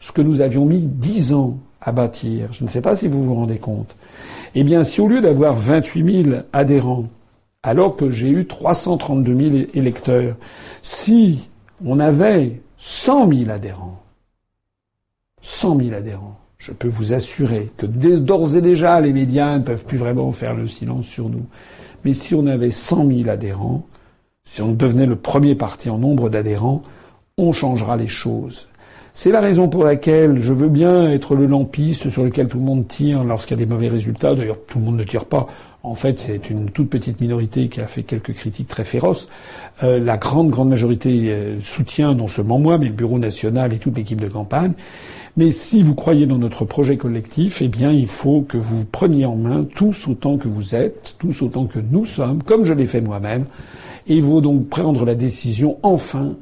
[0.00, 2.54] ce que nous avions mis dix ans à bâtir.
[2.54, 3.96] Je ne sais pas si vous vous rendez compte.
[4.54, 7.04] Eh bien, si au lieu d'avoir 28 000 adhérents,
[7.62, 10.36] alors que j'ai eu 332 000 électeurs,
[10.80, 11.50] si
[11.84, 14.00] on avait 100 000 adhérents,
[15.42, 19.84] 100 000 adhérents, je peux vous assurer que d'ores et déjà, les médias ne peuvent
[19.84, 21.44] plus vraiment faire le silence sur nous.
[22.06, 23.86] Mais si on avait 100 000 adhérents,
[24.44, 26.82] si on devenait le premier parti en nombre d'adhérents,
[27.36, 28.68] on changera les choses.
[29.12, 32.64] C'est la raison pour laquelle je veux bien être le lampiste sur lequel tout le
[32.64, 34.34] monde tire lorsqu'il y a des mauvais résultats.
[34.34, 35.48] D'ailleurs, tout le monde ne tire pas.
[35.82, 39.28] En fait, c'est une toute petite minorité qui a fait quelques critiques très féroces.
[39.82, 43.78] Euh, la grande, grande majorité euh, soutient non seulement moi, mais le Bureau national et
[43.78, 44.72] toute l'équipe de campagne.
[45.36, 49.26] Mais si vous croyez dans notre projet collectif, eh bien, il faut que vous preniez
[49.26, 52.86] en main tous autant que vous êtes, tous autant que nous sommes, comme je l'ai
[52.86, 53.46] fait moi-même.
[54.06, 56.36] Il faut donc prendre la décision, enfin,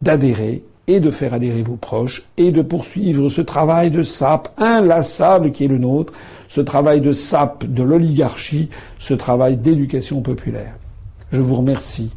[0.00, 5.52] d'adhérer et de faire adhérer vos proches et de poursuivre ce travail de sape inlassable
[5.52, 6.14] qui est le nôtre,
[6.48, 10.74] ce travail de sape de l'oligarchie, ce travail d'éducation populaire.
[11.30, 12.10] Je vous remercie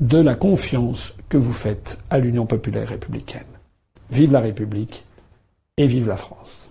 [0.00, 3.42] de la confiance que vous faites à l'Union populaire républicaine.
[4.10, 5.04] Vive la République
[5.78, 6.67] et vive la France.